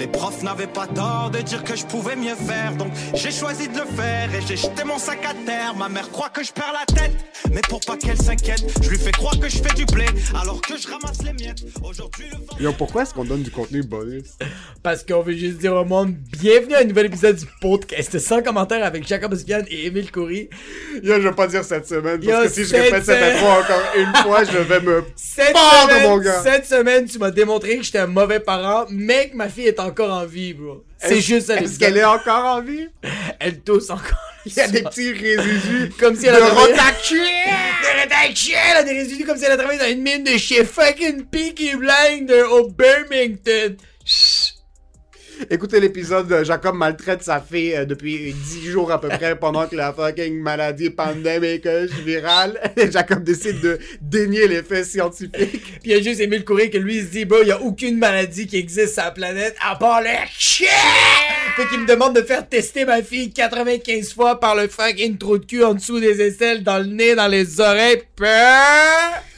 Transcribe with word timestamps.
Les 0.00 0.06
profs 0.06 0.42
n'avaient 0.42 0.66
pas 0.66 0.86
tort 0.86 1.30
de 1.30 1.40
dire 1.42 1.62
que 1.62 1.76
je 1.76 1.84
pouvais 1.84 2.16
mieux 2.16 2.34
faire, 2.34 2.72
donc 2.74 2.90
j'ai 3.12 3.30
choisi 3.30 3.68
de 3.68 3.74
le 3.80 3.84
faire 3.84 4.34
et 4.34 4.40
j'ai 4.48 4.56
jeté 4.56 4.82
mon 4.82 4.96
sac 4.98 5.18
à 5.26 5.34
terre. 5.44 5.74
Ma 5.76 5.90
mère 5.90 6.10
croit 6.10 6.30
que 6.30 6.42
je 6.42 6.50
perds 6.52 6.72
la 6.72 6.86
tête, 6.94 7.12
mais 7.52 7.60
pour 7.68 7.80
pas 7.80 7.98
qu'elle 7.98 8.16
s'inquiète, 8.16 8.64
je 8.82 8.88
lui 8.88 8.96
fais 8.98 9.10
croire 9.12 9.38
que 9.38 9.50
je 9.50 9.58
fais 9.58 9.74
du 9.74 9.84
blé 9.84 10.06
alors 10.40 10.58
que 10.62 10.78
je 10.78 10.88
ramasse 10.88 11.22
les 11.22 11.34
miettes. 11.34 11.62
Aujourd'hui, 11.84 12.24
le 12.32 12.38
vent- 12.38 12.56
Yo, 12.58 12.72
pourquoi 12.72 13.02
est-ce 13.02 13.12
qu'on 13.12 13.26
donne 13.26 13.42
du 13.42 13.50
contenu 13.50 13.82
bonus? 13.82 14.24
Parce 14.82 15.04
qu'on 15.04 15.20
veut 15.20 15.34
juste 15.36 15.58
dire 15.58 15.74
au 15.74 15.84
monde, 15.84 16.14
bienvenue 16.40 16.72
à 16.74 16.78
un 16.78 16.84
nouvel 16.84 17.04
épisode 17.06 17.36
du 17.36 17.44
podcast 17.60 18.18
sans 18.18 18.40
commentaire 18.42 18.82
avec 18.82 19.06
Jacob 19.06 19.34
Ospian 19.34 19.60
et 19.68 19.84
Émile 19.88 20.10
Coury. 20.10 20.48
Yo, 21.02 21.16
je 21.20 21.28
vais 21.28 21.32
pas 21.32 21.46
dire 21.46 21.62
cette 21.62 21.86
semaine, 21.86 22.22
Yo, 22.22 22.30
parce 22.30 22.48
que 22.48 22.52
si 22.54 22.64
je 22.64 22.74
répète 22.74 23.04
cette 23.04 23.22
info 23.22 23.44
encore 23.44 23.82
une 23.98 24.14
fois, 24.22 24.44
je 24.44 24.56
vais 24.56 24.80
me 24.80 25.04
Cette 25.16 25.52
pendre, 25.52 25.90
semaine, 25.90 26.08
mon 26.08 26.16
gars. 26.16 26.42
cette 26.42 26.64
semaine, 26.64 27.04
tu 27.04 27.18
m'as 27.18 27.30
démontré 27.30 27.76
que 27.76 27.82
j'étais 27.82 27.98
un 27.98 28.06
mauvais 28.06 28.40
parent, 28.40 28.86
mais 28.88 29.28
que 29.28 29.36
ma 29.36 29.50
fille 29.50 29.66
est 29.66 29.78
encore 29.90 30.12
en 30.12 30.24
vie, 30.26 30.54
bro. 30.54 30.84
C'est 30.98 31.20
juste 31.20 31.48
ça. 31.48 31.56
Est-ce 31.60 31.78
qu'elle 31.78 31.96
est 31.96 32.04
encore 32.04 32.44
en 32.44 32.60
vie? 32.62 32.88
Elle 33.38 33.60
tousse 33.60 33.90
encore. 33.90 34.18
Il 34.46 34.54
y 34.54 34.60
a 34.60 34.68
des 34.68 34.82
petits 34.82 35.12
résidus 35.12 35.92
Comme 35.98 36.16
si 36.16 36.22
de 36.22 36.28
elle 36.28 36.36
avait- 36.36 36.72
rédactions, 36.72 37.16
elle 38.70 38.76
a 38.78 38.82
des 38.82 38.92
résidus 38.92 39.24
comme 39.26 39.36
si 39.36 39.44
elle 39.44 39.52
a 39.52 39.56
travaillé 39.56 39.78
dans 39.78 39.86
une 39.88 40.02
mine 40.02 40.24
de 40.24 40.36
chez 40.38 40.64
fucking 40.64 41.24
Peaky 41.26 41.76
Blinder 41.76 42.42
au 42.50 42.68
Birmingham. 42.68 43.76
Chut. 44.04 44.54
Écoutez 45.48 45.80
l'épisode 45.80 46.28
de 46.28 46.44
Jacob 46.44 46.74
maltraite 46.74 47.22
sa 47.22 47.40
fille 47.40 47.74
euh, 47.74 47.86
depuis 47.86 48.34
10 48.34 48.70
jours 48.70 48.92
à 48.92 49.00
peu 49.00 49.08
près 49.08 49.36
pendant 49.36 49.66
que 49.66 49.74
la 49.74 49.92
fucking 49.92 50.38
maladie 50.38 50.90
pandémique 50.90 51.64
euh, 51.64 51.86
virale. 52.04 52.60
Jacob 52.90 53.24
décide 53.24 53.60
de 53.60 53.78
dénier 54.02 54.48
les 54.48 54.62
faits 54.62 54.84
scientifiques. 54.84 55.80
Puis 55.80 55.92
il 55.92 55.94
a 55.94 56.02
juste 56.02 56.20
Émile 56.20 56.44
Coury 56.44 56.68
que 56.70 56.76
lui 56.76 56.98
il 56.98 57.06
se 57.06 57.10
dit, 57.10 57.24
bro, 57.24 57.38
il 57.42 57.48
y 57.48 57.52
a 57.52 57.60
aucune 57.60 57.96
maladie 57.96 58.46
qui 58.46 58.56
existe 58.56 58.94
sur 58.94 59.04
la 59.04 59.12
planète 59.12 59.56
à 59.66 59.76
part 59.76 60.02
le 60.02 60.08
chien! 60.36 60.68
Fait 61.56 61.66
qu'il 61.68 61.80
me 61.80 61.86
demande 61.86 62.14
de 62.14 62.22
faire 62.22 62.46
tester 62.46 62.84
ma 62.84 63.02
fille 63.02 63.32
95 63.32 64.12
fois 64.12 64.38
par 64.38 64.54
le 64.54 64.68
fucking 64.68 65.16
trou 65.16 65.38
de 65.38 65.46
cul 65.46 65.64
en 65.64 65.74
dessous 65.74 66.00
des 66.00 66.20
aisselles, 66.20 66.62
dans 66.62 66.78
le 66.78 66.86
nez, 66.86 67.14
dans 67.14 67.28
les 67.28 67.60
oreilles. 67.60 68.02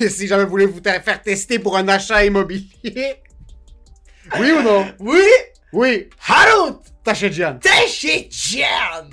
Et 0.01 0.09
si 0.09 0.27
jamais 0.27 0.45
vous 0.45 0.51
voulez 0.51 0.67
vous 0.67 0.81
faire 0.83 1.23
tester 1.23 1.61
pour 1.61 1.77
un 1.77 1.87
achat 1.87 2.25
immobilier. 2.25 2.67
Oui 4.39 4.51
ou 4.51 4.63
non? 4.63 4.87
Oui! 4.99 5.21
Oui. 5.73 6.09
T'es 7.05 7.15
chez 7.15 7.33
Jan! 7.33 7.59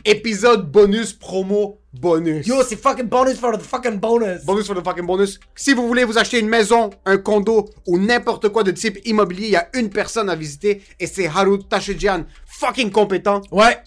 Épisode 0.06 0.70
bonus 0.70 1.14
promo 1.14 1.80
bonus. 1.94 2.46
Yo, 2.46 2.62
c'est 2.68 2.76
fucking 2.76 3.08
bonus 3.08 3.40
for 3.40 3.58
the 3.58 3.62
fucking 3.62 3.98
bonus! 3.98 4.44
Bonus 4.46 4.68
for 4.68 4.76
the 4.76 4.84
fucking 4.84 5.06
bonus. 5.06 5.40
Si 5.56 5.74
vous 5.74 5.88
voulez 5.88 6.04
vous 6.04 6.18
acheter 6.18 6.40
une 6.40 6.50
maison, 6.50 6.90
un 7.06 7.18
condo 7.18 7.70
ou 7.88 7.98
n'importe 7.98 8.50
quoi 8.50 8.64
de 8.64 8.72
type 8.72 9.00
immobilier, 9.06 9.48
il 9.48 9.52
y 9.52 9.56
a 9.56 9.70
une 9.74 9.90
personne 9.90 10.30
à 10.30 10.36
visiter 10.36 10.84
et 11.00 11.08
c'est 11.08 11.28
Haru 11.28 11.60
Tachedjian. 11.64 12.26
Fucking 12.46 12.92
compétent, 12.92 13.42
Ouais, 13.52 13.78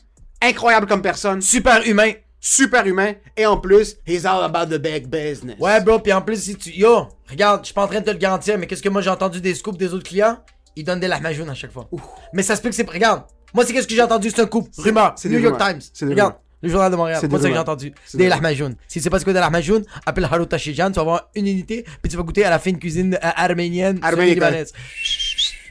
incroyable 0.40 0.86
comme 0.86 1.02
personne, 1.02 1.40
super 1.42 1.86
humain. 1.86 2.12
super 2.40 2.84
humain 2.86 3.12
et 3.36 3.46
en 3.46 3.56
plus, 3.58 3.96
he's 4.04 4.24
all 4.26 4.42
about 4.42 4.66
the 4.74 4.78
big 4.80 5.06
business. 5.06 5.56
Ouais, 5.60 5.80
bro, 5.80 6.00
pis 6.00 6.12
en 6.12 6.22
plus, 6.22 6.42
si 6.42 6.56
tu. 6.56 6.70
Yo, 6.70 7.06
regarde, 7.30 7.60
je 7.60 7.66
suis 7.66 7.74
pas 7.74 7.84
en 7.84 7.88
train 7.88 8.00
de 8.00 8.06
te 8.06 8.10
le 8.10 8.18
garantir, 8.18 8.58
mais 8.58 8.66
qu'est-ce 8.66 8.82
que 8.82 8.88
moi 8.88 9.00
j'ai 9.02 9.10
entendu 9.10 9.40
des 9.40 9.54
scoops 9.54 9.78
des 9.78 9.94
autres 9.94 10.08
clients? 10.08 10.38
Ils 10.76 10.84
donnent 10.84 11.00
des 11.00 11.08
lahmacun 11.08 11.48
à 11.48 11.54
chaque 11.54 11.72
fois. 11.72 11.88
Mais 12.32 12.42
ça 12.42 12.56
se 12.56 12.62
peut 12.62 12.68
que 12.68 12.74
c'est. 12.74 12.88
Regarde, 12.88 13.24
moi, 13.54 13.64
c'est 13.66 13.72
qu'est-ce 13.72 13.86
que 13.86 13.94
j'ai 13.94 14.02
entendu? 14.02 14.30
C'est 14.30 14.40
un 14.40 14.46
coup. 14.46 14.66
Rumeur. 14.78 15.14
c'est 15.16 15.28
New 15.28 15.38
York 15.38 15.60
rumeurs. 15.60 15.78
Times. 15.78 16.08
Regarde, 16.08 16.32
rumeurs. 16.32 16.40
le 16.62 16.68
journal 16.70 16.90
de 16.90 16.96
Montréal. 16.96 17.18
C'est 17.20 17.28
Moi, 17.28 17.38
c'est 17.38 17.44
ce 17.44 17.48
que 17.48 17.54
j'ai 17.54 17.60
entendu. 17.60 17.92
Des 18.14 18.28
lahmacun. 18.28 18.74
Si 18.88 18.98
tu 18.98 19.04
sais 19.04 19.10
pas 19.10 19.18
ce 19.18 19.24
que 19.24 19.30
des 19.30 19.40
lahmacun, 19.40 19.82
appelle 20.06 20.24
Haru 20.24 20.46
Tashijan, 20.46 20.88
tu 20.88 20.94
vas 20.96 21.02
avoir 21.02 21.28
une 21.34 21.46
unité, 21.46 21.84
puis 22.00 22.10
tu 22.10 22.16
vas 22.16 22.22
goûter 22.22 22.44
à 22.44 22.50
la 22.50 22.58
fine 22.58 22.78
cuisine 22.78 23.14
euh, 23.14 23.18
arménienne, 23.36 24.00
libanaise. 24.18 24.72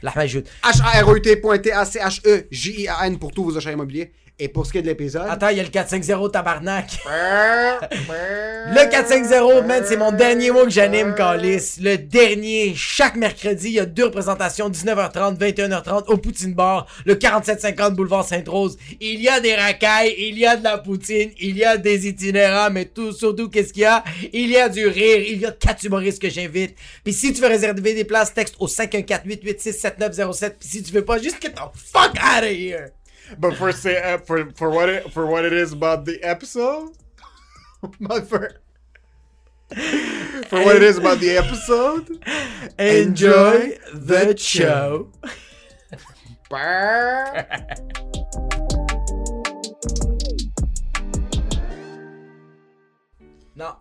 Lahmacun. 0.02 0.42
H-A-R-O-U-T.T-A-C-H-E-J-I-A-N 0.62 3.18
pour 3.18 3.32
tous 3.32 3.44
vos 3.44 3.56
achats 3.56 3.72
immobiliers. 3.72 4.12
Et 4.42 4.48
pour 4.48 4.66
ce 4.66 4.72
qui 4.72 4.78
est 4.78 4.82
de 4.82 4.88
l'épisode? 4.88 5.22
Attends, 5.28 5.50
il 5.50 5.58
y 5.58 5.60
a 5.60 5.62
le 5.62 5.68
450 5.68 6.32
tabarnak. 6.32 6.98
Le 8.64 8.90
450, 8.90 9.66
man, 9.66 9.84
c'est 9.86 9.96
mon 9.96 10.10
dernier 10.10 10.50
mot 10.50 10.64
que 10.64 10.70
j'anime, 10.70 11.14
Calis. 11.14 11.76
Le 11.80 11.96
dernier. 11.96 12.74
Chaque 12.74 13.14
mercredi, 13.14 13.68
il 13.68 13.74
y 13.74 13.78
a 13.78 13.86
deux 13.86 14.06
représentations, 14.06 14.68
19h30, 14.68 15.38
21h30, 15.38 16.06
au 16.08 16.16
Poutine 16.16 16.54
Bar, 16.54 16.88
le 17.04 17.14
4750 17.14 17.94
boulevard 17.94 18.24
Sainte-Rose. 18.24 18.76
Il 19.00 19.20
y 19.20 19.28
a 19.28 19.38
des 19.38 19.54
racailles, 19.54 20.12
il 20.18 20.36
y 20.36 20.44
a 20.44 20.56
de 20.56 20.64
la 20.64 20.78
poutine, 20.78 21.30
il 21.40 21.56
y 21.56 21.64
a 21.64 21.76
des 21.76 22.08
itinérants, 22.08 22.70
mais 22.72 22.86
tout, 22.86 23.12
surtout, 23.12 23.48
qu'est-ce 23.48 23.72
qu'il 23.72 23.82
y 23.82 23.86
a? 23.86 24.02
Il 24.32 24.50
y 24.50 24.56
a 24.56 24.68
du 24.68 24.88
rire, 24.88 25.18
il 25.18 25.38
y 25.38 25.46
a 25.46 25.52
quatre 25.52 25.84
humoristes 25.84 26.20
que 26.20 26.30
j'invite. 26.30 26.76
Puis 27.04 27.12
si 27.12 27.32
tu 27.32 27.40
veux 27.40 27.48
réserver 27.48 27.94
des 27.94 28.04
places, 28.04 28.34
texte 28.34 28.56
au 28.58 28.66
514-886-7907. 28.66 30.54
Puis 30.58 30.68
si 30.68 30.82
tu 30.82 30.92
veux 30.92 31.04
pas, 31.04 31.18
juste 31.18 31.40
get 31.40 31.50
the 31.50 31.60
fuck 31.74 32.16
out 32.16 32.42
of 32.42 32.50
here! 32.50 32.92
But 33.38 33.56
for 33.56 33.72
say 33.72 34.00
uh, 34.02 34.18
for 34.18 34.50
for 34.52 34.70
what 34.70 34.88
it 34.88 35.12
for 35.12 35.26
what 35.26 35.44
it 35.44 35.52
is 35.52 35.72
about 35.72 36.04
the 36.04 36.22
episode, 36.22 36.90
but 38.00 38.28
for 38.28 38.60
for 40.48 40.64
what 40.64 40.76
it 40.76 40.82
is 40.82 40.98
about 40.98 41.18
the 41.20 41.36
episode. 41.38 42.24
Enjoy 42.78 43.78
the 43.94 44.36
show. 44.36 45.10
Non. 53.56 53.76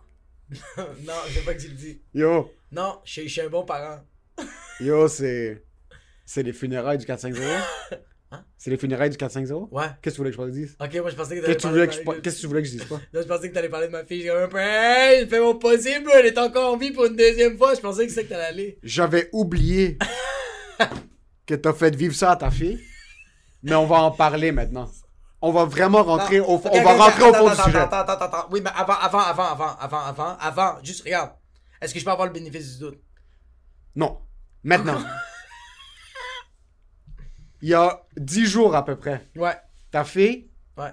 non, 0.78 1.16
je 1.30 1.40
veux 1.40 1.46
pas 1.46 1.54
que 1.54 1.62
tu 1.62 1.68
le 1.70 1.76
dis. 1.76 2.02
Yo, 2.14 2.52
Non, 2.72 3.00
je 3.06 3.12
suis- 3.12 3.24
je 3.28 3.32
suis 3.34 3.42
un 3.42 3.50
bon 3.50 3.64
parent. 3.66 4.00
yo, 4.80 5.08
c'est 5.08 5.64
c'est 6.26 6.44
les 6.44 6.54
funérailles 6.54 6.98
du 6.98 7.06
450. 7.06 7.42
C'est 8.58 8.70
les 8.70 8.78
funérailles 8.78 9.10
du 9.10 9.18
450. 9.18 9.70
Ouais. 9.72 9.86
Qu'est-ce 10.02 10.16
que 10.16 10.16
tu 10.16 10.18
voulais 10.18 10.32
que 10.32 10.38
je 10.38 10.42
te 10.48 10.52
dise? 10.52 10.78
Ok, 10.80 10.94
moi 11.02 11.10
je 11.10 11.16
pensais 11.16 11.36
que 11.40 11.46
Qu'est-ce 11.46 11.58
t'allais 11.60 11.88
que 11.88 11.94
tu 11.94 12.04
parler 12.04 12.14
que 12.14 12.18
ma- 12.18 12.22
qu'est-ce 12.22 12.36
que 12.38 12.42
tu 12.42 12.48
voulais 12.48 12.62
que 12.62 12.68
je 12.68 12.72
dise 12.74 12.86
pas 12.86 13.00
je 13.14 13.20
pensais 13.28 13.50
que 13.50 13.54
t'allais 13.54 13.70
parler 13.70 13.88
de 13.88 13.92
ma 13.92 14.06
fille. 14.06 14.22
J'ai 14.22 14.30
un 14.30 14.48
peu, 14.48 14.58
hey, 14.60 15.22
je 15.26 15.28
fais 15.30 15.40
mon 15.42 15.56
possible, 15.56 16.10
elle 16.14 16.28
est 16.28 16.38
encore 16.38 16.74
en 16.74 16.78
vie 16.78 16.92
pour 16.92 17.06
une 17.06 17.16
deuxième 17.16 17.58
fois. 17.58 17.74
Je 17.76 17.82
pensais 17.82 18.06
que 18.08 18.14
c'est 18.14 18.24
que 18.24 18.30
t'allais 18.30 18.44
aller. 18.46 18.80
J'avais 18.84 19.30
oublié 19.34 19.98
que 21.46 21.56
t'as 21.56 21.74
fait 21.74 21.96
vivre 21.96 22.16
ça 22.16 22.32
à 22.32 22.36
ta 22.38 22.52
fille, 22.52 22.80
mais 23.64 23.76
on 23.76 23.86
va 23.86 23.98
en 24.04 24.12
parler 24.12 24.52
maintenant. 24.52 24.90
On 25.42 25.52
va 25.52 25.66
vraiment 25.66 26.04
rentrer 26.04 26.40
au 26.40 26.54
Ok, 26.54 26.68
on 26.72 26.84
va 26.84 26.94
rentrer 26.94 27.24
au 27.24 27.30
attends, 27.30 27.38
fond 27.40 27.46
du 27.48 27.52
attends, 27.54 27.64
sujet. 27.64 27.78
Attends, 27.80 27.98
attends, 27.98 28.14
attends, 28.14 28.26
attends. 28.38 28.48
Oui, 28.52 28.62
mais 28.64 28.70
avant, 28.76 28.94
avant, 28.94 29.20
avant, 29.20 29.44
avant, 29.52 29.76
avant, 29.80 30.00
avant, 30.06 30.38
avant, 30.40 30.76
juste 30.84 31.04
regarde. 31.04 31.32
Est-ce 31.82 31.94
que 31.96 32.00
je 32.00 32.06
peux 32.06 32.12
avoir 32.12 32.28
le 32.28 32.34
bénéfice 32.34 32.74
du 32.78 32.80
doute? 32.86 33.00
Non, 33.96 34.20
maintenant. 34.64 35.02
Il 37.62 37.70
y 37.70 37.74
a 37.74 38.02
10 38.18 38.46
jours 38.46 38.76
à 38.76 38.86
peu 38.86 38.96
près, 38.96 39.28
Ouais, 39.36 39.56
ta 39.92 40.04
fille, 40.04 40.48
ouais. 40.78 40.92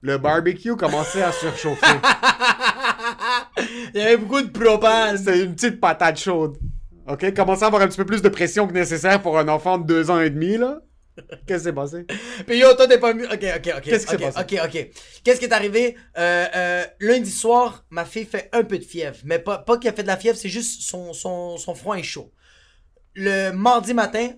le 0.00 0.18
barbecue 0.18 0.76
commençait 0.76 1.22
à 1.22 1.32
surchauffer. 1.32 1.86
Il 3.94 4.00
y 4.00 4.02
avait 4.02 4.16
beaucoup 4.16 4.40
de 4.42 4.50
propane. 4.50 5.16
C'était 5.18 5.44
une 5.44 5.54
petite 5.54 5.80
patate 5.80 6.18
chaude. 6.18 6.58
OK? 7.06 7.34
Commençait 7.34 7.64
à 7.64 7.66
avoir 7.66 7.82
un 7.82 7.88
petit 7.88 7.96
peu 7.98 8.06
plus 8.06 8.22
de 8.22 8.28
pression 8.28 8.66
que 8.66 8.72
nécessaire 8.72 9.20
pour 9.22 9.38
un 9.38 9.48
enfant 9.48 9.78
de 9.78 9.84
2 9.86 10.10
ans 10.10 10.20
et 10.20 10.30
demi, 10.30 10.56
là. 10.56 10.80
Qu'est-ce 11.46 11.58
qui 11.58 11.64
s'est 11.64 11.72
passé? 11.74 12.06
Puis 12.46 12.58
yo, 12.58 12.72
toi, 12.74 12.88
t'es 12.88 12.98
pas 12.98 13.12
mieux. 13.12 13.26
Ok, 13.26 13.44
ok, 13.56 13.74
ok. 13.76 13.82
Qu'est-ce 13.82 14.06
qui 14.06 14.16
s'est 14.16 14.24
ok, 14.24 14.32
passé? 14.32 14.58
Ok, 14.58 14.64
ok. 14.64 14.88
Qu'est-ce 15.22 15.38
qui 15.40 15.44
est 15.44 15.52
arrivé? 15.52 15.96
Euh, 16.16 16.46
euh, 16.56 16.84
lundi 17.00 17.30
soir, 17.30 17.84
ma 17.90 18.04
fille 18.06 18.24
fait 18.24 18.48
un 18.52 18.64
peu 18.64 18.78
de 18.78 18.84
fièvre. 18.84 19.18
Mais 19.24 19.38
pas, 19.38 19.58
pas 19.58 19.76
qu'elle 19.78 19.94
fait 19.94 20.02
de 20.02 20.08
la 20.08 20.16
fièvre, 20.16 20.38
c'est 20.38 20.48
juste 20.48 20.82
son, 20.82 21.12
son, 21.12 21.58
son 21.58 21.74
front 21.74 21.94
est 21.94 22.02
chaud. 22.02 22.32
Le 23.14 23.50
mardi 23.50 23.92
matin, 23.92 24.30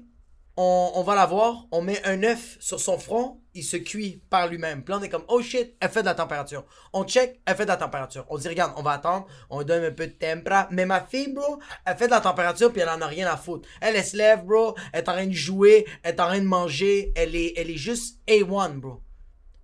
on, 0.56 1.02
va 1.02 1.16
la 1.16 1.26
voir, 1.26 1.66
on 1.72 1.82
met 1.82 2.04
un 2.04 2.22
œuf 2.22 2.56
sur 2.60 2.78
son 2.78 2.98
front, 2.98 3.40
il 3.54 3.64
se 3.64 3.76
cuit 3.76 4.22
par 4.30 4.46
lui-même. 4.46 4.84
Puis 4.84 4.94
on 4.94 5.02
est 5.02 5.08
comme, 5.08 5.24
oh 5.28 5.42
shit, 5.42 5.74
elle 5.80 5.90
fait 5.90 6.02
de 6.02 6.06
la 6.06 6.14
température. 6.14 6.64
On 6.92 7.04
check, 7.04 7.40
elle 7.44 7.56
fait 7.56 7.64
de 7.64 7.70
la 7.70 7.76
température. 7.76 8.24
On 8.28 8.38
dit, 8.38 8.48
regarde, 8.48 8.72
on 8.76 8.82
va 8.82 8.92
attendre, 8.92 9.26
on 9.50 9.64
donne 9.64 9.84
un 9.84 9.90
peu 9.90 10.06
de 10.06 10.12
température. 10.12 10.72
Mais 10.72 10.86
ma 10.86 11.00
fille, 11.00 11.32
bro, 11.32 11.58
elle 11.84 11.96
fait 11.96 12.06
de 12.06 12.12
la 12.12 12.20
température, 12.20 12.72
puis 12.72 12.82
elle 12.82 12.88
en 12.88 13.00
a 13.00 13.06
rien 13.06 13.26
à 13.26 13.36
foutre. 13.36 13.68
Elle, 13.80 13.96
elle 13.96 14.04
se 14.04 14.44
bro, 14.44 14.76
elle 14.92 15.00
est 15.00 15.08
en 15.08 15.12
train 15.12 15.26
de 15.26 15.32
jouer, 15.32 15.86
elle 16.02 16.14
est 16.14 16.20
en 16.20 16.26
train 16.26 16.40
de 16.40 16.46
manger, 16.46 17.12
elle 17.16 17.34
est, 17.34 17.54
elle 17.56 17.70
est 17.70 17.76
juste 17.76 18.20
A1, 18.28 18.74
bro. 18.74 19.02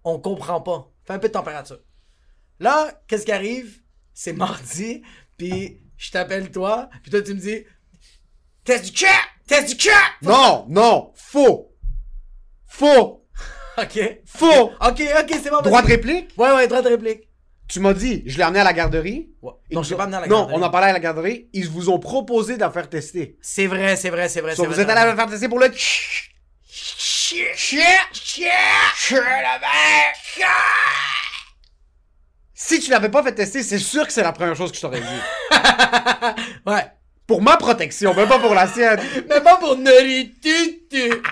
On 0.02 0.18
comprend 0.18 0.60
pas. 0.60 0.90
Fait 1.04 1.12
un 1.12 1.18
peu 1.18 1.28
de 1.28 1.34
température. 1.34 1.80
Là, 2.58 3.00
qu'est-ce 3.06 3.24
qui 3.24 3.32
arrive? 3.32 3.80
C'est 4.12 4.32
mardi, 4.32 5.02
puis 5.36 5.80
je 5.96 6.10
t'appelle 6.10 6.50
toi, 6.50 6.90
puis 7.02 7.10
toi, 7.10 7.22
tu 7.22 7.34
me 7.34 7.40
dis, 7.40 7.64
test 8.64 8.90
du 8.90 8.96
chat! 8.96 9.29
Test 9.50 9.74
du 9.74 9.80
chat! 9.82 9.90
Non, 10.22 10.64
non, 10.68 11.12
faux. 11.16 11.74
Faux. 12.68 13.26
Ok. 13.76 13.98
Faux. 14.24 14.70
Ok, 14.80 15.02
ok, 15.20 15.40
c'est 15.42 15.50
bon. 15.50 15.60
Droit 15.60 15.82
de 15.82 15.88
réplique? 15.88 16.30
Ouais, 16.38 16.52
ouais, 16.52 16.68
droit 16.68 16.82
de 16.82 16.88
réplique. 16.88 17.28
Tu 17.66 17.80
m'as 17.80 17.92
dit, 17.92 18.22
je 18.26 18.36
l'ai 18.36 18.44
amené 18.44 18.60
à 18.60 18.64
la 18.64 18.72
garderie. 18.72 19.30
Ouais. 19.42 19.50
Non, 19.72 19.82
je 19.82 19.90
l'ai 19.90 19.96
pas 19.96 20.04
amené 20.04 20.18
à 20.18 20.20
la 20.20 20.26
Non, 20.28 20.42
garderie. 20.42 20.56
on 20.56 20.62
en 20.62 20.70
parlait 20.70 20.90
à 20.90 20.92
la 20.92 21.00
garderie. 21.00 21.48
Ils 21.52 21.68
vous 21.68 21.88
ont 21.90 21.98
proposé 21.98 22.54
de 22.54 22.60
la 22.60 22.70
faire 22.70 22.88
tester. 22.88 23.38
C'est 23.42 23.66
vrai, 23.66 23.96
c'est 23.96 24.10
vrai, 24.10 24.28
c'est 24.28 24.40
vrai. 24.40 24.54
So, 24.54 24.64
vous 24.66 24.70
vrai, 24.70 24.82
êtes 24.82 24.88
allé 24.88 25.10
la 25.10 25.16
faire 25.16 25.26
tester 25.28 25.48
pour 25.48 25.58
le... 25.58 25.68
Si 32.54 32.78
tu 32.80 32.90
l'avais 32.90 33.08
pas 33.08 33.24
fait 33.24 33.34
tester, 33.34 33.64
c'est 33.64 33.78
sûr 33.80 34.06
que 34.06 34.12
c'est 34.12 34.22
la 34.22 34.30
première 34.32 34.54
chose 34.54 34.70
que 34.70 34.76
je 34.76 34.82
t'aurais 34.82 35.00
dit. 35.00 35.06
Ouais. 36.66 36.86
Pour 37.30 37.42
ma 37.42 37.56
protection, 37.56 38.12
même 38.12 38.26
pas 38.28 38.40
pour 38.40 38.54
la 38.54 38.66
sienne. 38.66 38.98
Mais 39.28 39.40
pas 39.40 39.54
pour 39.56 39.76
Noritutu. 39.76 41.22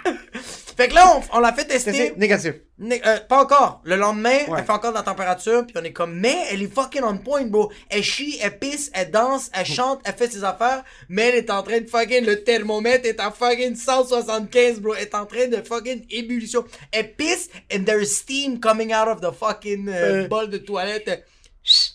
fait 0.77 0.87
que 0.89 0.95
là, 0.95 1.05
on, 1.33 1.39
on 1.39 1.41
l'a 1.41 1.53
fait 1.53 1.65
tester. 1.65 1.91
Tester 1.91 2.15
négatif. 2.17 2.55
Né- 2.79 3.03
euh, 3.05 3.19
pas 3.29 3.43
encore. 3.43 3.81
Le 3.83 3.97
lendemain, 3.97 4.39
Ouais. 4.47 4.59
elle 4.61 4.65
fait 4.65 4.71
encore 4.71 4.93
de 4.93 4.97
la 4.97 5.03
température, 5.03 5.67
puis 5.67 5.75
on 5.77 5.83
est 5.83 5.93
comme, 5.93 6.15
mais 6.15 6.37
elle 6.53 6.63
est 6.63 6.73
fucking 6.73 7.03
on 7.03 7.19
point, 7.19 7.45
bro. 7.47 7.73
Elle 7.91 8.05
chie, 8.05 8.39
elle 8.41 8.57
pisse, 8.61 8.93
elle 8.95 9.11
danse, 9.11 9.51
elle 9.53 9.67
chante, 9.67 10.01
elle 10.05 10.15
fait 10.15 10.31
ses 10.31 10.45
affaires, 10.45 10.85
mais 11.09 11.31
elle 11.31 11.35
est 11.35 11.51
en 11.51 11.65
train 11.65 11.81
de 11.81 11.89
fucking, 11.89 12.25
le 12.25 12.45
thermomètre 12.45 13.05
est 13.09 13.19
à 13.19 13.33
fucking 13.33 13.75
175, 13.75 14.79
bro. 14.81 14.95
Elle 14.95 15.03
est 15.03 15.15
en 15.17 15.27
train 15.27 15.49
de 15.49 15.57
fucking 15.57 16.07
ébullition. 16.11 16.65
Elle 16.93 17.13
pisse, 17.17 17.49
and 17.75 17.83
there's 17.85 18.13
steam 18.15 18.61
coming 18.61 18.93
out 18.95 19.09
of 19.09 19.21
the 19.21 19.33
fucking 19.37 19.89
euh, 19.89 20.25
Euh. 20.25 20.29
bol 20.29 20.49
de 20.49 20.59
toilette. 20.59 21.25
Chut. 21.65 21.95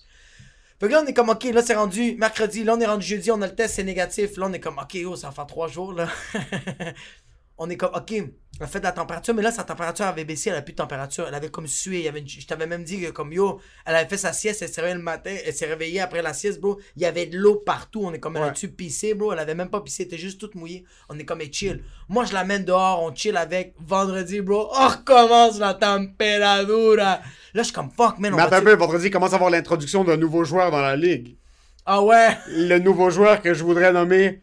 Fait 0.83 0.89
là, 0.89 1.01
on 1.01 1.07
est 1.07 1.13
comme, 1.13 1.30
ok, 1.30 1.45
là, 1.45 1.62
c'est 1.62 1.75
rendu 1.75 2.18
mercredi, 2.18 2.65
là, 2.65 2.75
on 2.75 2.80
est 2.81 2.85
rendu 2.85 3.06
jeudi, 3.06 3.31
on 3.31 3.41
a 3.41 3.47
le 3.47 3.56
test, 3.56 3.75
c'est 3.75 3.85
négatif. 3.85 4.35
Là, 4.35 4.47
on 4.50 4.53
est 4.53 4.59
comme, 4.59 4.77
ok, 4.77 4.97
oh, 5.06 5.15
ça 5.15 5.27
va 5.27 5.33
faire 5.33 5.47
trois 5.47 5.69
jours, 5.69 5.94
là. 5.94 6.09
on 7.57 7.69
est 7.69 7.77
comme, 7.77 7.95
ok, 7.95 8.12
elle 8.59 8.67
fait 8.67 8.79
de 8.79 8.83
la 8.85 8.91
température, 8.91 9.33
mais 9.33 9.41
là, 9.41 9.51
sa 9.51 9.63
température 9.63 10.05
avait 10.05 10.25
baissé, 10.25 10.50
elle 10.51 10.55
a 10.57 10.61
plus 10.61 10.73
de 10.73 10.77
température. 10.77 11.25
Elle 11.27 11.33
avait 11.33 11.50
comme 11.50 11.65
sué. 11.67 11.97
Il 12.00 12.05
y 12.05 12.07
avait 12.07 12.19
une- 12.19 12.27
Je 12.29 12.45
t'avais 12.45 12.67
même 12.67 12.83
dit 12.83 13.01
que, 13.01 13.09
comme 13.09 13.33
yo, 13.33 13.59
elle 13.85 13.95
avait 13.95 14.07
fait 14.07 14.17
sa 14.17 14.31
sieste, 14.31 14.61
elle 14.61 14.69
s'est 14.69 14.79
réveillée 14.81 14.97
le 14.97 15.03
matin, 15.03 15.35
elle 15.45 15.53
s'est 15.53 15.65
réveillée 15.65 16.00
après 16.01 16.21
la 16.21 16.33
sieste, 16.33 16.61
bro. 16.61 16.79
Il 16.95 17.01
y 17.01 17.05
avait 17.05 17.25
de 17.25 17.38
l'eau 17.38 17.55
partout. 17.55 18.01
On 18.05 18.13
est 18.13 18.19
comme, 18.19 18.38
elle 18.38 18.44
Ouais. 18.44 18.67
pissé, 18.69 19.15
bro? 19.15 19.33
Elle 19.33 19.39
avait 19.39 19.55
même 19.55 19.69
pas 19.69 19.81
pissé, 19.81 20.03
elle 20.03 20.07
était 20.07 20.17
juste 20.17 20.39
toute 20.39 20.53
mouillée. 20.55 20.85
On 21.09 21.17
est 21.17 21.25
comme, 21.25 21.41
hey, 21.41 21.51
chill. 21.51 21.83
Moi, 22.09 22.25
je 22.25 22.33
l'amène 22.33 22.63
dehors, 22.63 23.01
on 23.03 23.13
chill 23.13 23.35
avec. 23.38 23.73
Vendredi, 23.79 24.39
bro, 24.41 24.69
on 24.71 24.88
recommence 24.88 25.57
la 25.59 25.73
température. 25.73 26.95
Là, 26.95 27.21
je 27.56 27.63
suis 27.63 27.73
comme, 27.73 27.89
fuck, 27.89 28.19
man, 28.19 28.33
on 28.33 28.38
Mais 28.38 28.44
attends 28.44 28.57
un 28.57 28.61
peu, 28.61 28.75
vendredi, 28.75 29.07
il 29.07 29.11
commence 29.11 29.33
à 29.33 29.35
avoir 29.35 29.49
l'introduction 29.49 30.03
d'un 30.03 30.17
nouveau 30.17 30.44
joueur 30.44 30.69
dans 30.71 30.81
la 30.81 30.95
ligue. 30.95 31.38
Ah 31.85 32.01
ouais? 32.01 32.38
Le 32.47 32.77
nouveau 32.79 33.09
joueur 33.09 33.41
que 33.41 33.53
je 33.53 33.63
voudrais 33.63 33.91
nommer... 33.91 34.41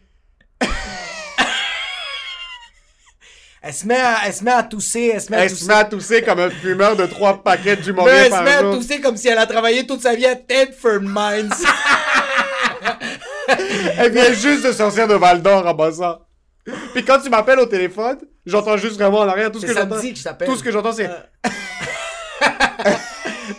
Elle 3.63 3.75
se 3.75 3.87
met 3.87 4.01
à, 4.01 4.17
elle 4.27 4.33
se 4.33 4.43
met 4.43 4.53
à 4.53 4.63
tousser, 4.63 5.11
elle 5.15 5.21
se 5.21 5.31
met 5.31 5.37
à 5.37 5.41
Elle 5.45 5.51
se 5.51 5.55
tousser. 5.57 5.67
met 5.69 5.75
à 5.75 5.85
tousser 5.85 6.23
comme 6.23 6.41
un 6.41 6.49
fumeur 6.49 6.97
de 6.97 7.05
trois 7.07 7.43
paquets 7.43 7.77
du 7.77 7.93
Mais 7.93 8.01
mauvais 8.01 8.13
elle 8.27 8.33
se 8.33 8.39
met 8.43 8.55
à 8.55 8.61
jour. 8.63 8.75
tousser 8.77 9.01
comme 9.03 9.17
si 9.19 9.29
elle 9.29 9.37
a 9.39 9.47
travaillé 9.47 9.87
toute 9.87 10.01
sa 10.01 10.15
vie 10.15 10.25
à 10.27 10.35
Tedford 10.35 11.01
Mines. 11.03 11.51
Elle 13.99 14.13
vient 14.13 14.33
juste 14.33 14.65
de 14.65 14.73
sortir 14.73 15.09
de 15.09 15.15
Val 15.15 15.43
d'Or 15.43 15.67
en 15.67 15.75
passant. 15.75 16.21
Puis 16.95 17.05
quand 17.05 17.19
tu 17.21 17.29
m'appelles 17.29 17.59
au 17.59 17.67
téléphone, 17.67 18.17
j'entends 18.47 18.77
juste 18.77 18.95
vraiment 18.95 19.19
en 19.19 19.29
arrière 19.29 19.51
tout 19.51 19.61
ce 19.61 19.67
que 19.67 19.75
j'entends. 19.75 19.97
samedi 19.97 20.13
que 20.13 20.19
je 20.19 20.25
t'appelle. 20.25 20.49
Tout 20.49 20.57
ce 20.57 20.63
que 20.63 20.71
j'entends, 20.71 20.93
c'est. 20.93 21.07
Euh. 21.11 21.51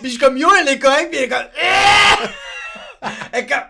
Puis 0.01 0.05
je 0.05 0.07
suis 0.09 0.17
comme 0.17 0.37
yo, 0.37 0.47
elle 0.59 0.69
est 0.69 0.79
correcte, 0.79 1.09
puis 1.11 1.19
elle 1.19 1.25
est 1.25 1.29
comme. 1.29 1.45
elle 3.33 3.39
est 3.41 3.47
comme. 3.47 3.63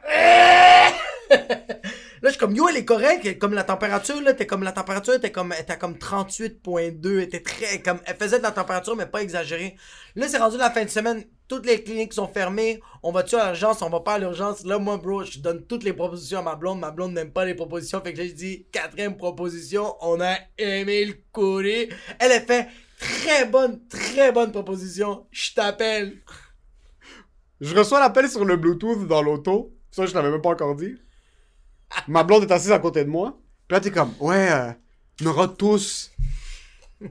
Là, 2.22 2.30
je 2.30 2.34
suis 2.36 2.40
comme 2.40 2.56
yo, 2.56 2.68
elle 2.68 2.78
est 2.78 2.86
correcte. 2.86 3.40
Comme 3.40 3.54
la 3.54 3.64
température, 3.64 4.22
là, 4.22 4.34
t'es 4.34 4.46
comme 4.46 4.62
la 4.62 4.72
température, 4.72 5.20
t'es 5.20 5.32
comme, 5.32 5.54
était 5.54 5.78
comme 5.78 5.94
38.2. 5.94 7.30
Elle 7.34 7.42
très. 7.42 7.82
comme 7.82 8.00
Elle 8.06 8.16
faisait 8.16 8.38
de 8.38 8.44
la 8.44 8.52
température, 8.52 8.96
mais 8.96 9.08
pas 9.08 9.24
exagérée. 9.24 9.76
Là, 10.16 10.28
c'est 10.28 10.38
rendu 10.38 10.58
la 10.58 10.70
fin 10.70 10.84
de 10.84 10.90
semaine. 10.90 11.24
Toutes 11.48 11.66
les 11.66 11.84
cliniques 11.84 12.14
sont 12.14 12.28
fermées. 12.28 12.80
On 13.02 13.12
va-tu 13.12 13.36
à 13.36 13.48
l'urgence? 13.48 13.82
On 13.82 13.90
va 13.90 14.02
pas 14.02 14.14
à 14.14 14.20
l'urgence. 14.20 14.64
Là, 14.66 14.78
moi, 14.78 14.98
bro, 14.98 15.24
je 15.24 15.40
donne 15.40 15.66
toutes 15.66 15.84
les 15.84 15.94
propositions 15.94 16.40
à 16.40 16.44
ma 16.44 16.56
blonde. 16.56 16.80
Ma 16.80 16.92
blonde 16.92 17.14
n'aime 17.14 17.32
pas 17.32 17.44
les 17.44 17.56
propositions. 17.56 18.02
Fait 18.02 18.14
que 18.14 18.20
là, 18.20 18.28
je 18.28 18.34
dis, 18.34 18.68
quatrième 18.72 19.18
proposition, 19.18 19.96
on 20.02 20.22
a 20.22 20.36
Émile 20.60 21.16
Coury. 21.34 21.90
Elle 22.20 22.32
a 22.34 22.42
fait 22.42 22.68
très 23.00 23.46
bonne, 23.46 23.80
très 23.88 24.32
bonne 24.32 24.52
proposition. 24.52 25.26
Je 25.32 25.54
t'appelle. 25.56 26.22
Je 27.60 27.76
reçois 27.76 28.00
l'appel 28.00 28.30
sur 28.30 28.46
le 28.46 28.58
Bluetooth 28.58 29.08
dans 29.08 29.24
l'auto. 29.24 29.74
Ça, 29.90 30.06
je 30.06 30.14
l'avais 30.14 30.30
même 30.30 30.42
pas 30.42 30.50
encore 30.50 30.76
dit. 30.76 30.96
Ma 32.08 32.24
blonde 32.24 32.44
est 32.44 32.52
assise 32.52 32.72
à 32.72 32.80
côté 32.80 33.04
de 33.04 33.10
moi. 33.10 33.38
Puis 33.68 33.76
là, 33.76 33.80
t'es 33.82 33.92
comme, 33.92 34.14
ouais, 34.20 34.50
euh, 34.52 34.72
on 35.24 35.28
aura 35.28 35.48
tous. 35.48 36.12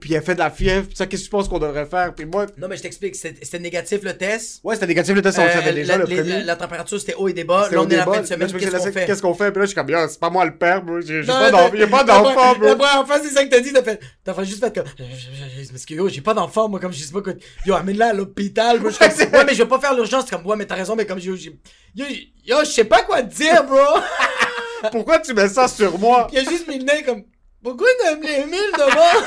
Puis 0.00 0.14
elle 0.14 0.22
fait 0.22 0.34
de 0.34 0.38
la 0.38 0.50
fièvre. 0.52 0.86
Puis 0.86 0.96
ça, 0.96 1.06
qu'est-ce 1.06 1.22
que 1.22 1.26
tu 1.26 1.30
penses 1.32 1.48
qu'on 1.48 1.58
devrait 1.58 1.84
faire? 1.84 2.14
Puis 2.14 2.24
moi, 2.24 2.46
Non, 2.56 2.68
mais 2.68 2.76
je 2.76 2.82
t'explique. 2.82 3.16
C'était 3.16 3.58
négatif 3.58 4.02
le 4.04 4.16
test. 4.16 4.60
ouais, 4.62 4.76
c'était 4.76 4.86
négatif 4.86 5.16
le 5.16 5.20
test, 5.22 5.36
on 5.40 5.42
le 5.42 5.48
Euh, 5.48 5.52
savait 5.52 5.72
déjà, 5.72 5.94
la, 5.94 5.98
le 5.98 6.04
premier. 6.04 6.42
la- 6.44 6.54
température, 6.54 7.00
c'était 7.00 7.14
haut 7.14 7.26
et. 7.26 7.32
C'était 7.32 7.44
Là, 7.44 7.64
on 7.74 7.88
est 7.88 7.96
la 7.96 8.04
débat. 8.04 8.12
fin 8.14 8.20
de 8.20 8.26
semaine. 8.26 8.52
Qu'est-ce 8.52 8.76
qu'on 8.76 8.92
fait? 8.92 9.06
Qu'est-ce 9.06 9.22
qu'on 9.22 9.34
fait? 9.34 9.50
Puis 9.50 9.58
là, 9.58 9.66
je 9.66 9.70
suis 9.70 9.74
comme, 9.74 10.08
c'est 10.08 10.20
pas 10.20 10.30
moi 10.30 10.44
le 10.44 10.56
père, 10.56 10.80
bro. 10.84 11.00
J'ai 11.00 11.22
j'ai 11.22 11.26
pas 11.26 11.50
d'enfant. 11.50 11.74
Y'a 11.74 11.86
pas 11.88 12.04
d'enfant, 12.04 12.54
bro. 12.54 12.66
La 12.66 12.76
première 12.76 13.04
fois, 13.06 13.18
c'est 13.20 13.30
ça 13.30 13.44
que 13.44 13.50
t'as 13.50 13.58
dit. 13.60 13.72
T'as 13.72 13.82
fait. 13.82 14.00
T'as 14.22 14.32
fait 14.34 14.44
juste 14.44 14.64
fait 14.64 14.72
comme. 14.72 14.84
Parce 15.72 15.84
que 15.84 15.94
yo, 15.94 16.08
j'ai 16.08 16.20
pas 16.20 16.34
d'enfant, 16.34 16.68
moi, 16.68 16.78
comme 16.78 16.92
je 16.92 17.02
sais 17.02 17.12
pas 17.12 17.22
quoi. 17.22 17.32
Yo, 17.66 17.74
amène-la 17.74 18.10
à 18.10 18.12
l'hôpital, 18.12 18.80
ouais, 18.80 18.92
mais 19.44 19.54
je 19.54 19.62
vais 19.64 19.68
pas 19.68 19.80
faire 19.80 19.94
l'urgence. 19.94 20.30
Comme, 20.30 20.46
ouais, 20.46 20.56
mais 20.56 20.66
t'as 20.66 20.76
raison, 20.76 20.94
mais 20.94 21.04
comme 21.04 21.18
yo, 21.18 21.34
j'ai- 21.34 21.58
yo, 21.96 22.06
yo, 22.46 22.58
je 22.60 22.70
sais 22.70 22.84
pas 22.84 23.02
quoi 23.02 23.24
te 23.24 23.34
dire, 23.34 23.64
bro. 23.64 23.76
Pourquoi 24.92 25.18
tu 25.20 25.34
mets 25.34 25.48
ça 25.48 25.68
sur 25.68 25.98
moi? 25.98 26.28
Il 26.32 26.38
a 26.38 26.44
juste 26.44 26.66
le 26.66 26.74
nez 26.74 27.02
comme 27.04 27.24
Pourquoi 27.62 27.88
t'as 28.02 28.16
mis 28.16 28.26
les 28.26 28.44
mille 28.46 28.72
devant 28.78 29.26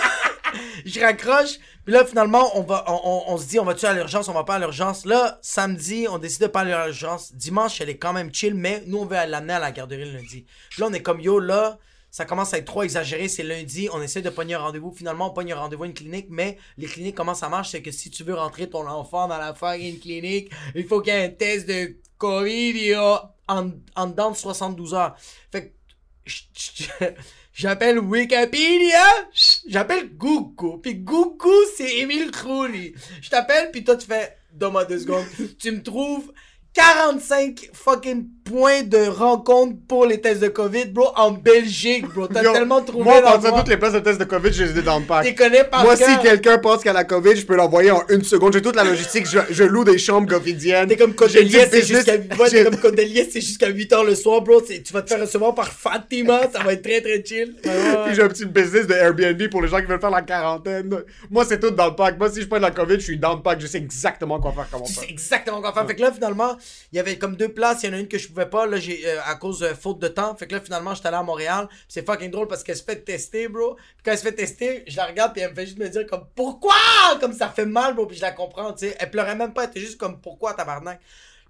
Je 0.85 0.99
raccroche. 0.99 1.59
Puis 1.85 1.93
là, 1.93 2.05
finalement, 2.05 2.57
on 2.57 2.61
va, 2.61 2.85
on, 2.87 2.93
on- 3.03 3.33
on 3.33 3.37
se 3.37 3.45
dit, 3.47 3.59
on 3.59 3.65
va-tu 3.65 3.85
à 3.85 3.93
l'urgence, 3.93 4.29
on 4.29 4.33
va 4.33 4.43
pas 4.43 4.55
à 4.55 4.59
l'urgence. 4.59 5.05
Là, 5.05 5.39
samedi, 5.41 6.07
on 6.09 6.17
décide 6.17 6.41
de 6.43 6.47
pas 6.47 6.61
aller 6.61 6.71
à 6.71 6.85
l'urgence. 6.85 7.33
Dimanche, 7.33 7.81
elle 7.81 7.89
est 7.89 7.97
quand 7.97 8.13
même 8.13 8.33
chill, 8.33 8.53
mais 8.55 8.83
nous, 8.87 8.99
on 8.99 9.05
veut 9.05 9.15
l'amener 9.27 9.53
à 9.53 9.59
la 9.59 9.71
garderie 9.71 10.05
le 10.05 10.11
lundi. 10.17 10.45
Puis 10.69 10.81
là, 10.81 10.87
on 10.89 10.93
est 10.93 11.01
comme 11.01 11.19
yo, 11.19 11.39
là, 11.39 11.77
ça 12.09 12.25
commence 12.25 12.53
à 12.53 12.59
être 12.59 12.65
trop 12.65 12.83
exagéré. 12.83 13.27
C'est 13.27 13.43
lundi, 13.43 13.89
on 13.91 14.01
essaie 14.01 14.21
de 14.21 14.29
pogner 14.29 14.53
un 14.53 14.59
rendez-vous. 14.59 14.91
Finalement, 14.95 15.31
on 15.31 15.33
pogne 15.33 15.51
un 15.51 15.57
rendez-vous 15.57 15.83
à 15.83 15.87
une 15.87 15.93
clinique, 15.93 16.27
mais 16.29 16.57
les 16.77 16.87
cliniques, 16.87 17.15
comment 17.15 17.33
ça 17.35 17.49
marche, 17.49 17.71
c'est 17.71 17.81
que 17.81 17.91
si 17.91 18.09
tu 18.11 18.23
veux 18.23 18.35
rentrer 18.35 18.69
ton 18.69 18.87
enfant 18.87 19.27
dans 19.27 19.37
la 19.39 19.53
fucking 19.53 19.99
clinique, 19.99 20.51
il 20.75 20.85
faut 20.87 21.01
qu'il 21.01 21.13
y 21.13 21.17
ait 21.17 21.25
un 21.25 21.29
test 21.29 21.67
de 21.67 21.97
COVID 22.23 22.95
en, 23.49 23.71
en 23.95 24.07
dedans 24.07 24.31
de 24.31 24.37
72 24.37 24.93
heures. 24.93 25.15
Fait 25.51 25.73
que 26.25 27.03
J'appelle 27.53 27.99
Wikipédia, 27.99 29.05
j'appelle 29.67 30.17
Google, 30.17 30.81
puis 30.81 30.95
Google 30.95 31.67
c'est 31.75 31.97
Émile 31.97 32.31
Crouli. 32.31 32.95
Je 33.21 33.29
t'appelle, 33.29 33.69
puis 33.71 33.83
toi 33.83 33.95
tu 33.95 34.07
fais, 34.07 34.37
donne-moi 34.53 34.85
deux 34.85 34.99
secondes, 34.99 35.25
tu 35.59 35.71
me 35.71 35.83
trouves 35.83 36.33
45 36.73 37.69
fucking 37.73 38.27
points 38.43 38.83
de 38.83 39.07
rencontre 39.07 39.75
pour 39.87 40.05
les 40.05 40.19
tests 40.19 40.41
de 40.41 40.47
COVID, 40.47 40.85
bro, 40.85 41.07
en 41.15 41.31
Belgique, 41.31 42.07
bro. 42.13 42.27
T'as 42.27 42.41
tellement 42.41 42.81
trouvé 42.81 43.03
Moi, 43.03 43.21
en 43.25 43.39
toutes 43.39 43.69
les 43.69 43.77
places 43.77 43.93
de 43.93 43.99
test 43.99 44.19
de 44.19 44.25
COVID, 44.25 44.51
je 44.51 44.63
les 44.63 44.79
ai 44.79 44.81
dans 44.81 44.99
le 44.99 45.05
pack. 45.05 45.23
T'es 45.23 45.35
connais 45.35 45.63
par 45.63 45.83
Moi, 45.83 45.95
si 45.95 46.17
quelqu'un 46.21 46.57
pense 46.57 46.85
a 46.85 46.93
la 46.93 47.03
COVID, 47.03 47.35
je 47.35 47.45
peux 47.45 47.55
l'envoyer 47.55 47.91
en 47.91 48.03
une 48.09 48.23
seconde. 48.23 48.53
J'ai 48.53 48.61
toute 48.61 48.75
la 48.75 48.83
logistique. 48.83 49.25
Je, 49.27 49.39
je 49.49 49.63
loue 49.63 49.83
des 49.83 49.97
chambres 49.97 50.27
covidiennes. 50.27 50.87
T'es 50.87 50.97
comme 50.97 51.13
Codelier, 51.13 51.67
c'est 51.71 51.85
jusqu'à 51.85 52.15
ouais, 52.15 52.49
c'est 53.31 53.41
jusqu'à 53.41 53.69
8h 53.69 54.05
le 54.05 54.15
soir, 54.15 54.41
bro. 54.41 54.61
Tu 54.61 54.93
vas 54.93 55.01
te 55.01 55.09
faire 55.09 55.21
recevoir 55.21 55.55
par 55.55 55.71
Fatima, 55.71 56.41
ça 56.51 56.59
va 56.63 56.73
être 56.73 56.83
très 56.83 57.01
très 57.01 57.23
chill. 57.23 57.55
Ouais. 57.65 57.71
Puis 58.05 58.15
j'ai 58.15 58.21
un 58.23 58.27
petit 58.27 58.45
business 58.45 58.87
de 58.87 58.93
Airbnb 58.93 59.49
pour 59.49 59.61
les 59.61 59.67
gens 59.67 59.79
qui 59.79 59.85
veulent 59.85 59.99
faire 59.99 60.09
la 60.09 60.21
quarantaine. 60.21 60.89
Moi, 61.29 61.45
c'est 61.45 61.59
tout 61.59 61.71
dans 61.71 61.87
le 61.87 61.95
pack. 61.95 62.17
Moi, 62.17 62.29
si 62.29 62.41
je 62.41 62.47
prends 62.47 62.57
de 62.57 62.61
la 62.63 62.71
COVID, 62.71 62.95
je 62.95 63.05
suis 63.05 63.17
dans 63.17 63.35
le 63.35 63.41
pack. 63.41 63.59
Je 63.61 63.67
sais 63.67 63.77
exactement 63.77 64.39
quoi 64.39 64.51
faire, 64.51 64.67
comment 64.71 64.85
Tu 64.85 64.93
sais 64.93 65.01
faire. 65.01 65.09
exactement 65.09 65.61
quoi 65.61 65.73
faire. 65.73 65.87
Fait 65.87 65.95
que 65.95 66.01
là, 66.01 66.11
finalement, 66.11 66.57
il 66.91 66.97
y 66.97 66.99
avait 66.99 67.17
comme 67.17 67.35
deux 67.35 67.49
places, 67.49 67.83
il 67.83 67.89
y 67.89 67.93
en 67.93 67.97
a 67.97 67.99
une 67.99 68.07
que 68.07 68.17
je 68.17 68.27
pouvais 68.33 68.49
pas, 68.49 68.65
là, 68.65 68.77
j'ai, 68.77 69.05
euh, 69.05 69.19
à 69.25 69.35
cause 69.35 69.59
de 69.59 69.67
faute 69.67 69.99
de 69.99 70.07
temps. 70.07 70.35
Fait 70.35 70.47
que 70.47 70.53
là, 70.53 70.61
finalement, 70.61 70.93
j'étais 70.93 71.07
allé 71.07 71.17
à 71.17 71.23
Montréal. 71.23 71.67
Puis 71.69 71.85
c'est 71.87 72.05
fucking 72.05 72.31
drôle 72.31 72.47
parce 72.47 72.63
qu'elle 72.63 72.75
se 72.75 72.83
fait 72.83 72.97
tester, 72.97 73.47
bro. 73.47 73.75
Puis 73.75 74.03
quand 74.03 74.11
elle 74.11 74.17
se 74.17 74.23
fait 74.23 74.33
tester, 74.33 74.83
je 74.87 74.97
la 74.97 75.05
regarde, 75.05 75.33
puis 75.33 75.41
elle 75.41 75.51
me 75.51 75.55
fait 75.55 75.65
juste 75.65 75.77
me 75.77 75.87
dire, 75.87 76.05
comme, 76.07 76.25
pourquoi? 76.35 76.73
Comme 77.19 77.33
ça 77.33 77.49
fait 77.49 77.65
mal, 77.65 77.93
bro. 77.93 78.05
Puis 78.05 78.17
je 78.17 78.21
la 78.21 78.31
comprends, 78.31 78.73
tu 78.73 78.87
sais. 78.87 78.95
Elle 78.99 79.11
pleurait 79.11 79.35
même 79.35 79.53
pas, 79.53 79.63
elle 79.63 79.69
était 79.69 79.79
juste 79.79 79.97
comme, 79.97 80.19
pourquoi, 80.19 80.53
tabarnak? 80.53 80.99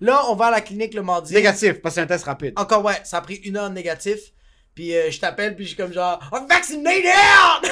Là, 0.02 0.24
on 0.30 0.36
va 0.36 0.48
à 0.48 0.52
la 0.52 0.62
clinique 0.62 0.94
le 0.94 1.02
mardi. 1.02 1.34
Négatif, 1.34 1.82
parce 1.82 1.96
que 1.96 2.02
c'est 2.02 2.04
un 2.04 2.08
test 2.08 2.26
rapide. 2.26 2.54
Encore, 2.58 2.84
ouais, 2.84 3.00
ça 3.04 3.18
a 3.18 3.22
pris 3.22 3.36
une 3.36 3.58
heure 3.58 3.70
négatif. 3.70 4.34
Puis 4.76 4.96
euh, 4.96 5.12
je 5.12 5.20
t'appelle, 5.20 5.56
puis 5.56 5.66
je 5.66 5.70
suis 5.70 5.78
comme 5.78 5.94
genre, 5.94 6.20
I'm 6.34 6.48
vaccinated! 6.48 7.72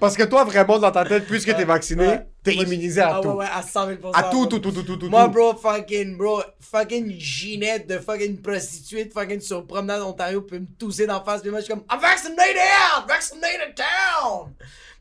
Parce 0.00 0.16
que 0.16 0.24
toi, 0.24 0.44
vraiment, 0.44 0.78
dans 0.78 0.90
ta 0.90 1.04
tête, 1.04 1.26
puisque 1.26 1.54
t'es 1.54 1.64
vacciné, 1.64 2.06
Ouais. 2.06 2.26
t'es 2.42 2.54
immunisé 2.54 3.00
à 3.00 3.16
ah, 3.16 3.20
tout. 3.20 3.28
Ouais, 3.28 3.34
ouais, 3.36 3.46
à 3.52 3.62
100 3.62 3.86
000 3.86 3.98
À 4.12 4.24
tout, 4.24 4.46
tout, 4.46 4.58
tout, 4.58 4.72
tout, 4.72 4.82
tout, 4.82 4.96
tout. 4.96 5.08
Moi, 5.08 5.28
bro, 5.28 5.54
fucking, 5.54 6.16
bro, 6.16 6.42
fucking 6.60 7.18
Ginette 7.18 7.86
de 7.88 7.98
fucking 7.98 8.40
prostituée, 8.42 9.08
fucking 9.12 9.40
sur 9.40 9.66
promenade 9.66 10.02
Ontario, 10.02 10.42
peut 10.42 10.58
me 10.58 10.66
tousser 10.78 11.06
d'en 11.06 11.22
face, 11.24 11.42
puis 11.42 11.50
moi, 11.50 11.60
je 11.60 11.66
suis 11.66 11.74
comme, 11.74 11.84
I'm 11.90 12.00
vaccinated! 12.00 13.06
Vaccinated 13.08 13.74
town! 13.76 14.52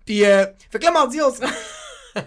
Puis, 0.05 0.23
euh, 0.25 0.45
fait 0.71 0.79
que 0.79 0.85
là, 0.85 0.91
mardi, 0.91 1.19
on 1.21 1.33
se 1.33 1.41
rend. 1.41 1.51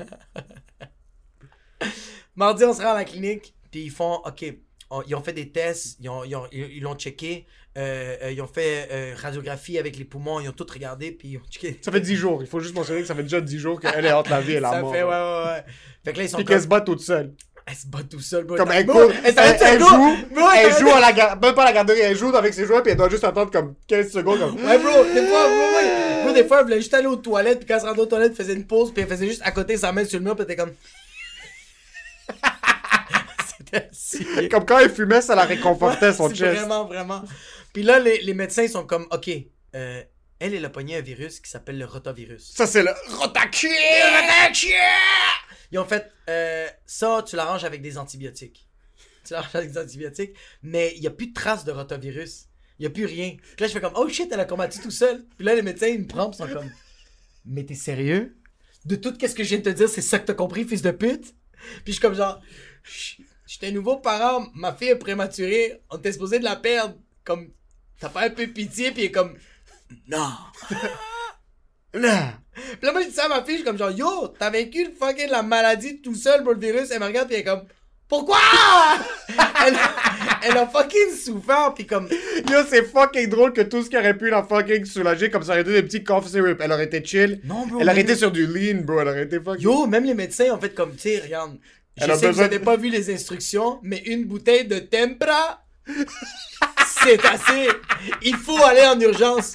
mardi, 2.37 2.65
on 2.65 2.73
se 2.73 2.83
rend 2.83 2.91
à 2.91 2.95
la 2.95 3.05
clinique, 3.05 3.55
puis 3.71 3.85
ils 3.85 3.91
font, 3.91 4.15
ok, 4.25 4.45
on- 4.91 5.03
ils 5.03 5.15
ont 5.15 5.23
fait 5.23 5.33
des 5.33 5.51
tests, 5.51 5.97
ils 6.01 6.09
ont- 6.09 6.25
ils 6.25 6.35
ont- 6.37 6.47
ils 6.53 6.77
ils 6.77 6.81
l'ont 6.83 6.95
checké, 6.97 7.47
euh, 7.79 8.17
euh, 8.23 8.33
ils 8.33 8.43
ont 8.43 8.47
fait 8.47 8.89
euh, 8.91 9.15
radiographie 9.17 9.79
avec 9.79 9.97
les 9.97 10.05
poumons, 10.05 10.41
ils 10.41 10.49
ont 10.49 10.53
tout 10.53 10.67
regardé, 10.71 11.11
puis 11.11 11.29
ils 11.29 11.37
ont 11.39 11.43
checké. 11.51 11.79
Ça 11.81 11.91
fait 11.91 12.01
10 12.01 12.17
jours. 12.17 12.43
Il 12.43 12.47
faut 12.47 12.61
juste 12.61 12.75
mentionner 12.75 13.01
que 13.01 13.07
ça 13.07 13.15
fait 13.15 13.23
déjà 13.23 13.41
10 13.41 13.59
jours 13.59 13.81
qu'elle 13.81 14.05
est 14.05 14.13
entre 14.13 14.31
la 14.31 14.41
vie 14.41 14.53
et 14.53 14.61
la 14.61 14.71
Ça 14.71 14.81
mort. 14.81 14.93
fait, 14.93 15.03
ouais, 15.03 15.09
ouais, 15.09 15.45
ouais. 15.47 15.65
Fait 16.05 16.13
que 16.13 16.19
là, 16.19 16.25
ils 16.25 16.29
sont 16.29 16.37
Puis 16.37 16.45
comme... 16.45 16.55
qu'elle 16.55 16.63
se 16.63 16.69
bat 16.69 16.81
toute 16.83 17.01
seule. 17.01 17.33
Elle 17.65 17.75
se 17.75 17.87
bat 17.87 18.01
tout 18.03 18.21
seul, 18.21 18.45
bro. 18.45 18.57
Comme 18.57 18.73
elle 18.73 18.85
court. 18.87 19.11
elle 19.25 19.35
Elle, 19.39 19.57
elle 19.61 19.79
joue. 19.79 20.17
Bro, 20.35 20.49
Elle 20.57 20.73
joue 20.79 20.91
à 20.91 21.01
la. 21.01 21.37
Même 21.37 21.55
pas 21.55 21.63
à 21.63 21.67
la 21.67 21.73
garderie. 21.73 22.01
Elle 22.01 22.17
joue 22.17 22.35
avec 22.35 22.53
ses 22.53 22.67
jouets. 22.67 22.83
Puis 22.83 22.91
elle 22.91 22.99
doit 22.99 23.09
juste 23.09 23.23
attendre 23.25 23.53
comme 23.53 23.77
15 23.87 24.11
secondes. 24.11 24.41
Comme... 24.41 24.57
Ouais, 24.57 24.79
bro, 24.79 25.05
des 25.05 25.27
fois, 25.27 25.47
bro, 25.47 25.77
ouais. 25.77 26.25
Bro, 26.25 26.33
des 26.33 26.45
fois, 26.45 26.59
elle 26.59 26.65
voulait 26.65 26.81
juste 26.81 26.93
aller 26.95 27.07
aux 27.07 27.17
toilettes, 27.17 27.61
puis 27.61 27.69
quand 27.69 27.75
elle 27.75 27.81
se 27.81 27.87
rendait 27.87 28.01
aux 28.01 28.07
toilettes, 28.07 28.33
elle 28.33 28.45
faisait 28.45 28.55
une 28.55 28.67
pause, 28.67 28.93
puis 28.93 29.03
elle 29.03 29.09
faisait 29.09 29.29
juste 29.29 29.43
à 29.45 29.53
côté 29.53 29.77
sa 29.77 29.93
main 29.93 30.05
sur 30.05 30.19
le 30.19 30.25
mur, 30.25 30.35
puis 30.35 30.45
elle 30.45 30.53
était 30.53 30.61
comme. 30.63 30.73
C'était 33.59 33.89
si. 33.93 34.49
Comme 34.49 34.65
quand 34.67 34.79
elle 34.79 34.91
fumait, 34.91 35.21
ça 35.21 35.35
la 35.35 35.45
réconfortait 35.45 36.13
son 36.13 36.29
chest. 36.29 36.59
Vraiment, 36.59 36.85
vraiment. 36.87 37.23
Puis 37.73 37.83
là, 37.83 37.99
les, 37.99 38.21
les 38.21 38.35
médecins, 38.35 38.69
sont 38.69 38.87
comme, 38.87 39.07
ok, 39.11 39.31
euh, 39.75 40.03
elle, 40.39 40.55
elle 40.55 40.65
a 40.65 40.71
pogné 40.71 40.97
un 40.97 41.01
virus 41.01 41.41
qui 41.41 41.51
s'appelle 41.51 41.79
le 41.79 41.85
rotavirus. 41.85 42.53
Ça, 42.55 42.67
c'est 42.67 42.83
le 42.83 42.91
rotacu. 43.17 43.69
Ils 45.71 45.79
ont 45.79 45.85
fait, 45.85 46.11
euh, 46.29 46.69
ça, 46.85 47.25
tu 47.27 47.37
l'arranges 47.37 47.65
avec 47.65 47.81
des 47.81 47.97
antibiotiques. 47.97 48.69
Tu 49.25 49.33
l'arranges 49.33 49.55
avec 49.55 49.71
des 49.71 49.79
antibiotiques, 49.79 50.37
mais 50.63 50.93
il 50.97 51.01
n'y 51.01 51.07
a 51.07 51.11
plus 51.11 51.29
de 51.29 51.33
traces 51.33 51.65
de 51.65 51.73
rotavirus. 51.73 52.47
Il 52.79 52.83
n'y 52.83 52.87
a 52.87 52.91
plus 52.91 53.07
rien. 53.07 53.37
Puis 53.37 53.61
là, 53.61 53.69
je 53.69 53.73
fais 53.73 53.81
comme, 53.81 53.95
oh 53.95 54.09
shit, 54.09 54.31
elle 54.33 54.41
a 54.41 54.45
combattu 54.45 54.81
tout 54.81 54.91
seul. 54.91 55.25
Puis 55.37 55.47
là, 55.47 55.55
les 55.55 55.63
médecins, 55.63 55.87
ils 55.87 56.01
me 56.01 56.07
prennent, 56.07 56.31
ils 56.33 56.37
sont 56.37 56.49
comme, 56.49 56.71
mais 57.45 57.65
t'es 57.65 57.75
sérieux? 57.75 58.37
De 58.85 58.97
tout 58.97 59.15
ce 59.21 59.35
que 59.35 59.45
je 59.45 59.51
viens 59.51 59.59
de 59.59 59.63
te 59.63 59.69
dire, 59.71 59.89
c'est 59.89 60.03
ça 60.03 60.19
que 60.19 60.27
t'as 60.27 60.35
compris, 60.35 60.65
fils 60.65 60.83
de 60.83 60.91
pute? 60.91 61.35
Puis 61.85 61.85
je 61.87 61.93
suis 61.93 62.01
comme 62.01 62.15
genre, 62.15 62.41
j'étais 63.47 63.71
nouveau 63.71 63.99
parent, 63.99 64.49
ma 64.55 64.75
fille 64.75 64.89
est 64.89 64.97
prématurée, 64.97 65.81
on 65.91 65.99
était 65.99 66.13
supposé 66.13 66.41
de 66.41 66.45
la 66.45 66.57
perdre. 66.57 66.97
Comme, 67.25 67.53
t'as 68.03 68.09
pas 68.09 68.27
un 68.27 68.31
peu 68.31 68.47
pitié, 68.49 68.91
puis 68.91 69.03
elle 69.03 69.09
est 69.09 69.13
comme, 69.13 69.35
non. 70.09 70.29
Là. 71.95 72.35
Puis 72.55 72.79
là, 72.83 72.93
moi, 72.93 73.03
je 73.03 73.09
dis 73.09 73.15
ça 73.15 73.27
à 73.27 73.29
ma 73.29 73.45
fille, 73.45 73.53
je 73.53 73.57
suis 73.57 73.65
comme 73.65 73.79
genre, 73.79 73.91
yo, 73.91 74.29
t'as 74.39 74.51
vaincu 74.51 74.85
le 74.85 74.93
fucking 74.93 75.31
la 75.31 75.43
maladie 75.43 76.01
tout 76.01 76.15
seul, 76.15 76.43
bro, 76.43 76.53
le 76.53 76.59
virus? 76.59 76.91
Elle 76.91 77.01
me 77.01 77.07
regarde, 77.07 77.29
puis 77.29 77.37
elle 77.37 77.43
est 77.43 77.45
comme, 77.45 77.65
pourquoi? 78.09 78.39
elle, 79.67 79.77
elle 80.43 80.57
a 80.57 80.67
fucking 80.67 81.15
souffert, 81.15 81.75
puis 81.75 81.87
comme, 81.87 82.09
Yo, 82.51 82.59
c'est 82.69 82.83
fucking 82.85 83.29
drôle 83.29 83.53
que 83.53 83.61
tout 83.61 83.83
ce 83.83 83.91
qui 83.91 83.97
aurait 83.97 84.17
pu 84.17 84.31
la 84.31 84.43
fucking 84.43 84.85
soulager, 84.85 85.31
comme 85.31 85.43
ça 85.43 85.53
aurait 85.53 85.63
été 85.63 85.73
des 85.73 85.83
petits 85.83 86.03
cough 86.03 86.27
syrup. 86.27 86.61
Elle 86.61 86.73
aurait 86.73 86.85
été 86.85 87.05
chill. 87.05 87.41
non, 87.45 87.67
bro. 87.67 87.81
Elle 87.81 87.89
aurait 87.89 88.01
été 88.01 88.17
sur 88.17 88.33
du 88.33 88.47
lean, 88.47 88.83
bro. 88.83 89.01
Elle 89.01 89.09
aurait 89.09 89.25
été 89.25 89.39
fucking. 89.39 89.63
Yo, 89.63 89.87
même 89.87 90.05
les 90.05 90.15
médecins 90.15 90.53
ont 90.53 90.61
fait 90.61 90.75
comme, 90.75 90.93
tu 90.95 91.03
sais, 91.03 91.21
regarde. 91.21 91.59
Je 91.97 92.05
Elle 92.05 92.17
sais 92.17 92.27
que 92.29 92.33
vous 92.33 92.41
avez 92.41 92.59
pas 92.59 92.77
vu 92.77 92.89
les 92.89 93.13
instructions, 93.13 93.79
mais 93.83 93.99
une 94.07 94.25
bouteille 94.25 94.67
de 94.67 94.79
Tempra, 94.79 95.63
c'est 97.03 97.25
assez. 97.25 97.69
Il 98.23 98.37
faut 98.37 98.63
aller 98.63 98.87
en 98.87 98.99
urgence. 99.01 99.55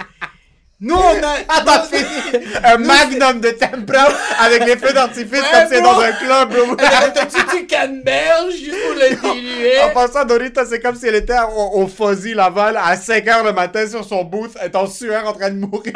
Nous, 0.79 0.95
on 0.95 1.23
a. 1.23 1.37
Ah, 1.49 1.63
t'as 1.65 1.83
fini 1.83 2.43
un 2.63 2.77
magnum 2.77 3.39
de 3.39 3.49
tempra 3.51 4.09
avec 4.39 4.65
les 4.65 4.77
feux 4.77 4.93
d'artifice 4.93 5.41
comme 5.51 5.67
c'est 5.69 5.81
dans 5.81 5.99
un 5.99 6.11
club, 6.11 6.49
bro. 6.49 6.75
T'as-tu 6.75 7.57
du 7.57 7.65
canneberge 7.65 8.53
juste 8.53 8.77
pour 8.85 8.95
le 8.95 9.15
diluer? 9.15 9.79
En 9.81 9.89
passant, 9.93 10.25
Dorita, 10.25 10.65
c'est 10.65 10.79
comme 10.79 10.95
si 10.95 11.07
elle 11.07 11.15
était 11.15 11.37
au, 11.55 11.81
au 11.81 11.87
Fuzzy 11.87 12.33
Laval 12.33 12.77
à 12.77 12.95
5h 12.95 13.45
le 13.45 13.53
matin 13.53 13.87
sur 13.87 14.03
son 14.03 14.23
booth, 14.23 14.51
elle 14.59 14.67
est 14.67 14.75
en 14.75 14.87
sueur 14.87 15.25
en 15.25 15.33
train 15.33 15.49
de 15.49 15.55
mourir. 15.55 15.93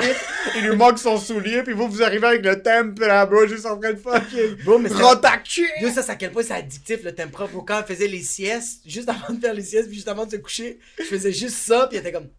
Il 0.56 0.68
lui 0.68 0.76
manque 0.76 1.00
son 1.00 1.18
soulier, 1.18 1.64
puis 1.64 1.74
vous, 1.74 1.88
vous 1.88 2.02
arrivez 2.02 2.28
avec 2.28 2.46
le 2.46 2.62
tempra, 2.62 3.26
bro, 3.26 3.46
juste 3.46 3.66
en 3.66 3.78
train 3.78 3.94
de 3.94 4.00
fucking. 4.00 4.64
Bro, 4.64 4.80
mais! 4.80 4.90
Yo, 4.90 5.90
ça, 5.90 6.02
c'est 6.02 6.12
à 6.12 6.16
quel 6.16 6.32
point 6.32 6.44
c'est 6.44 6.54
addictif 6.54 7.04
le 7.04 7.14
tempra. 7.14 7.48
Bro, 7.48 7.64
quand 7.64 7.80
elle 7.80 7.96
faisait 7.96 8.08
les 8.08 8.22
siestes, 8.22 8.82
juste 8.86 9.10
avant 9.10 9.34
de 9.34 9.40
faire 9.40 9.54
les 9.54 9.64
siestes, 9.64 9.88
puis 9.88 9.96
juste 9.96 10.08
avant 10.08 10.26
de 10.26 10.32
se 10.32 10.38
coucher, 10.38 10.80
je 10.98 11.04
faisais 11.04 11.34
juste 11.34 11.58
ça, 11.58 11.88
puis 11.88 11.98
elle 11.98 12.08
était 12.08 12.14
comme. 12.14 12.30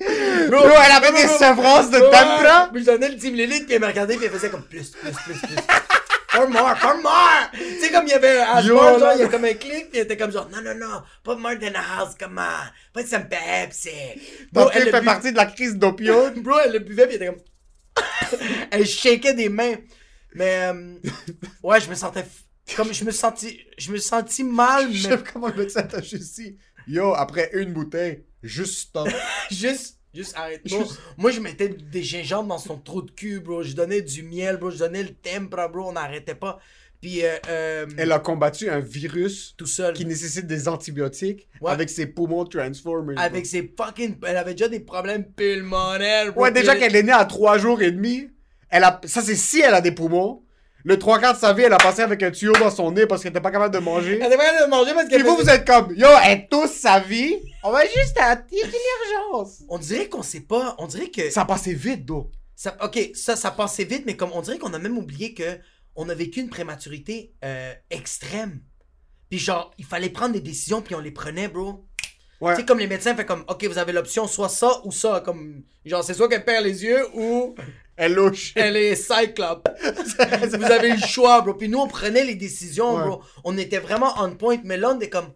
Bro, 0.48 0.58
elle 0.64 0.92
avait 0.92 1.12
des 1.12 1.28
sevrances 1.28 1.90
de 1.90 1.98
tempra! 1.98 2.70
Puis 2.72 2.82
je 2.82 2.86
donnais 2.86 3.08
le 3.08 3.16
10 3.16 3.28
ml, 3.32 3.64
puis 3.64 3.74
elle 3.74 3.80
me 3.80 3.86
regardait, 3.86 4.16
puis 4.16 4.26
elle 4.26 4.30
faisait 4.32 4.50
comme 4.50 4.62
plus, 4.64 4.90
plus, 4.90 5.10
plus, 5.10 5.34
plus. 5.34 5.56
Pour 6.32 6.48
more, 6.50 6.74
pour 6.80 6.94
more! 7.02 7.50
Tu 7.52 7.80
sais, 7.80 7.90
comme 7.90 8.06
il 8.06 8.10
y 8.10 8.12
avait 8.12 8.38
un 8.40 8.60
genre, 8.62 9.12
il 9.16 9.20
y 9.20 9.24
a 9.24 9.28
comme 9.28 9.44
un 9.44 9.54
clic, 9.54 9.90
puis 9.90 9.98
elle 9.98 10.04
était 10.04 10.16
comme 10.16 10.30
genre, 10.30 10.48
non, 10.50 10.62
non, 10.62 10.74
non, 10.76 11.02
pas 11.24 11.34
more 11.34 11.58
than 11.60 11.74
a 11.74 12.00
house, 12.00 12.14
come 12.18 12.38
on, 12.38 12.92
pas 12.92 13.06
some 13.06 13.28
Pepsi. 13.28 13.88
Fille 13.90 14.52
elle 14.74 14.90
fait 14.90 15.02
partie 15.04 15.32
de 15.32 15.36
la 15.36 15.46
crise 15.46 15.74
d'opioïdes. 15.76 16.34
Bro, 16.42 16.58
elle 16.64 16.72
le 16.72 16.78
buvait, 16.80 17.06
puis 17.08 17.16
elle 17.16 17.22
était 17.22 17.34
comme. 17.34 18.38
elle 18.70 18.86
shakeait 18.86 19.34
des 19.34 19.48
mains. 19.48 19.74
Mais, 20.34 20.70
euh, 20.72 20.94
ouais, 21.64 21.80
je 21.80 21.88
me 21.90 21.94
sentais. 21.96 22.20
f- 22.20 22.76
Comme 22.76 22.92
je 22.92 23.04
me 23.04 23.10
sentis. 23.10 23.58
Je 23.78 23.90
me 23.90 23.96
sentis 23.98 24.44
mal, 24.44 24.92
Je 24.92 25.08
mais 25.08 25.16
sais 25.16 25.22
comment 25.32 25.48
le 25.48 25.54
médecin 25.54 25.82
t'a 25.82 26.00
dit. 26.00 26.58
Yo, 26.86 27.14
après 27.14 27.50
une 27.54 27.72
bouteille, 27.72 28.24
juste 28.42 28.78
stop. 28.78 29.08
juste. 29.50 29.96
Juste 30.14 30.34
arrête. 30.36 30.62
Bro, 30.66 30.78
Juste- 30.80 31.00
Moi, 31.18 31.30
je 31.30 31.40
mettais 31.40 31.68
des 31.68 32.02
gingembres 32.02 32.48
dans 32.48 32.58
son 32.58 32.78
trou 32.78 33.02
de 33.02 33.10
cul, 33.10 33.40
bro. 33.40 33.62
Je 33.62 33.74
donnais 33.74 34.00
du 34.00 34.22
miel, 34.22 34.56
bro. 34.56 34.70
Je 34.70 34.78
donnais 34.78 35.02
le 35.02 35.10
tempra, 35.14 35.68
bro. 35.68 35.86
On 35.88 35.92
n'arrêtait 35.92 36.34
pas. 36.34 36.58
Puis, 37.02 37.24
euh, 37.24 37.36
euh, 37.48 37.86
Elle 37.98 38.10
a 38.10 38.18
combattu 38.18 38.68
un 38.70 38.80
virus 38.80 39.54
tout 39.56 39.66
seul. 39.66 39.92
qui 39.94 40.06
nécessite 40.06 40.46
des 40.46 40.66
antibiotiques 40.66 41.46
Ouais. 41.60 41.70
avec 41.70 41.90
ses 41.90 42.06
poumons 42.06 42.44
Transformers. 42.46 43.14
bro. 43.16 43.24
Avec 43.24 43.44
ses 43.46 43.72
fucking. 43.78 44.16
Elle 44.26 44.38
avait 44.38 44.54
déjà 44.54 44.68
des 44.68 44.80
problèmes 44.80 45.24
pulmonaires, 45.24 46.32
bro. 46.32 46.42
Ouais, 46.42 46.52
déjà 46.52 46.74
qu'elle 46.74 46.96
est 46.96 47.02
née 47.02 47.12
à 47.12 47.24
3 47.26 47.58
jours 47.58 47.82
et 47.82 47.90
demi, 47.92 48.30
elle 48.70 48.84
a... 48.84 49.00
ça 49.04 49.20
c'est 49.22 49.36
si 49.36 49.60
elle 49.60 49.74
a 49.74 49.80
des 49.82 49.92
poumons. 49.92 50.42
Le 50.84 50.98
3 50.98 51.18
quarts 51.18 51.34
de 51.34 51.38
sa 51.38 51.52
vie, 51.52 51.62
elle 51.62 51.72
a 51.72 51.78
passé 51.78 52.02
avec 52.02 52.22
un 52.22 52.30
tuyau 52.30 52.52
dans 52.52 52.70
son 52.70 52.92
nez 52.92 53.06
parce 53.06 53.22
qu'elle 53.22 53.32
était 53.32 53.40
pas 53.40 53.50
capable 53.50 53.74
de 53.74 53.80
manger. 53.80 54.18
Elle 54.20 54.26
était 54.26 54.36
pas 54.36 54.44
capable 54.44 54.64
de 54.64 54.70
manger 54.70 54.94
parce 54.94 55.08
qu'elle 55.08 55.22
Puis 55.22 55.28
vous, 55.28 55.36
vous 55.36 55.50
êtes 55.50 55.66
comme, 55.66 55.94
yo, 55.96 56.06
elle 56.24 56.48
tousse 56.48 56.72
sa 56.72 57.00
vie. 57.00 57.36
On 57.64 57.72
va 57.72 57.84
juste 57.84 58.16
à 58.18 58.36
l'urgence. 58.36 59.62
On 59.68 59.78
dirait 59.78 60.08
qu'on 60.08 60.22
sait 60.22 60.40
pas. 60.40 60.76
On 60.78 60.86
dirait 60.86 61.10
que. 61.10 61.30
Ça 61.30 61.44
passé 61.44 61.74
vite, 61.74 62.04
d'eau. 62.04 62.30
Ça, 62.54 62.76
ok, 62.82 63.10
ça, 63.14 63.36
ça 63.36 63.50
passait 63.50 63.84
vite, 63.84 64.04
mais 64.06 64.16
comme 64.16 64.30
on 64.32 64.40
dirait 64.40 64.58
qu'on 64.58 64.72
a 64.74 64.78
même 64.78 64.98
oublié 64.98 65.34
que 65.34 65.58
on 65.94 66.08
a 66.08 66.14
vécu 66.14 66.40
une 66.40 66.48
prématurité 66.48 67.34
euh, 67.44 67.74
extrême. 67.90 68.60
Puis 69.30 69.38
genre, 69.38 69.72
il 69.78 69.84
fallait 69.84 70.10
prendre 70.10 70.32
des 70.32 70.40
décisions, 70.40 70.80
puis 70.80 70.94
on 70.94 71.00
les 71.00 71.10
prenait, 71.10 71.48
bro. 71.48 71.84
Ouais. 72.40 72.54
Tu 72.54 72.60
sais, 72.60 72.66
comme 72.66 72.78
les 72.78 72.86
médecins 72.86 73.16
fait 73.16 73.26
comme, 73.26 73.44
ok, 73.48 73.64
vous 73.64 73.78
avez 73.78 73.92
l'option 73.92 74.26
soit 74.28 74.48
ça 74.48 74.80
ou 74.84 74.92
ça. 74.92 75.22
Comme, 75.24 75.62
genre, 75.84 76.04
c'est 76.04 76.14
soit 76.14 76.28
qu'elle 76.28 76.44
perd 76.44 76.64
les 76.64 76.84
yeux 76.84 77.04
ou 77.14 77.54
Elle 78.00 78.14
louche. 78.14 78.52
elle 78.54 78.76
est 78.76 78.94
cyclope. 78.94 79.68
vous 80.54 80.64
avez 80.64 80.92
le 80.92 80.98
choix, 81.06 81.40
bro. 81.42 81.54
Puis 81.54 81.68
nous, 81.68 81.78
on 81.80 81.88
prenait 81.88 82.24
les 82.24 82.36
décisions, 82.36 82.96
Ouais. 82.96 83.02
bro. 83.04 83.22
On 83.44 83.58
était 83.58 83.78
vraiment 83.80 84.14
on 84.18 84.30
point, 84.36 84.58
mais 84.64 84.76
là, 84.76 84.94
on 84.96 85.00
est 85.00 85.08
comme. 85.08 85.32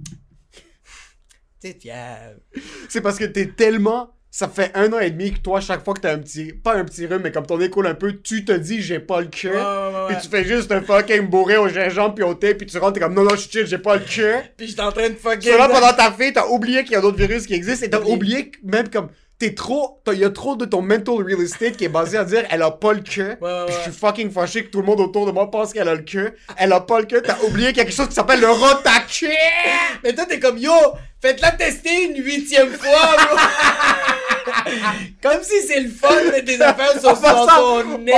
T'es 1.60 1.76
fiable. 1.78 2.40
C'est 2.88 3.00
parce 3.02 3.18
que 3.18 3.24
t'es 3.24 3.46
tellement. 3.46 4.14
Ça 4.32 4.46
fait 4.48 4.70
un 4.76 4.92
an 4.92 5.00
et 5.00 5.10
demi 5.10 5.32
que 5.32 5.40
toi, 5.40 5.60
chaque 5.60 5.84
fois 5.84 5.92
que 5.92 6.00
t'as 6.02 6.14
un 6.14 6.18
petit. 6.20 6.52
Pas 6.52 6.76
un 6.76 6.84
petit 6.84 7.04
rhume, 7.04 7.20
mais 7.22 7.32
comme 7.32 7.44
ton 7.46 7.60
écoule 7.60 7.88
un 7.88 7.94
peu, 7.94 8.12
tu 8.22 8.44
te 8.44 8.52
dis 8.52 8.80
j'ai 8.80 9.00
pas 9.00 9.20
le 9.20 9.26
cœur. 9.26 9.52
Ouais, 9.52 9.92
ouais, 9.98 10.00
ouais, 10.06 10.14
Puis 10.14 10.22
tu 10.22 10.28
fais 10.28 10.44
juste 10.44 10.70
un 10.70 10.80
fucking 10.82 11.22
bourré 11.28 11.56
au 11.56 11.68
gingembre 11.68 12.14
puis 12.14 12.22
au 12.24 12.34
thé, 12.34 12.54
puis 12.54 12.64
tu 12.66 12.78
rentres, 12.78 12.92
t'es 12.94 13.00
comme 13.00 13.12
non, 13.14 13.24
non, 13.24 13.30
je 13.32 13.40
suis 13.40 13.50
chill, 13.50 13.66
j'ai 13.66 13.78
pas 13.78 13.96
le 13.96 14.04
cœur. 14.04 14.44
Puis 14.56 14.68
j'étais 14.68 14.82
en 14.82 14.92
train 14.92 15.08
de 15.10 15.16
fucking. 15.16 15.50
Là, 15.56 15.68
pendant 15.68 15.92
ta 15.92 16.12
fille, 16.12 16.32
t'as 16.32 16.46
oublié 16.46 16.84
qu'il 16.84 16.92
y 16.92 16.96
a 16.96 17.00
d'autres 17.00 17.18
virus 17.18 17.44
qui 17.44 17.54
existent 17.54 17.84
et 17.84 17.90
t'as 17.90 18.00
Oublié. 18.00 18.52
même 18.62 18.88
comme. 18.88 19.08
T'es 19.40 19.54
trop. 19.54 20.02
Il 20.12 20.18
y 20.18 20.24
a 20.24 20.28
trop 20.28 20.54
de 20.54 20.66
ton 20.66 20.82
mental 20.82 21.14
real 21.14 21.40
estate 21.40 21.78
qui 21.78 21.84
est 21.86 21.88
basé 21.88 22.18
à 22.18 22.24
dire 22.24 22.44
elle 22.50 22.60
a 22.60 22.70
pas 22.70 22.92
le 22.92 23.00
cœur. 23.00 23.36
Ouais, 23.40 23.66
je 23.68 23.72
suis 23.84 23.90
fucking 23.90 24.30
fâché 24.30 24.64
que 24.66 24.68
tout 24.70 24.80
le 24.80 24.84
monde 24.84 25.00
autour 25.00 25.24
de 25.24 25.32
moi 25.32 25.50
pense 25.50 25.72
qu'elle 25.72 25.88
a 25.88 25.94
le 25.94 26.02
cœur. 26.02 26.32
Elle 26.58 26.74
a 26.74 26.80
pas 26.80 27.00
le 27.00 27.06
cœur. 27.06 27.22
T'as 27.24 27.40
oublié 27.48 27.68
qu'il 27.68 27.78
y 27.78 27.80
a 27.80 27.84
quelque 27.84 27.96
chose 27.96 28.08
qui 28.08 28.14
s'appelle 28.14 28.40
le 28.40 28.50
rotaquet. 28.50 29.32
Mais 30.04 30.12
toi, 30.12 30.26
t'es 30.26 30.38
comme, 30.38 30.58
yo, 30.58 30.72
faites-la 31.22 31.52
tester 31.52 32.04
une 32.04 32.22
huitième 32.22 32.68
fois, 32.68 33.16
bro. 33.16 33.38
Comme 35.22 35.42
si 35.42 35.66
c'est 35.66 35.80
le 35.80 35.90
fun 35.90 36.24
de 36.24 36.30
mettre 36.30 36.46
des 36.46 36.60
affaires 36.60 36.92
passant, 36.94 37.46
son 37.48 37.98
nez. 37.98 38.12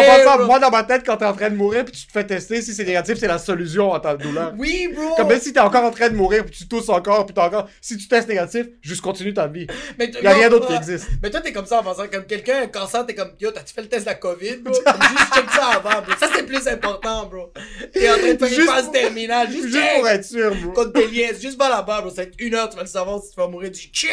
moi 0.47 0.59
dans 0.59 0.71
ma 0.71 0.85
tête, 0.85 1.03
quand 1.05 1.17
t'es 1.17 1.25
en 1.25 1.35
train 1.35 1.51
de 1.51 1.57
mourir 1.57 1.85
puis 1.85 1.95
tu 1.95 2.07
te 2.07 2.13
fais 2.13 2.25
tester, 2.25 2.63
si 2.63 2.75
c'est 2.75 2.85
négatif, 2.85 3.19
c'est 3.19 3.27
la 3.27 3.39
solution 3.39 3.93
à 3.93 4.01
ta 4.01 4.17
douleur. 4.17 4.53
Oui, 4.57 4.89
bro. 4.95 5.15
Comme 5.17 5.29
même 5.29 5.41
si 5.41 5.53
t'es 5.53 5.61
encore 5.61 5.85
en 5.85 5.91
train 5.91 6.09
de 6.09 6.15
mourir 6.15 6.45
puis 6.45 6.55
tu 6.55 6.69
tousses 6.69 6.89
encore 6.89 7.27
puis 7.27 7.35
t'as 7.35 7.47
encore. 7.47 7.69
Si 7.81 7.97
tu 7.97 8.09
testes 8.09 8.29
négatif, 8.29 8.67
juste 8.81 9.01
continue 9.01 9.35
ta 9.35 9.47
vie. 9.47 9.67
Mais 9.99 10.11
Y 10.11 10.27
a 10.27 10.33
rien 10.33 10.49
d'autre 10.49 10.67
qui 10.67 10.73
ouais. 10.73 10.79
existe. 10.79 11.09
Mais 11.23 11.31
toi, 11.31 11.41
t'es 11.41 11.53
comme 11.53 11.67
ça 11.67 11.81
en 11.81 11.83
pensant, 11.83 12.07
comme 12.09 12.25
quelqu'un 12.25 12.57
a 12.57 12.63
un 12.63 12.67
cancer, 12.67 13.07
t'es 13.07 13.15
comme, 13.15 13.33
yo, 13.41 13.51
t'as-tu 13.51 13.75
fait 13.75 13.83
le 13.83 13.89
test 13.89 14.05
de 14.05 14.11
la 14.11 14.15
COVID, 14.15 14.57
bro? 14.57 14.73
Comme 14.85 15.03
juste 15.03 15.35
check 15.35 15.51
ça 15.51 15.67
avant, 15.77 16.03
bro. 16.03 16.13
Ça, 16.19 16.29
c'est 16.35 16.45
plus 16.45 16.67
important, 16.69 17.27
bro. 17.27 17.53
T'es 17.93 18.11
en 18.11 18.19
train 18.19 18.35
de 18.35 18.47
faire 18.47 18.59
une 18.61 18.67
phase 18.67 18.91
terminale. 18.91 19.51
Juste, 19.51 19.77
pour 19.97 20.09
être 20.09 20.25
sûr, 20.25 20.55
bro. 20.57 20.73
Contre 20.73 20.93
tes 20.93 21.07
liens. 21.09 21.29
Juste 21.41 21.59
va 21.59 21.69
là-bas, 21.69 22.01
bro. 22.03 22.11
Ça 22.11 22.17
va 22.17 22.23
être 22.25 22.35
une 22.39 22.55
heure, 22.55 22.69
tu 22.69 22.77
vas 22.77 22.83
le 22.83 22.89
savoir 22.89 23.23
si 23.23 23.31
tu 23.31 23.37
vas 23.37 23.49
mourir 23.49 23.71
du 23.71 23.81
check. 23.81 24.11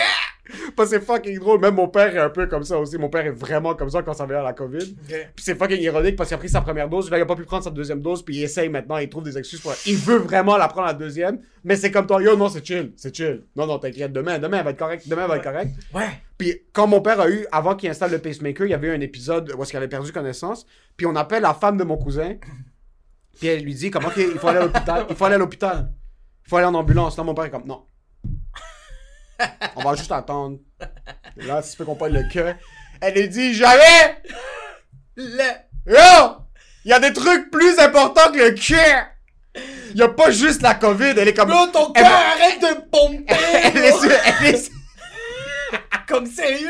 Parce 0.75 0.89
que 0.89 0.97
c'est 0.97 1.05
fucking 1.05 1.39
drôle. 1.39 1.59
Même 1.59 1.75
mon 1.75 1.87
père 1.87 2.15
est 2.15 2.19
un 2.19 2.29
peu 2.29 2.47
comme 2.47 2.63
ça 2.63 2.77
aussi. 2.79 2.97
Mon 2.97 3.09
père 3.09 3.25
est 3.25 3.31
vraiment 3.31 3.75
comme 3.75 3.89
ça 3.89 4.01
quand 4.01 4.13
ça 4.13 4.25
vient 4.25 4.39
à 4.39 4.43
la 4.43 4.53
COVID. 4.53 4.95
Puis 5.07 5.43
c'est 5.43 5.55
fucking 5.55 5.81
ironique 5.81 6.15
parce 6.15 6.29
qu'il 6.29 6.35
a 6.35 6.37
pris 6.37 6.49
sa 6.49 6.61
première 6.61 6.89
dose. 6.89 7.09
Là, 7.09 7.17
il 7.17 7.21
a 7.21 7.25
pas 7.25 7.35
pu 7.35 7.43
prendre 7.43 7.63
sa 7.63 7.71
deuxième 7.71 8.01
dose. 8.01 8.23
Puis 8.23 8.37
il 8.37 8.43
essaye 8.43 8.69
maintenant. 8.69 8.97
Il 8.97 9.09
trouve 9.09 9.23
des 9.23 9.37
excuses 9.37 9.59
pour. 9.59 9.73
Il 9.85 9.97
veut 9.97 10.17
vraiment 10.17 10.57
la 10.57 10.67
prendre 10.67 10.87
la 10.87 10.93
deuxième. 10.93 11.39
Mais 11.63 11.75
c'est 11.75 11.91
comme 11.91 12.07
toi. 12.07 12.21
Yo, 12.21 12.35
non, 12.35 12.49
c'est 12.49 12.65
chill. 12.65 12.93
C'est 12.95 13.15
chill. 13.15 13.43
Non, 13.55 13.67
non, 13.67 13.79
t'inquiète. 13.79 14.11
Demain, 14.11 14.39
demain, 14.39 14.59
elle 14.59 14.63
va 14.63 14.71
être 14.71 14.79
correcte. 14.79 15.07
Demain, 15.07 15.23
elle 15.23 15.29
va 15.29 15.37
être 15.37 15.43
correcte. 15.43 15.75
Ouais. 15.93 16.09
Puis 16.37 16.61
quand 16.71 16.87
mon 16.87 17.01
père 17.01 17.19
a 17.19 17.29
eu, 17.29 17.45
avant 17.51 17.75
qu'il 17.75 17.89
installe 17.89 18.11
le 18.11 18.19
pacemaker, 18.19 18.65
il 18.65 18.69
y 18.69 18.73
avait 18.73 18.87
eu 18.87 18.91
un 18.91 19.01
épisode 19.01 19.53
où 19.57 19.61
est-ce 19.61 19.71
qu'il 19.71 19.77
avait 19.77 19.89
perdu 19.89 20.11
connaissance. 20.11 20.65
Puis 20.95 21.05
on 21.05 21.15
appelle 21.15 21.43
la 21.43 21.53
femme 21.53 21.77
de 21.77 21.83
mon 21.83 21.97
cousin. 21.97 22.35
Puis 23.37 23.47
elle 23.47 23.63
lui 23.63 23.73
dit 23.73 23.91
comment 23.91 24.09
qu'il 24.09 24.23
il 24.23 24.39
faut 24.39 24.47
aller 24.47 24.59
à 24.59 24.63
l'hôpital. 24.63 25.05
Il 25.09 25.15
faut 25.15 25.25
aller 25.25 25.35
à 25.35 25.37
l'hôpital. 25.37 25.91
Il 26.45 26.49
faut 26.49 26.57
aller 26.57 26.65
en 26.65 26.73
ambulance. 26.75 27.17
Là, 27.17 27.23
mon 27.23 27.33
père 27.33 27.45
est 27.45 27.51
comme 27.51 27.67
non. 27.67 27.83
On 29.75 29.81
va 29.84 29.96
juste 29.96 30.12
attendre. 30.12 30.58
Là, 31.38 31.62
si 31.62 31.72
tu 31.72 31.77
peux 31.77 31.86
qu'on 31.86 31.96
parle 31.96 32.13
le 32.13 32.24
cœur. 32.29 32.55
Elle 33.01 33.13
lui 33.15 33.29
dit 33.29 33.53
jamais! 33.53 34.22
Le... 35.15 35.43
Yo! 35.88 36.36
Il 36.86 36.91
y 36.91 36.93
a 36.93 37.00
des 37.00 37.13
trucs 37.13 37.50
plus 37.51 37.77
importants 37.79 38.31
que 38.31 38.38
le 38.39 38.51
cœur! 38.51 39.05
Il 39.91 39.98
y 39.98 40.01
a 40.03 40.10
pas 40.10 40.31
juste 40.31 40.62
la 40.62 40.75
COVID. 40.75 41.13
Elle 41.17 41.27
est 41.27 41.34
comme. 41.34 41.50
Bro, 41.50 41.67
ton 41.67 41.91
cœur 41.91 42.05
arrête 42.05 42.62
de 42.62 42.81
pomper, 42.89 43.25
Elle 43.74 43.77
est 43.84 43.89
bro. 43.91 44.00
sur- 44.01 44.12
elle 44.41 44.46
est 44.53 44.58
sur- 44.58 44.74
Comme 46.09 46.25
sérieux. 46.25 46.67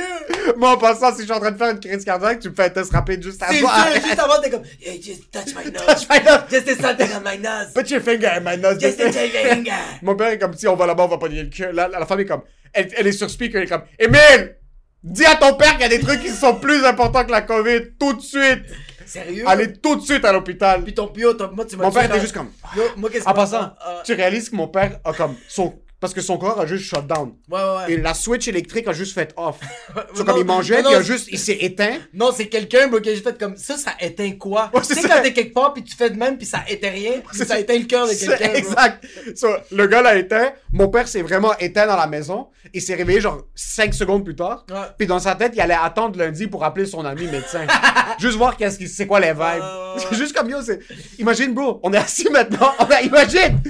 Moi, 0.57 0.71
en 0.71 0.77
passant, 0.77 1.11
si 1.13 1.19
je 1.21 1.23
suis 1.23 1.31
en 1.31 1.39
train 1.39 1.51
de 1.51 1.57
faire 1.57 1.69
une 1.71 1.79
crise 1.79 2.03
cardiaque, 2.03 2.39
tu 2.41 2.49
me 2.49 2.53
fais 2.55 2.65
un 2.65 2.69
test 2.69 2.91
rapide 2.91 3.23
juste 3.23 3.41
C'est 3.47 3.57
avant. 3.63 3.73
sûr, 3.73 3.93
juste 4.03 4.19
avant, 4.19 4.41
t'es 4.41 4.49
comme, 4.49 4.63
hey, 4.81 5.01
just 5.01 5.31
touch 5.31 5.55
my 5.55 5.71
nose. 5.71 5.85
Touch 5.87 6.07
my 6.09 6.19
nose. 6.23 6.41
Just 6.51 6.81
something 6.81 7.07
on 7.15 7.21
my 7.23 7.37
nose. 7.37 7.73
Put 7.73 7.89
your 7.89 8.01
finger 8.01 8.27
in 8.37 8.41
my 8.41 8.57
nose. 8.57 8.77
Just 8.79 8.99
a 8.99 9.11
finger. 9.11 9.71
Mon 10.01 10.15
père 10.15 10.27
est 10.29 10.37
comme 10.39 10.53
si 10.53 10.67
on 10.67 10.75
va 10.75 10.85
là-bas, 10.85 11.05
on 11.05 11.07
va 11.07 11.17
pas 11.17 11.29
nier 11.29 11.43
le 11.43 11.49
cœur. 11.49 11.71
La, 11.73 11.87
la, 11.87 11.99
la 11.99 12.05
femme 12.05 12.19
est 12.19 12.25
comme. 12.25 12.41
Elle, 12.73 12.89
elle 12.97 13.07
est 13.07 13.11
sur 13.13 13.29
speaker, 13.29 13.61
elle 13.61 13.67
est 13.67 13.69
comme. 13.69 13.83
Émile! 13.97 14.57
Dis 15.01 15.25
à 15.25 15.35
ton 15.35 15.53
père 15.55 15.71
qu'il 15.71 15.81
y 15.81 15.85
a 15.85 15.89
des 15.89 16.01
trucs 16.01 16.19
qui 16.21 16.29
sont 16.29 16.55
plus 16.55 16.83
importants 16.85 17.23
que 17.23 17.31
la 17.31 17.41
COVID, 17.41 17.95
tout 17.97 18.13
de 18.13 18.21
suite! 18.21 18.65
Sérieux? 19.05 19.43
Allez 19.47 19.71
tout 19.73 19.95
de 19.95 20.01
suite 20.01 20.25
à 20.25 20.33
l'hôpital! 20.33 20.83
Puis 20.83 20.93
ton 20.93 21.07
pio, 21.07 21.33
ton- 21.33 21.49
moi, 21.53 21.63
tu 21.65 21.77
m'as 21.77 21.85
Mon 21.85 21.91
père 21.91 22.03
était 22.03 22.19
juste 22.19 22.33
comme. 22.35 22.51
Yo, 22.75 22.83
moi, 22.97 23.09
qu'est-ce 23.09 23.27
En 23.27 23.33
passant, 23.33 23.73
Ah, 23.79 24.01
tu 24.05 24.13
réalises 24.13 24.49
que 24.49 24.55
mon 24.57 24.67
père 24.67 24.99
a 25.05 25.13
comme. 25.13 25.35
Son, 25.47 25.79
parce 25.99 26.13
que 26.13 26.21
son 26.21 26.37
corps 26.37 26.59
a 26.59 26.65
juste 26.65 26.85
shut 26.85 27.05
down. 27.05 27.33
Ouais, 27.49 27.59
ouais, 27.59 27.75
ouais. 27.87 27.93
Et 27.93 27.97
la 27.97 28.13
switch 28.13 28.47
électrique 28.47 28.87
a 28.87 28.93
juste 28.93 29.13
fait 29.13 29.33
off. 29.37 29.59
So, 30.15 30.23
comme 30.23 30.37
il 30.37 30.45
mangeait, 30.45 30.81
non, 30.81 30.91
il 30.91 30.95
a 30.95 31.01
juste. 31.01 31.27
Il 31.31 31.39
s'est 31.39 31.57
éteint. 31.61 31.97
Non, 32.13 32.31
c'est 32.35 32.47
quelqu'un, 32.47 32.89
qui 32.89 33.09
a 33.09 33.13
juste 33.13 33.23
fait 33.23 33.37
comme 33.37 33.57
ça, 33.57 33.77
ça 33.77 33.91
éteint 33.99 34.31
quoi? 34.31 34.69
Ouais, 34.73 34.81
tu 34.81 34.93
sais, 34.93 35.01
ça. 35.01 35.07
quand 35.07 35.21
t'es 35.21 35.33
quelque 35.33 35.53
part, 35.53 35.73
puis 35.73 35.83
tu 35.83 35.95
fais 35.95 36.09
de 36.09 36.17
même, 36.17 36.37
puis 36.37 36.45
ça 36.45 36.63
éteint 36.67 36.89
rien, 36.89 37.21
puis 37.27 37.37
ça 37.45 37.59
éteint 37.59 37.77
le 37.77 37.85
cœur 37.85 38.07
de 38.07 38.13
quelqu'un. 38.13 38.53
Exact. 38.53 39.05
So, 39.35 39.47
le 39.71 39.87
gars 39.87 40.01
l'a 40.01 40.15
éteint. 40.17 40.53
Mon 40.71 40.87
père 40.89 41.07
s'est 41.07 41.21
vraiment 41.21 41.55
éteint 41.57 41.85
dans 41.85 41.95
la 41.95 42.07
maison. 42.07 42.47
Il 42.73 42.81
s'est 42.81 42.95
réveillé 42.95 43.21
genre 43.21 43.43
5 43.55 43.93
secondes 43.93 44.23
plus 44.23 44.35
tard. 44.35 44.65
Ouais. 44.69 44.77
Puis 44.97 45.07
dans 45.07 45.19
sa 45.19 45.35
tête, 45.35 45.51
il 45.55 45.61
allait 45.61 45.73
attendre 45.79 46.17
lundi 46.17 46.47
pour 46.47 46.63
appeler 46.63 46.85
son 46.85 47.05
ami 47.05 47.25
médecin. 47.27 47.65
Juste 48.19 48.37
voir 48.37 48.55
qu'est-ce 48.57 48.77
qui, 48.77 48.87
c'est 48.87 49.07
quoi 49.07 49.19
les 49.19 49.33
vibes. 49.33 49.63
C'est 49.97 50.15
juste 50.17 50.35
comme 50.35 50.49
yo, 50.49 50.61
c'est. 50.61 50.79
Imagine, 51.17 51.53
bro, 51.53 51.79
on 51.83 51.93
est 51.93 51.97
assis 51.97 52.29
maintenant. 52.29 52.73
On 52.79 52.85
a- 52.85 53.01
Imagine! 53.01 53.61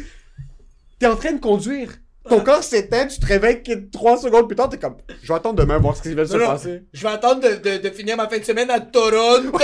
T'es 1.00 1.07
en 1.07 1.15
train 1.15 1.33
de 1.33 1.39
conduire. 1.39 1.91
Ton 2.29 2.39
corps 2.41 2.63
s'éteint, 2.63 3.07
tu 3.07 3.19
te 3.19 3.25
réveilles 3.25 3.62
3 3.91 4.17
secondes 4.17 4.48
plus 4.48 4.55
tard, 4.55 4.69
t'es 4.69 4.77
comme, 4.77 4.95
je 5.21 5.27
vais 5.27 5.33
attendre 5.33 5.55
demain 5.55 5.77
voir 5.79 5.95
ce 5.98 6.01
qui 6.03 6.13
va 6.13 6.25
se 6.25 6.38
passer. 6.38 6.83
Je 6.93 7.01
vais 7.03 7.09
attendre 7.13 7.41
de, 7.41 7.55
de, 7.55 7.77
de 7.81 7.89
finir 7.89 8.15
ma 8.17 8.27
fin 8.29 8.38
de 8.38 8.43
semaine 8.43 8.69
à 8.69 8.79
Toronto. 8.79 9.57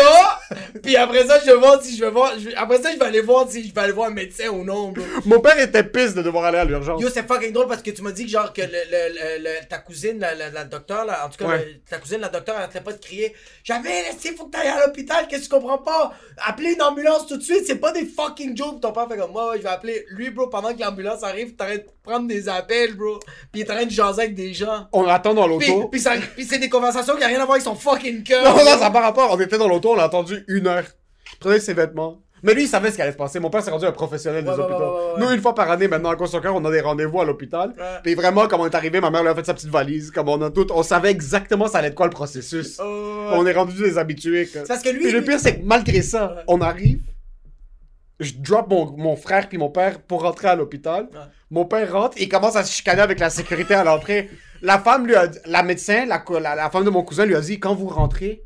puis 0.83 0.95
après 0.95 1.25
ça, 1.25 1.39
je 1.39 1.45
vais 1.45 1.57
voir 1.57 1.81
si 1.81 1.95
je 1.97 2.03
vais 2.03 2.11
voir. 2.11 2.33
je 2.37 2.49
après 2.55 2.81
ça, 2.81 2.91
je 2.93 2.97
vais 2.99 3.05
aller 3.05 3.21
voir 3.21 3.49
si 3.49 3.67
je 3.67 3.73
vais 3.73 3.81
aller 3.81 3.91
voir 3.93 4.09
un 4.09 4.13
médecin 4.13 4.49
ou 4.49 4.63
non, 4.63 4.91
bro. 4.91 5.03
Mon 5.25 5.39
père 5.39 5.59
était 5.59 5.83
pisse 5.83 6.13
de 6.13 6.21
devoir 6.21 6.45
aller 6.45 6.57
à 6.59 6.65
l'urgence. 6.65 7.01
Yo, 7.01 7.09
c'est 7.09 7.27
fucking 7.27 7.51
drôle 7.51 7.67
parce 7.67 7.81
que 7.81 7.91
tu 7.91 8.01
m'as 8.01 8.11
dit 8.11 8.25
que 8.25 8.31
genre 8.31 8.53
que 8.53 8.61
le, 8.61 8.67
le, 8.67 9.43
le- 9.43 9.67
ta 9.67 9.77
cousine, 9.79 10.19
la, 10.19 10.35
la, 10.35 10.49
la 10.49 10.63
docteur, 10.65 11.05
là, 11.05 11.25
en 11.25 11.29
tout 11.29 11.37
cas, 11.43 11.49
Ouais. 11.49 11.81
ta 11.89 11.97
cousine, 11.97 12.19
la 12.19 12.29
docteur, 12.29 12.55
elle 12.57 12.63
arrêtait 12.63 12.81
pas 12.81 12.93
de 12.93 12.97
crier 12.99 13.33
Jamais, 13.63 14.03
il 14.23 14.31
faut 14.35 14.45
que 14.45 14.51
t'ailles 14.51 14.67
à 14.67 14.85
l'hôpital, 14.85 15.27
qu'est-ce 15.27 15.49
que 15.49 15.55
tu 15.55 15.61
comprends 15.61 15.77
pas? 15.79 16.13
Appelez 16.45 16.73
une 16.73 16.81
ambulance 16.81 17.25
tout 17.27 17.37
de 17.37 17.41
suite, 17.43 17.63
c'est 17.65 17.75
pas 17.79 17.91
des 17.91 18.05
fucking 18.05 18.55
jokes. 18.55 18.81
Ton 18.81 18.91
père 18.91 19.07
fait 19.07 19.17
comme 19.17 19.31
moi, 19.31 19.51
ouais, 19.51 19.57
je 19.57 19.63
vais 19.63 19.69
appeler 19.69 20.05
lui, 20.09 20.29
bro, 20.29 20.47
pendant 20.47 20.73
que 20.73 20.79
l'ambulance 20.81 21.23
arrive, 21.23 21.55
t'arrêtes 21.55 21.85
de 21.87 21.91
prendre 22.03 22.27
des 22.27 22.47
appels, 22.49 22.93
bro. 22.95 23.19
Puis 23.51 23.61
il 23.61 23.61
est 23.61 23.71
en 23.71 23.75
train 23.75 23.85
de 23.85 23.91
jaser 23.91 24.21
avec 24.23 24.35
des 24.35 24.53
gens. 24.53 24.87
On 24.93 25.07
attend 25.07 25.33
dans 25.33 25.47
l'auto. 25.47 25.87
puis, 25.89 25.99
c'est 26.01 26.59
des 26.59 26.69
conversations 26.69 27.15
qui 27.15 27.21
n'ont 27.21 27.27
rien 27.27 27.37
à 27.41 27.45
voir 27.45 27.53
avec 27.55 27.63
son 27.63 27.75
fucking 27.75 28.23
cœur. 28.23 28.43
Non, 28.43 28.63
non, 28.63 28.71
ça 28.71 28.77
n'a 28.81 28.91
pas 28.91 29.01
rapport. 29.01 29.31
On 29.31 29.39
était 29.39 29.57
dans 29.57 29.67
l'auto, 29.67 29.93
on 29.93 29.99
a 29.99 30.09
une 30.47 30.67
heure. 30.67 30.85
Prenait 31.39 31.59
ses 31.59 31.73
vêtements. 31.73 32.21
Mais 32.43 32.53
lui, 32.53 32.63
il 32.63 32.67
savait 32.67 32.91
ce 32.91 32.95
qui 32.95 33.01
allait 33.01 33.11
se 33.13 33.17
passer. 33.17 33.39
Mon 33.39 33.49
père 33.49 33.63
s'est 33.63 33.71
rendu 33.71 33.85
un 33.85 33.91
professionnel 33.91 34.43
des 34.43 34.51
Ouais, 34.51 34.59
hôpitaux. 34.59 34.77
ouais. 35.15 35.19
Nous, 35.19 35.31
une 35.31 35.41
fois 35.41 35.55
par 35.55 35.71
année, 35.71 35.87
maintenant, 35.87 36.09
à 36.11 36.15
cause 36.15 36.29
de 36.29 36.35
son 36.35 36.41
cœur, 36.41 36.53
on 36.53 36.63
a 36.63 36.69
des 36.71 36.81
rendez-vous 36.81 37.19
à 37.21 37.25
l'hôpital. 37.25 37.73
Puis 38.03 38.13
vraiment, 38.13 38.47
comme 38.47 38.61
on 38.61 38.67
est 38.67 38.75
arrivé, 38.75 39.01
ma 39.01 39.09
mère 39.09 39.23
lui 39.23 39.29
a 39.29 39.35
fait 39.35 39.45
sa 39.45 39.53
petite 39.55 39.69
valise. 39.69 40.11
Comme 40.11 40.29
on 40.29 40.39
a 40.43 40.51
tout, 40.51 40.67
on 40.71 40.83
savait 40.83 41.09
exactement 41.09 41.67
ça 41.67 41.79
allait 41.79 41.87
être 41.87 41.95
quoi 41.95 42.05
le 42.05 42.11
processus. 42.11 42.79
Oh, 42.83 43.29
On 43.31 43.45
est 43.47 43.53
rendu 43.53 43.81
des 43.81 43.97
habitués. 43.97 44.45
C'est 44.45 44.67
parce 44.67 44.83
que 44.83 44.89
lui- 44.89 44.99
Puis 45.05 45.11
le 45.11 45.23
pire, 45.23 45.39
c'est 45.39 45.57
que 45.59 45.65
malgré 45.65 46.01
ça, 46.03 46.43
on 46.47 46.61
arrive. 46.61 46.99
Je 48.19 48.33
drop 48.39 48.69
mon, 48.69 48.95
mon 48.95 49.15
frère 49.17 49.49
puis 49.49 49.57
mon 49.57 49.69
père 49.69 49.99
pour 50.01 50.21
rentrer 50.21 50.47
à 50.47 50.55
l'hôpital. 50.55 51.07
Mon 51.51 51.65
père 51.65 51.91
rentre 51.91 52.17
et 52.17 52.23
il 52.23 52.29
commence 52.29 52.55
à 52.55 52.63
se 52.63 52.71
chicaner 52.71 53.01
avec 53.01 53.19
la 53.19 53.29
sécurité 53.29 53.73
à 53.73 53.83
l'entrée. 53.83 54.29
La 54.61 54.79
femme 54.79 55.05
lui 55.05 55.15
a 55.15 55.29
la 55.47 55.63
médecin, 55.63 56.05
la, 56.05 56.23
la 56.55 56.69
femme 56.69 56.85
de 56.85 56.89
mon 56.89 57.03
cousin 57.03 57.25
lui 57.25 57.35
a 57.35 57.41
dit 57.41 57.59
quand 57.59 57.75
vous 57.75 57.87
rentrez, 57.89 58.43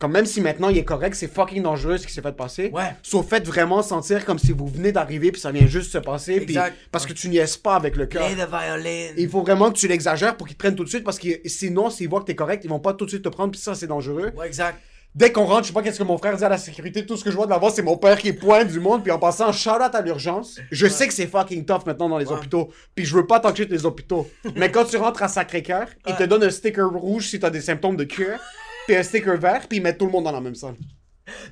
comme 0.00 0.10
même 0.12 0.26
si 0.26 0.40
maintenant 0.40 0.68
il 0.70 0.78
est 0.78 0.84
correct, 0.84 1.14
c'est 1.14 1.32
fucking 1.32 1.62
dangereux 1.62 1.98
ce 1.98 2.06
qui 2.06 2.12
s'est 2.12 2.22
fait 2.22 2.32
passer. 2.36 2.70
Ouais. 2.72 2.96
Sauf 3.02 3.28
faites 3.28 3.46
vraiment 3.46 3.82
sentir 3.82 4.24
comme 4.24 4.38
si 4.40 4.50
vous 4.50 4.66
venez 4.66 4.90
d'arriver 4.90 5.30
puis 5.30 5.40
ça 5.40 5.52
vient 5.52 5.66
juste 5.68 5.92
se 5.92 5.98
passer. 5.98 6.36
puis- 6.40 6.56
Exact. 6.56 6.74
parce 6.90 7.06
que 7.06 7.12
tu 7.12 7.28
niaises 7.28 7.56
pas 7.56 7.76
avec 7.76 7.94
le 7.96 8.06
cœur. 8.06 8.26
Play 8.26 8.34
the 8.34 8.48
violin. 8.48 9.12
Il 9.16 9.28
faut 9.28 9.42
vraiment 9.42 9.70
que 9.70 9.78
tu 9.78 9.86
l'exagères 9.86 10.36
pour 10.36 10.46
qu'ils 10.48 10.56
te 10.56 10.62
prennent 10.62 10.74
tout 10.74 10.84
de 10.84 10.88
suite 10.88 11.04
parce 11.04 11.18
que 11.18 11.28
sinon, 11.44 11.90
s'ils 11.90 12.08
voient 12.08 12.20
que 12.20 12.24
t'es 12.26 12.34
correct, 12.34 12.64
ils 12.64 12.70
vont 12.70 12.80
pas 12.80 12.94
tout 12.94 13.04
de 13.04 13.10
suite 13.10 13.22
te 13.22 13.28
prendre 13.28 13.52
puis 13.52 13.60
ça, 13.60 13.74
c'est 13.76 13.86
dangereux. 13.86 14.32
Ouais, 14.36 14.46
exact. 14.46 14.78
Dès 15.12 15.32
qu'on 15.32 15.44
rentre, 15.44 15.62
je 15.64 15.66
sais 15.68 15.72
pas 15.72 15.82
qu'est-ce 15.82 15.98
que 15.98 16.04
mon 16.04 16.18
frère 16.18 16.36
dit 16.36 16.44
à 16.44 16.48
la 16.48 16.56
sécurité, 16.56 17.04
tout 17.04 17.16
ce 17.16 17.24
que 17.24 17.32
je 17.32 17.36
vois 17.36 17.44
de 17.46 17.50
l'avant, 17.50 17.68
c'est 17.68 17.82
mon 17.82 17.96
père 17.96 18.16
qui 18.16 18.32
pointe 18.32 18.68
du 18.68 18.78
monde, 18.78 19.02
puis 19.02 19.10
en 19.10 19.18
passant, 19.18 19.50
shout 19.50 19.70
out 19.70 19.92
à 19.92 20.00
l'urgence. 20.02 20.60
Je 20.70 20.86
sais 20.86 21.08
que 21.08 21.12
c'est 21.12 21.26
fucking 21.26 21.64
tough 21.64 21.80
maintenant 21.84 22.08
dans 22.08 22.16
les 22.18 22.26
Ouais. 22.26 22.34
hôpitaux, 22.34 22.70
puis 22.94 23.04
je 23.04 23.16
veux 23.16 23.26
pas 23.26 23.40
que 23.40 23.62
les 23.64 23.84
hôpitaux. 23.84 24.30
Mais 24.54 24.70
quand 24.70 24.84
tu 24.84 24.96
rentres 24.98 25.20
à 25.24 25.26
Sacré-Cœur, 25.28 25.88
ils 26.06 26.14
te 26.14 26.22
donnent 26.22 26.44
un 26.44 26.50
sticker 26.50 26.88
rouge 26.88 27.26
si 27.26 27.40
t'as 27.40 27.50
des 27.50 27.60
symptômes 27.60 27.96
de 27.96 28.04
cœur, 28.04 28.38
puis 28.86 28.96
un 28.96 29.02
sticker 29.02 29.36
vert, 29.38 29.66
puis 29.68 29.78
ils 29.78 29.82
mettent 29.82 29.98
tout 29.98 30.06
le 30.06 30.12
monde 30.12 30.24
dans 30.24 30.32
la 30.32 30.40
même 30.40 30.54
salle. 30.54 30.76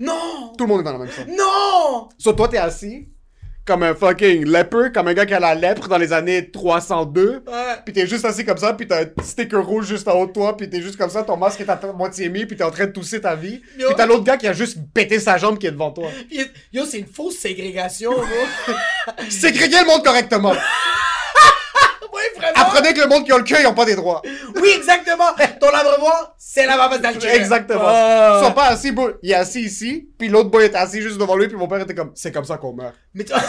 Non! 0.01 0.53
Tout 0.57 0.65
le 0.65 0.69
monde 0.69 0.81
est 0.81 0.85
dans 0.85 0.93
la 0.93 0.99
même 0.99 1.11
salle. 1.11 1.29
Non! 1.29 2.09
Sur 2.19 2.35
toi, 2.35 2.49
t'es 2.49 2.59
assis, 2.59 3.09
comme 3.69 3.83
un 3.83 3.95
fucking 3.95 4.47
leper, 4.47 4.91
comme 4.95 5.09
un 5.09 5.15
gars 5.15 5.27
qui 5.27 5.35
a 5.35 5.41
la 5.41 5.55
lèpre 5.55 5.89
dans 5.89 5.99
les 5.99 6.15
années 6.15 6.51
302. 6.51 7.43
Ouais. 7.47 7.53
Pis 7.85 7.93
t'es 7.93 8.07
juste 8.07 8.25
assis 8.25 8.43
comme 8.43 8.57
ça, 8.57 8.73
pis 8.73 8.89
t'as 8.89 9.05
un 9.05 9.23
sticker 9.23 9.63
rouge 9.63 9.87
juste 9.87 10.09
en 10.09 10.19
haut 10.19 10.27
de 10.27 10.33
toi, 10.33 10.57
pis 10.57 10.71
t'es 10.71 10.81
juste 10.81 10.97
comme 10.97 11.11
ça, 11.11 11.23
ton 11.23 11.37
masque 11.37 11.61
est 11.61 11.69
à 11.69 11.79
moitié 11.95 12.31
mis, 12.31 12.47
pis 12.47 12.57
t'es 12.57 12.65
en 12.65 12.71
train 12.71 12.87
de 12.87 12.93
tousser 12.93 13.21
ta 13.21 13.37
vie. 13.37 13.61
Yo. 13.79 13.89
Pis 13.91 13.95
t'as 13.95 14.07
l'autre 14.07 14.25
gars 14.25 14.39
qui 14.39 14.49
a 14.49 14.55
juste 14.55 14.79
pété 14.95 15.21
sa 15.21 15.37
jambe 15.37 15.59
qui 15.59 15.67
est 15.67 15.71
devant 15.71 15.91
toi. 15.91 16.09
Puis, 16.29 16.41
Yo, 16.73 16.87
c'est 16.87 16.99
une 16.99 17.07
fausse 17.07 17.37
ségrégation, 17.37 18.13
bro. 18.13 19.15
Ségréguez 19.29 19.81
le 19.83 19.87
monde 19.87 20.03
correctement. 20.03 20.55
Apprenez 22.61 22.95
que 22.95 23.01
le 23.01 23.07
monde 23.07 23.25
qui 23.25 23.33
a 23.33 23.39
le 23.39 23.45
cœur, 23.45 23.61
ils 23.61 23.67
ont 23.67 23.75
pas 23.75 23.85
des 23.85 23.95
droits. 23.97 24.23
Oui, 24.57 24.71
exactement. 24.77 25.33
Ton 25.61 25.69
abreuvoir, 25.69 26.35
c'est 26.39 26.67
la 26.67 26.77
maman 26.77 26.99
d'Alger. 26.99 27.29
Exactement. 27.29 27.85
Ah. 27.87 28.41
Ils 28.43 28.47
sont 28.47 28.53
pas 28.53 28.67
assis, 28.67 28.93
bro. 28.93 29.11
Il 29.23 29.31
est 29.31 29.35
assis 29.35 29.61
ici, 29.63 30.09
pis 30.19 30.29
l'autre 30.29 30.51
boy 30.51 30.65
est 30.65 30.75
assis 30.75 31.01
juste 31.01 31.19
devant 31.19 31.37
lui, 31.37 31.49
pis 31.49 31.55
mon 31.55 31.69
père 31.69 31.81
était 31.81 31.95
comme, 31.95 32.13
c'est 32.15 32.33
comme 32.33 32.45
ça 32.45 32.57
qu'on 32.59 32.73
meurt. 32.73 32.95
Mais 33.15 33.25
tu- 33.25 33.33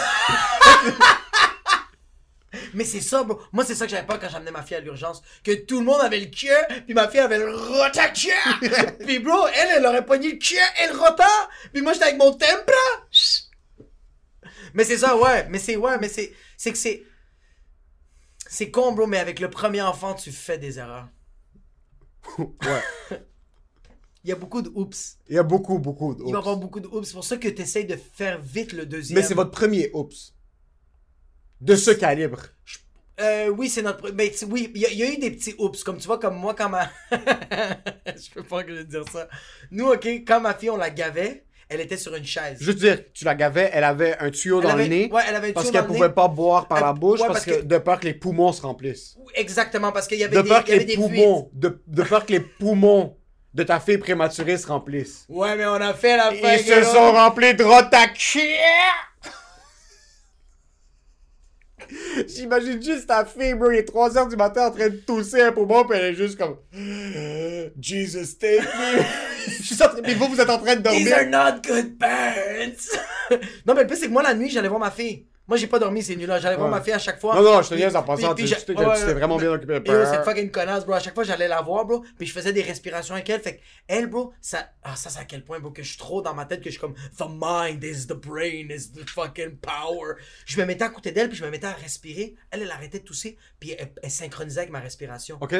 Mais 2.74 2.84
c'est 2.84 3.00
ça, 3.00 3.22
bro. 3.22 3.40
Moi, 3.52 3.64
c'est 3.64 3.74
ça 3.74 3.84
que 3.84 3.90
j'avais 3.90 4.06
pas 4.06 4.18
quand 4.18 4.28
j'amenais 4.28 4.50
ma 4.50 4.62
fille 4.62 4.76
à 4.76 4.80
l'urgence. 4.80 5.22
Que 5.44 5.52
tout 5.52 5.80
le 5.80 5.86
monde 5.86 6.00
avait 6.00 6.18
le 6.18 6.26
cœur, 6.26 6.64
puis 6.84 6.94
ma 6.94 7.08
fille 7.08 7.20
avait 7.20 7.38
le 7.38 7.54
rota 7.54 8.02
puis 9.06 9.18
bro, 9.20 9.46
elle, 9.54 9.68
elle 9.76 9.86
aurait 9.86 10.04
pogné 10.04 10.32
le 10.32 10.38
cœur 10.38 10.66
et 10.82 10.92
le 10.92 10.98
rota. 10.98 11.28
Puis 11.72 11.82
moi, 11.82 11.92
j'étais 11.92 12.06
avec 12.06 12.18
mon 12.18 12.32
tempra. 12.32 13.06
Mais 14.74 14.84
c'est 14.84 14.98
ça, 14.98 15.16
ouais. 15.16 15.46
Mais 15.48 15.58
c'est, 15.58 15.76
ouais, 15.76 15.98
mais 16.00 16.08
c'est, 16.08 16.32
c'est 16.56 16.72
que 16.72 16.78
c'est, 16.78 17.02
c'est 18.52 18.70
con, 18.70 18.92
bro. 18.92 19.06
Mais 19.06 19.18
avec 19.18 19.38
le 19.40 19.48
premier 19.48 19.80
enfant, 19.82 20.14
tu 20.14 20.32
fais 20.32 20.58
des 20.58 20.78
erreurs. 20.78 21.08
ouais. 22.38 23.18
Il 24.22 24.28
y 24.28 24.32
a 24.32 24.36
beaucoup 24.36 24.60
de 24.60 24.70
oups. 24.74 25.16
Il 25.28 25.36
y 25.36 25.38
a 25.38 25.42
beaucoup, 25.42 25.78
beaucoup 25.78 26.14
de 26.14 26.20
Il 26.26 26.32
va 26.32 26.38
y 26.38 26.40
avoir 26.40 26.54
oups. 26.56 26.62
beaucoup 26.62 26.80
de 26.80 26.88
oups. 26.88 27.06
C'est 27.08 27.14
pour 27.14 27.24
ça 27.24 27.36
que 27.38 27.48
tu 27.48 27.62
essayes 27.62 27.86
de 27.86 27.96
faire 27.96 28.40
vite 28.40 28.72
le 28.72 28.84
deuxième. 28.84 29.18
Mais 29.18 29.26
c'est 29.26 29.34
votre 29.34 29.50
premier 29.52 29.90
oups. 29.94 30.34
De 31.60 31.74
ce 31.76 31.90
calibre. 31.90 32.40
Euh, 33.20 33.48
oui, 33.48 33.68
c'est 33.68 33.82
notre. 33.82 34.10
Ben, 34.10 34.30
tu- 34.30 34.46
oui, 34.46 34.70
il 34.74 34.80
y, 34.80 34.86
a- 34.86 34.90
il 34.90 34.98
y 34.98 35.02
a 35.02 35.12
eu 35.12 35.18
des 35.18 35.30
petits 35.30 35.54
oups. 35.58 35.84
Comme 35.84 35.98
tu 35.98 36.06
vois, 36.06 36.18
comme 36.18 36.36
moi, 36.36 36.54
quand 36.54 36.68
ma. 36.70 36.90
je 37.10 38.30
peux 38.34 38.42
pas 38.42 38.64
que 38.64 38.74
je 38.76 38.82
dire 38.82 39.04
ça. 39.10 39.28
Nous, 39.70 39.86
ok, 39.86 40.06
quand 40.26 40.40
ma 40.40 40.54
fille, 40.54 40.70
on 40.70 40.76
la 40.78 40.90
gavait, 40.90 41.44
elle 41.70 41.80
était 41.80 41.96
sur 41.96 42.14
une 42.14 42.24
chaise. 42.24 42.58
Juste 42.60 42.78
dire, 42.78 42.98
tu 43.14 43.24
la 43.24 43.34
gavais, 43.34 43.70
elle 43.72 43.84
avait 43.84 44.18
un 44.18 44.30
tuyau 44.30 44.58
Elle 44.60 44.64
dans 44.66 44.70
avait- 44.74 44.82
le 44.84 44.88
nez. 44.90 45.08
ouais, 45.12 45.22
elle 45.28 45.36
avait 45.36 45.50
un 45.50 45.52
Parce 45.52 45.66
tuyau 45.66 45.72
qu'elle 45.72 45.82
dans 45.82 45.86
le 45.88 45.94
pouvait 45.94 46.08
nez. 46.08 46.14
pas 46.14 46.28
boire 46.28 46.66
par 46.68 46.78
Elle- 46.78 46.84
la 46.84 46.92
bouche 46.92 47.20
ouais, 47.20 47.26
parce, 47.28 47.44
parce 47.44 47.56
que, 47.58 47.62
que- 47.62 47.66
de 47.66 47.78
peur 47.78 48.00
que 48.00 48.06
les 48.06 48.14
poumons 48.14 48.52
se 48.52 48.62
remplissent. 48.62 49.16
Exactement, 49.34 49.92
parce 49.92 50.06
qu'il 50.08 50.18
y 50.18 50.24
avait 50.24 50.36
De 50.36 50.42
des, 50.42 50.48
peur 50.48 50.64
que 50.64 50.72
les 50.72 50.96
poumons, 50.96 51.48
de, 51.52 51.80
de 51.86 52.02
peur 52.02 52.26
que 52.26 52.32
les 52.32 52.40
poumons 52.40 53.16
de 53.54 53.62
ta 53.62 53.80
fille 53.80 53.98
prématurée 53.98 54.58
se 54.58 54.66
remplissent. 54.66 55.24
Ouais, 55.28 55.56
mais 55.56 55.66
on 55.66 55.74
a 55.74 55.94
fait 55.94 56.16
la 56.16 56.30
fin. 56.32 56.52
Ils 56.54 56.58
se 56.64 56.82
sont 56.84 57.12
remplis 57.12 57.54
de 57.54 57.64
rotaxia! 57.64 58.42
J'imagine 62.26 62.82
juste 62.82 63.06
ta 63.06 63.24
fille, 63.24 63.54
bro, 63.54 63.70
il 63.70 63.78
est 63.78 63.88
3h 63.88 64.28
du 64.28 64.36
matin 64.36 64.66
en 64.68 64.70
train 64.70 64.88
de 64.88 64.96
tousser 64.96 65.40
un 65.42 65.52
poumon, 65.52 65.84
puis 65.84 65.98
elle 65.98 66.12
est 66.12 66.14
juste 66.14 66.38
comme... 66.38 66.56
Jesus, 67.80 68.36
take 68.38 68.60
me! 68.62 69.02
Je 69.62 69.74
suis 69.74 69.82
en 69.82 69.88
train- 69.88 70.00
Mais 70.02 70.14
vous, 70.14 70.26
vous 70.28 70.40
êtes 70.40 70.50
en 70.50 70.58
train 70.58 70.76
de 70.76 70.82
These 70.88 71.12
are 71.12 71.20
dormir. 71.24 71.30
not 71.30 71.60
good 71.66 71.98
parents. 71.98 72.90
non, 73.66 73.74
mais 73.74 73.82
le 73.82 73.86
plus, 73.86 73.96
c'est 73.96 74.06
que 74.06 74.12
moi, 74.12 74.22
la 74.22 74.34
nuit, 74.34 74.50
j'allais 74.50 74.68
voir 74.68 74.80
ma 74.80 74.90
fille. 74.90 75.26
Moi, 75.50 75.56
j'ai 75.56 75.66
pas 75.66 75.80
dormi 75.80 76.00
ces 76.00 76.14
nuits-là. 76.14 76.38
J'allais 76.38 76.54
voir 76.56 76.68
ma 76.70 76.80
fille 76.80 76.92
à 76.92 76.98
chaque 77.00 77.20
fois. 77.20 77.34
Non, 77.34 77.42
non, 77.42 77.60
je 77.60 77.70
te 77.70 77.74
niaise 77.74 77.96
en 77.96 78.04
passant, 78.04 78.34
tu 78.36 78.44
t'es 79.06 79.14
vraiment 79.14 79.36
bien 79.36 79.50
occupé 79.50 79.74
Et 79.84 80.06
cette 80.06 80.24
fucking 80.24 80.50
connasse, 80.52 80.84
bro. 80.86 80.94
À 80.94 81.00
chaque 81.00 81.14
fois, 81.14 81.24
j'allais 81.24 81.48
la 81.48 81.60
voir, 81.60 81.84
bro. 81.84 82.04
Puis 82.16 82.26
je 82.28 82.32
faisais 82.32 82.52
des 82.52 82.62
respirations 82.62 83.14
avec 83.16 83.28
elle. 83.28 83.40
Fait 83.40 83.56
que 83.56 83.60
elle, 83.88 84.06
bro, 84.06 84.32
ça. 84.40 84.70
Ah, 84.84 84.94
ça, 84.94 85.10
c'est 85.10 85.18
à 85.18 85.24
quel 85.24 85.42
point, 85.42 85.58
bro, 85.58 85.72
que 85.72 85.82
je 85.82 85.88
suis 85.88 85.98
trop 85.98 86.22
dans 86.22 86.34
ma 86.34 86.44
tête 86.44 86.60
que 86.60 86.66
je 86.70 86.78
suis 86.78 86.80
comme. 86.80 86.94
The 86.94 87.24
mind 87.28 87.82
is 87.82 88.06
the 88.06 88.12
brain, 88.14 88.68
is 88.70 88.92
the 88.92 89.08
fucking 89.10 89.56
power. 89.56 90.14
Je 90.46 90.60
me 90.60 90.64
mettais 90.66 90.84
à 90.84 90.88
côté 90.88 91.10
d'elle, 91.10 91.28
puis 91.28 91.36
je 91.36 91.44
me 91.44 91.50
mettais 91.50 91.66
à 91.66 91.72
respirer. 91.72 92.36
Elle, 92.52 92.62
elle 92.62 92.70
arrêtait 92.70 93.00
de 93.00 93.04
tousser, 93.04 93.36
puis 93.58 93.72
elle, 93.76 93.92
elle 94.02 94.10
synchronisait 94.12 94.60
avec 94.60 94.70
ma 94.70 94.78
respiration. 94.80 95.36
OK? 95.40 95.54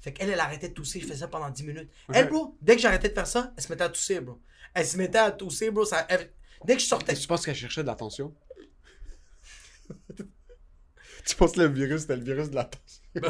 Fait 0.00 0.12
qu'elle, 0.12 0.30
elle 0.30 0.38
arrêtait 0.40 0.68
de 0.68 0.74
tousser. 0.74 1.00
Je 1.00 1.06
faisais 1.06 1.18
ça 1.18 1.26
pendant 1.28 1.50
10 1.50 1.64
minutes. 1.64 1.88
Elle, 2.12 2.28
bro, 2.28 2.56
dès 2.62 2.76
que 2.76 2.80
j'arrêtais 2.82 3.08
de 3.08 3.14
faire 3.14 3.26
ça, 3.26 3.52
elle 3.56 3.62
se 3.64 3.68
mettait 3.70 3.84
à 3.84 3.88
tousser, 3.88 4.20
bro. 4.20 4.38
Elle 4.74 4.86
se 4.86 4.96
mettait 4.96 5.18
à 5.18 5.32
tousser, 5.32 5.72
bro. 5.72 5.84
Ça, 5.84 6.06
elle- 6.08 6.30
Dès 6.64 6.76
que 6.76 6.80
je 6.80 6.86
sortais. 6.86 7.14
Tu 7.14 7.26
penses 7.26 7.44
qu'elle 7.44 7.56
cherchait 7.56 7.82
de 7.82 7.88
l'attention? 7.88 8.32
tu 11.26 11.36
penses 11.36 11.52
que 11.52 11.60
le 11.60 11.68
virus, 11.68 12.02
c'était 12.02 12.16
le 12.16 12.24
virus 12.24 12.50
de 12.50 12.56
l'attention? 12.56 13.00
Bah, 13.20 13.28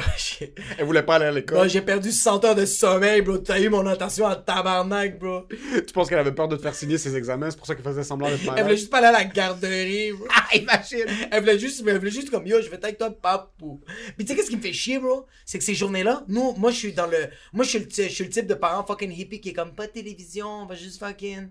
Elle 0.79 0.85
voulait 0.85 1.03
pas 1.03 1.17
aller 1.17 1.25
à 1.25 1.33
l'école? 1.33 1.59
bah, 1.59 1.67
j'ai 1.67 1.81
perdu 1.83 2.13
100 2.13 2.45
heures 2.45 2.55
de 2.55 2.65
sommeil, 2.65 3.21
bro. 3.21 3.39
T'as 3.39 3.59
eu 3.61 3.69
mon 3.69 3.85
attention 3.87 4.27
à 4.29 4.37
tabarnak, 4.37 5.19
bro. 5.19 5.49
Tu 5.87 5.93
penses 5.93 6.09
qu'elle 6.09 6.21
avait 6.21 6.31
peur 6.33 6.47
de 6.47 6.55
te 6.57 6.63
faire 6.63 6.75
signer 6.75 6.99
ses 6.99 7.17
examens? 7.17 7.51
C'est 7.51 7.57
pour 7.57 7.67
ça 7.67 7.75
qu'elle 7.75 7.85
faisait 7.85 8.05
semblant 8.05 8.29
d'être 8.29 8.39
Elle 8.43 8.47
voulait 8.51 8.63
malade? 8.63 8.77
juste 8.77 8.91
pas 8.91 8.99
aller 8.99 9.09
à 9.09 9.13
la 9.13 9.25
garderie, 9.25 10.13
bro. 10.13 10.29
Ah, 10.31 10.47
imagine! 10.57 11.07
Elle 11.33 11.41
voulait 11.41 11.59
juste, 11.59 11.83
elle 11.85 11.99
voulait 11.99 12.13
juste 12.13 12.31
comme 12.31 12.47
yo, 12.47 12.63
je 12.63 12.69
vais 12.69 12.77
être 12.77 12.85
avec 12.85 12.99
toi, 12.99 13.11
papou. 13.11 13.81
Puis 14.17 14.25
tu 14.25 14.27
sais 14.27 14.37
qu'est-ce 14.37 14.51
qui 14.51 14.57
me 14.57 14.63
fait 14.63 14.73
chier, 14.73 15.01
bro? 15.01 15.27
C'est 15.45 15.59
que 15.59 15.65
ces 15.65 15.75
journées-là, 15.75 16.25
nous, 16.29 16.53
moi 16.53 16.71
je 16.71 16.77
suis 16.77 16.93
dans 16.93 17.07
le, 17.09 17.19
moi 17.53 17.65
je 17.65 17.71
suis 17.71 17.79
le, 17.81 17.89
ty- 17.89 18.05
je 18.05 18.15
suis 18.15 18.25
le 18.25 18.31
type 18.31 18.47
de 18.47 18.55
parent 18.55 18.87
fucking 18.87 19.11
hippie 19.11 19.41
qui 19.41 19.49
est 19.49 19.53
comme 19.53 19.75
pas 19.75 19.89
de 19.89 19.93
télévision, 19.93 20.47
on 20.63 20.67
va 20.67 20.77
juste 20.77 21.01
fucking. 21.01 21.49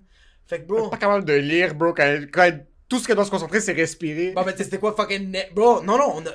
Fait 0.47 0.61
que 0.61 0.67
bro, 0.67 0.89
Pas 0.89 0.95
capable 0.97 1.25
de 1.25 1.33
lire, 1.33 1.75
bro, 1.75 1.93
quand, 1.93 2.19
quand 2.31 2.43
elle- 2.43 2.65
tout 2.91 2.99
ce 2.99 3.07
qu'elle 3.07 3.15
doit 3.15 3.23
se 3.23 3.31
concentrer, 3.31 3.61
c'est 3.61 3.71
respirer. 3.71 4.33
bon 4.33 4.43
tu 4.43 4.49
sais, 4.57 4.65
c'était 4.65 4.77
quoi 4.77 4.93
fucking 4.93 5.31
net, 5.31 5.53
bro? 5.53 5.81
Non 5.81 5.97
non, 5.97 6.11
on 6.15 6.25
a, 6.25 6.31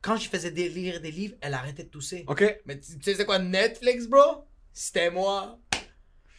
quand 0.00 0.16
je 0.16 0.28
faisais 0.28 0.50
des, 0.50 0.68
lire 0.68 1.00
des 1.00 1.12
livres, 1.12 1.36
elle 1.40 1.54
arrêtait 1.54 1.84
de 1.84 1.88
tousser. 1.90 2.24
OK? 2.26 2.42
Mais 2.66 2.80
tu 2.80 3.00
sais 3.00 3.14
c'est 3.14 3.24
quoi 3.24 3.38
Netflix, 3.38 4.08
bro? 4.08 4.44
C'était 4.72 5.12
moi. 5.12 5.60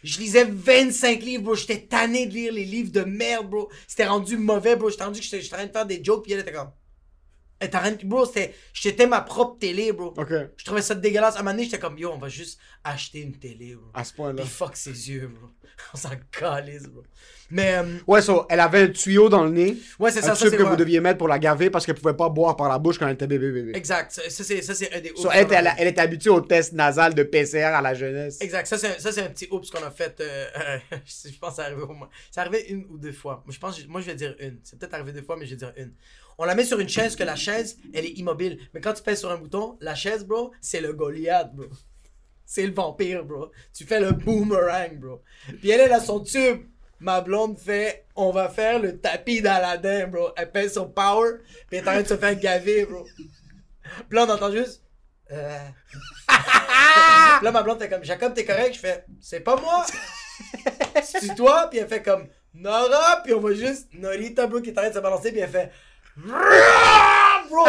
Je 0.03 0.19
lisais 0.19 0.43
25 0.43 1.21
livres, 1.23 1.43
bro. 1.43 1.55
J'étais 1.55 1.79
tanné 1.87 2.25
de 2.25 2.33
lire 2.33 2.51
les 2.51 2.65
livres 2.65 2.91
de 2.91 3.03
merde, 3.05 3.49
bro. 3.49 3.71
C'était 3.87 4.05
rendu 4.05 4.35
mauvais, 4.35 4.75
bro. 4.75 4.89
J'étais 4.89 5.05
rendu 5.05 5.21
que 5.21 5.25
j'étais 5.25 5.53
en 5.53 5.57
train 5.59 5.65
de 5.65 5.71
faire 5.71 5.85
des 5.85 6.03
jokes, 6.03 6.23
puis 6.23 6.33
elle 6.33 6.41
était 6.41 6.51
comme. 6.51 6.71
Elle 7.59 7.67
était 7.67 7.77
en 7.77 7.81
train 7.81 7.91
de- 7.91 8.05
Bro, 8.05 8.25
c'était. 8.25 8.53
J'étais 8.73 9.07
ma 9.07 9.21
propre 9.21 9.59
télé, 9.59 9.93
bro. 9.93 10.07
OK. 10.17 10.33
Je 10.57 10.65
trouvais 10.65 10.81
ça 10.81 10.93
dégueulasse. 10.95 11.35
À 11.37 11.39
un 11.39 11.43
moment 11.43 11.51
donné, 11.53 11.63
j'étais 11.63 11.79
comme, 11.79 11.97
yo, 11.97 12.11
on 12.11 12.17
va 12.17 12.27
juste 12.27 12.59
acheter 12.83 13.21
une 13.21 13.39
télé, 13.39 13.75
bro. 13.75 13.85
À 13.93 14.03
ce 14.03 14.13
point-là. 14.13 14.41
Puis 14.43 14.51
fuck 14.51 14.75
ses 14.75 15.09
yeux, 15.09 15.27
bro. 15.27 15.47
On 15.93 15.97
s'en 15.97 16.09
calisse, 16.31 16.83
bro. 16.83 17.03
Mais, 17.53 17.75
euh, 17.75 17.83
Ouais, 18.07 18.19
so, 18.21 18.47
elle 18.49 18.59
avait 18.59 18.81
un 18.81 18.87
tuyau 18.87 19.29
dans 19.29 19.43
le 19.43 19.51
nez. 19.51 19.77
ouais, 19.99 20.11
c'est 20.11 20.21
ça, 20.23 20.33
ça, 20.33 20.49
que 20.49 20.63
vous 20.63 20.75
deviez 20.75 20.99
mettre 20.99 21.19
pour 21.19 21.27
la 21.27 21.37
gaver 21.37 21.69
parce 21.69 21.85
qu'elle 21.85 21.93
pouvait 21.95 22.15
pas 22.15 22.27
boire 22.27 22.55
par 22.55 22.67
la 22.67 22.79
bouche 22.79 22.97
quand 22.97 23.05
elle 23.07 23.13
était 23.13 23.27
bébé 23.27 23.51
bébé. 23.51 23.71
Exact. 23.75 24.11
Ça, 24.11 24.21
c'est 24.27 24.61
ça, 24.63 24.73
c'est 24.73 24.91
un 24.91 24.99
des. 24.99 25.09
So, 25.09 25.27
oups 25.27 25.35
elle, 25.35 25.43
était, 25.43 25.61
elle, 25.77 25.87
était 25.87 26.01
habituée 26.01 26.31
au 26.31 26.41
test 26.41 26.73
nasal 26.73 27.13
de 27.13 27.21
PCR 27.21 27.75
à 27.75 27.81
la 27.81 27.93
jeunesse. 27.93 28.41
Exact. 28.41 28.65
Ça, 28.65 28.79
c'est 28.79 28.87
un, 28.87 28.99
ça, 28.99 29.11
c'est 29.11 29.21
un 29.21 29.29
petit 29.29 29.47
oups 29.51 29.69
qu'on 29.69 29.83
a 29.83 29.91
fait. 29.91 30.19
euh, 30.19 30.47
euh, 30.57 30.77
je 31.05 31.37
pense 31.39 31.51
que 31.51 31.55
c'est 31.57 31.61
arrivé 31.61 31.83
au 31.83 31.93
moins. 31.93 32.09
C'est 32.31 32.39
arrivé 32.39 32.65
une 32.69 32.85
ou 32.89 32.97
deux 32.97 33.11
fois. 33.11 33.43
Moi, 33.45 33.53
je 33.53 33.59
pense, 33.59 33.87
moi, 33.87 34.01
je 34.01 34.07
vais 34.07 34.15
dire 34.15 34.35
une. 34.39 34.57
C'est 34.63 34.79
peut-être 34.79 34.95
arrivé 34.95 35.11
deux 35.11 35.21
fois, 35.21 35.37
mais 35.37 35.45
je 35.45 35.51
vais 35.51 35.57
dire 35.57 35.73
une. 35.77 35.93
On 36.39 36.45
la 36.45 36.55
met 36.55 36.65
sur 36.65 36.79
une 36.79 36.89
chaise 36.89 37.15
que 37.15 37.23
la 37.23 37.35
chaise, 37.35 37.77
elle 37.93 38.05
est 38.05 38.17
immobile. 38.17 38.57
Mais 38.73 38.81
quand 38.81 38.93
tu 38.93 39.03
pèses 39.03 39.19
sur 39.19 39.29
un 39.29 39.37
bouton, 39.37 39.77
la 39.79 39.93
chaise, 39.93 40.25
bro, 40.25 40.51
c'est 40.59 40.81
le 40.81 40.93
Goliath, 40.93 41.53
bro. 41.53 41.65
C'est 42.45 42.65
le 42.65 42.73
vampire, 42.73 43.23
bro. 43.23 43.51
Tu 43.73 43.85
fais 43.85 43.99
le 43.99 44.11
boomerang, 44.11 44.99
bro. 44.99 45.21
Puis 45.59 45.69
elle, 45.69 45.81
elle 45.81 45.93
a 45.93 45.99
son 45.99 46.19
tube. 46.19 46.63
Ma 47.03 47.19
blonde 47.19 47.59
fait, 47.59 48.05
on 48.15 48.31
va 48.31 48.47
faire 48.47 48.79
le 48.79 48.97
tapis 48.97 49.41
d'Aladin, 49.41 50.07
bro. 50.07 50.29
Elle 50.37 50.49
pèse 50.49 50.71
sur 50.71 50.93
power, 50.93 51.31
puis 51.67 51.77
elle 51.77 51.79
est 51.79 51.81
train 51.81 52.01
de 52.01 52.07
se 52.07 52.15
faire 52.15 52.39
gaver, 52.39 52.85
bro. 52.85 53.05
Puis 54.07 54.17
là, 54.17 54.25
on 54.25 54.29
entend 54.29 54.49
juste. 54.53 54.81
Euh... 55.29 55.57
Là, 57.41 57.51
ma 57.51 57.61
blonde 57.61 57.79
fait 57.79 57.89
comme 57.89 58.05
Jacob, 58.05 58.33
t'es 58.33 58.45
correct? 58.45 58.75
Je 58.75 58.79
fais 58.79 59.03
C'est 59.19 59.41
pas 59.41 59.57
moi! 59.57 59.85
C'est 61.03 61.35
toi? 61.35 61.67
Puis 61.69 61.79
elle 61.79 61.89
fait 61.89 62.01
comme 62.01 62.25
Nora, 62.53 63.21
puis 63.21 63.33
on 63.33 63.41
voit 63.41 63.53
juste 63.53 63.89
Norita, 63.93 64.47
bro, 64.47 64.61
qui 64.61 64.69
est 64.69 64.71
en 64.71 64.81
train 64.83 64.89
de 64.89 64.95
se 64.95 64.99
balancer, 64.99 65.33
puis 65.33 65.41
elle 65.41 65.49
fait 65.49 65.71
Bro! 66.15 67.65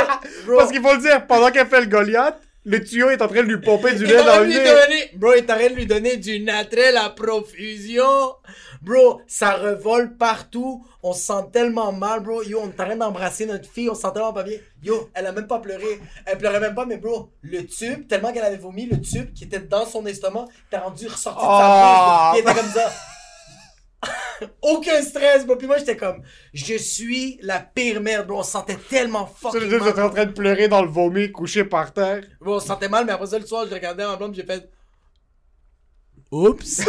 Bro! 0.47 0.59
Parce 0.59 0.71
qu'il 0.71 0.81
faut 0.81 0.95
le 0.95 1.01
dire, 1.01 1.27
pendant 1.27 1.51
qu'elle 1.51 1.67
fait 1.67 1.81
le 1.81 1.89
Goliath, 1.89 2.41
le 2.65 2.83
tuyau 2.83 3.11
est 3.11 3.21
en 3.21 3.29
train 3.29 3.43
de 3.43 3.49
lui 3.49 3.61
pomper 3.61 3.95
du 3.95 4.07
lait 4.07 4.25
dans 4.25 4.41
le 4.41 4.47
nez. 4.47 5.11
bro, 5.15 5.33
il 5.35 5.39
est 5.39 5.51
en 5.51 5.57
train 5.57 5.69
de 5.69 5.75
lui 5.75 5.87
donner 5.87 6.17
du 6.17 6.41
naturel 6.41 6.97
à 6.97 7.11
profusion. 7.11 8.35
Bro, 8.81 9.23
ça 9.27 9.55
revole 9.55 10.17
partout. 10.17 10.85
On 11.03 11.13
se 11.13 11.21
sent 11.27 11.49
tellement 11.53 11.93
mal, 11.93 12.21
bro. 12.21 12.43
Yo, 12.43 12.61
on 12.63 12.67
est 12.69 12.81
en 12.81 12.85
train 12.85 12.97
d'embrasser 12.97 13.47
notre 13.47 13.69
fille. 13.69 13.89
On 13.91 13.95
se 13.95 14.03
sent 14.03 14.13
tellement 14.13 14.33
pas 14.33 14.43
bien. 14.43 14.59
Yo, 14.83 15.11
elle 15.15 15.27
a 15.27 15.33
même 15.33 15.47
pas 15.47 15.59
pleuré. 15.59 16.01
Elle 16.27 16.39
pleurait 16.39 16.61
même 16.61 16.75
pas, 16.75 16.85
mais 16.87 16.97
bro, 16.99 17.31
le 17.43 17.67
tube, 17.67 18.07
tellement 18.09 18.33
qu'elle 18.33 18.45
avait 18.45 18.57
vomi, 18.57 18.87
le 18.87 19.01
tube 19.01 19.33
qui 19.33 19.45
était 19.45 19.61
dans 19.61 19.87
son 19.87 20.05
estomac, 20.07 20.47
t'as 20.71 20.81
rendu 20.81 21.07
ressorti 21.07 21.41
de 21.41 21.51
sa 21.51 21.67
bouche. 21.67 21.99
bro. 22.33 22.37
Il 22.37 22.41
était 22.41 22.61
comme 22.61 22.71
ça. 22.71 22.93
Aucun 24.63 25.03
stress, 25.03 25.47
bro. 25.47 25.57
Puis 25.57 25.67
moi, 25.67 25.79
j'étais 25.79 25.97
comme, 25.97 26.23
je 26.53 26.75
suis 26.75 27.39
la 27.43 27.61
pire 27.61 28.01
merde, 28.01 28.27
bro. 28.27 28.41
On 28.41 28.43
se 28.43 28.53
sentait 28.53 28.79
tellement 28.89 29.27
fucking 29.27 29.71
mal. 29.71 29.83
j'étais 29.85 30.01
en 30.01 30.11
train 30.11 30.27
de 30.27 30.33
pleurer 30.33 30.69
dans 30.69 30.83
le 30.83 30.89
vomi, 30.89 31.31
couché 31.33 31.65
par 31.65 31.93
terre. 31.93 32.25
Bon, 32.41 32.57
on 32.57 32.61
se 32.61 32.67
sentait 32.67 32.89
mal, 32.89 33.05
mais 33.05 33.13
après 33.13 33.29
ça, 33.29 33.39
le 33.39 33.47
soir, 33.47 33.67
je 33.69 33.75
regardais 33.75 34.05
ma 34.05 34.17
blonde, 34.17 34.35
j'ai 34.35 34.45
fait. 34.45 34.69
Oups! 36.31 36.83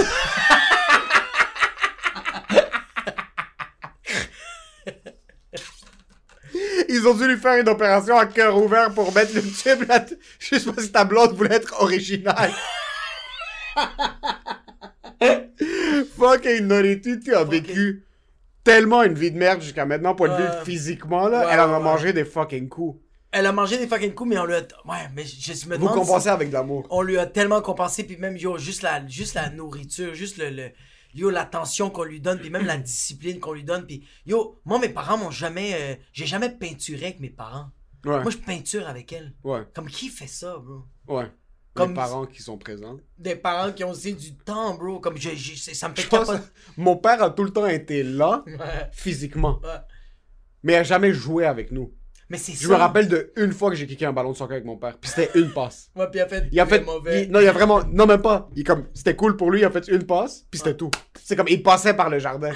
Ils 6.88 7.08
ont 7.08 7.14
dû 7.14 7.28
lui 7.28 7.38
faire 7.38 7.60
une 7.60 7.70
opération 7.70 8.18
à 8.18 8.26
cœur 8.26 8.58
ouvert 8.58 8.94
pour 8.94 9.14
mettre 9.14 9.36
le 9.36 9.42
tube 9.42 9.88
là 9.88 10.06
Juste 10.40 10.72
parce 10.74 10.88
que 10.88 10.92
ta 10.92 11.04
blonde 11.04 11.36
voulait 11.36 11.56
être 11.56 11.82
originale. 11.82 12.52
Fucking 16.04 16.62
Noritude, 16.68 17.24
tu 17.24 17.34
as 17.34 17.44
vécu 17.44 18.04
tellement 18.64 19.04
une 19.04 19.14
vie 19.14 19.32
de 19.32 19.38
merde 19.38 19.62
jusqu'à 19.62 19.86
maintenant, 19.86 20.16
point 20.16 20.30
de 20.30 20.42
vue 20.42 20.50
physiquement, 20.66 21.28
là. 21.28 21.46
Ouais, 21.46 21.52
elle 21.54 21.60
en 21.60 21.74
a 21.74 21.78
ouais, 21.78 21.84
mangé 21.84 22.14
des 22.14 22.26
fucking 22.26 22.68
coups. 22.68 23.00
Elle 23.32 23.46
a 23.46 23.52
mangé 23.52 23.78
des 23.78 23.88
fucking 23.88 24.14
coups, 24.14 24.30
mais 24.30 24.38
on 24.40 24.46
lui 24.46 24.56
a. 24.56 24.60
Ouais, 24.86 25.10
mais 25.14 25.24
je, 25.26 25.54
je 25.54 25.66
me 25.68 25.76
Vous 25.76 25.82
demande. 25.82 25.94
si- 25.94 26.00
compensez 26.08 26.30
avec 26.30 26.50
de 26.50 26.54
l'amour. 26.54 26.88
On 26.90 27.02
lui 27.02 27.18
a 27.18 27.26
tellement 27.26 27.62
compensé, 27.62 28.04
puis 28.04 28.18
même, 28.18 28.38
yo, 28.38 28.58
juste 28.58 28.82
la, 28.82 29.06
juste 29.08 29.36
la 29.36 29.50
nourriture, 29.50 30.14
juste 30.16 30.38
le. 30.38 30.50
le 30.50 30.72
yo, 31.14 31.30
l'attention 31.30 31.90
qu'on 31.90 32.04
lui 32.04 32.20
donne, 32.20 32.40
puis 32.40 32.50
même 32.50 32.66
la 32.66 32.78
discipline 32.78 33.40
qu'on 33.40 33.54
lui 33.54 33.64
donne, 33.64 33.86
puis 33.86 34.06
yo, 34.26 34.60
moi, 34.66 34.80
mes 34.80 34.90
parents 34.90 35.18
m'ont 35.18 35.32
jamais. 35.32 35.74
euh, 35.76 35.96
J'ai 36.14 36.26
jamais 36.26 36.50
peinturé 36.50 37.06
avec 37.06 37.20
mes 37.20 37.30
parents. 37.30 37.68
Ouais. 38.06 38.22
Moi, 38.22 38.32
je 38.32 38.38
peinture 38.38 38.88
avec 38.88 39.12
elle. 39.14 39.34
Ouais. 39.44 39.62
Comme 39.74 39.88
qui 39.88 40.10
fait 40.10 40.28
ça, 40.28 40.58
bro? 40.58 40.84
Ouais. 41.08 41.26
Comme- 41.76 41.90
Les 41.90 41.96
parents 41.96 42.26
qui 42.26 42.42
sont 42.42 42.58
présents. 42.58 42.98
Des 43.18 43.36
parents 43.36 43.72
qui 43.72 43.84
ont 43.84 43.92
aussi 43.92 44.14
du 44.14 44.34
temps, 44.34 44.74
bro. 44.76 45.00
Comme 45.00 45.18
je, 45.18 45.30
je- 45.36 45.74
ça 45.74 45.90
me 45.90 45.94
fait 45.96 46.04
Je 46.04 46.08
pense 46.08 46.28
capoter. 46.28 46.44
mon 46.78 46.96
père 46.96 47.22
a 47.22 47.30
tout 47.30 47.44
le 47.44 47.52
temps 47.52 47.68
été 47.68 48.02
là, 48.02 48.44
Ouais, 48.48 48.90
physiquement. 48.94 49.60
ouais. 49.64 49.70
Mais 50.64 50.74
il 50.74 50.78
a 50.78 50.84
jamais 50.84 51.14
joué 51.14 51.46
avec 51.46 51.72
nous. 51.72 51.94
Mais 52.30 52.38
c'est 52.40 52.54
ça. 52.54 52.60
Je 52.64 52.68
me 52.70 52.74
rappelle 52.76 53.08
de 53.08 53.32
une 53.36 53.52
fois 53.52 53.70
que 53.70 53.76
j'ai 53.76 53.86
kické 53.86 54.06
un 54.06 54.14
ballon 54.14 54.32
de 54.32 54.36
soccer 54.38 54.54
avec 54.54 54.66
mon 54.66 54.78
père. 54.78 54.98
Puis 55.00 55.12
c'était 55.14 55.38
une 55.38 55.52
passe. 55.52 55.92
Ouais, 55.96 56.08
puis 56.10 56.20
il 56.20 56.22
a 56.24 56.28
fait. 56.28 56.48
Il 56.52 56.60
a 56.60 56.66
fait. 56.66 56.80
mauvais. 56.84 57.26
il- 57.26 57.32
non, 57.32 57.40
il 57.40 57.48
a 57.48 57.52
vraiment. 57.52 57.84
Non, 57.84 58.08
même 58.08 58.22
pas. 58.22 58.50
Il 58.56 58.64
comme. 58.64 58.88
C'était 58.96 59.16
cool 59.16 59.36
pour 59.38 59.52
lui, 59.52 59.60
il 59.62 59.66
a 59.66 59.70
fait 59.70 59.88
une 59.90 60.06
passe, 60.08 60.46
puis 60.50 60.58
c'était 60.60 60.76
tout. 60.76 60.90
C'est 61.22 61.36
comme. 61.36 61.48
Il 61.50 61.62
passait 61.62 61.94
par 61.94 62.10
le 62.10 62.18
jardin 62.18 62.52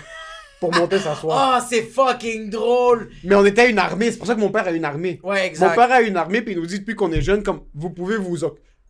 pour 0.60 0.74
monter 0.74 0.98
s'asseoir. 0.98 1.38
Ah, 1.56 1.62
c'est 1.70 1.84
fucking 1.84 2.50
drôle! 2.50 3.12
Mais 3.24 3.36
on 3.36 3.46
était 3.46 3.70
une 3.70 3.78
armée. 3.78 4.12
C'est 4.12 4.18
pour 4.18 4.26
ça 4.28 4.34
que 4.34 4.40
mon 4.40 4.50
père 4.50 4.66
a 4.68 4.72
une 4.72 4.86
armée. 4.86 5.20
Ouais, 5.24 5.46
exact. 5.46 5.70
Mon 5.70 5.76
père 5.76 5.92
a 5.92 6.02
une 6.02 6.18
armée, 6.18 6.42
puis 6.42 6.54
il 6.54 6.60
nous 6.60 6.66
dit 6.66 6.80
depuis 6.80 6.96
qu'on 6.96 7.12
est 7.12 7.22
jeune, 7.22 7.44
comme. 7.44 7.62
Vous 7.76 7.92
pouvez 7.92 8.18
vous. 8.18 8.38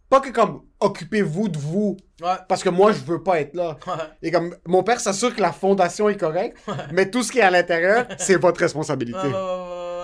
Pas 0.10 0.20
que 0.20 0.30
comme. 0.30 0.62
Occupez-vous 0.80 1.50
de 1.50 1.58
vous. 1.58 1.98
Ouais. 2.22 2.30
Parce 2.48 2.64
que 2.64 2.70
moi, 2.70 2.92
je 2.92 3.00
veux 3.00 3.22
pas 3.22 3.42
être 3.42 3.54
là. 3.54 3.78
Ouais. 3.86 3.94
Et 4.22 4.32
comme. 4.32 4.56
Mon 4.66 4.84
père 4.84 5.00
s'assure 5.00 5.36
que 5.36 5.42
la 5.42 5.52
fondation 5.52 6.10
est 6.10 6.18
correcte, 6.18 6.58
mais 6.92 7.10
tout 7.10 7.24
ce 7.24 7.32
qui 7.32 7.40
est 7.40 7.44
à 7.44 7.52
l'intérieur, 7.52 8.08
c'est 8.18 8.36
votre 8.36 8.60
responsabilité. 8.60 9.30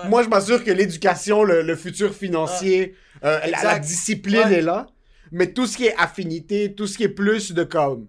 Moi, 0.08 0.22
je 0.22 0.28
m'assure 0.28 0.62
que 0.62 0.70
l'éducation, 0.70 1.42
le, 1.42 1.62
le 1.62 1.74
futur 1.74 2.14
financier, 2.14 2.94
euh, 3.24 3.40
la, 3.62 3.78
discipline 3.78 4.52
est 4.52 4.62
là. 4.62 4.86
Mais 5.32 5.52
tout 5.52 5.66
ce 5.66 5.76
qui 5.76 5.86
est 5.86 5.96
affinité, 5.96 6.74
tout 6.74 6.86
ce 6.86 6.96
qui 6.96 7.04
est 7.04 7.08
plus 7.08 7.52
de 7.52 7.64
comme 7.64 8.06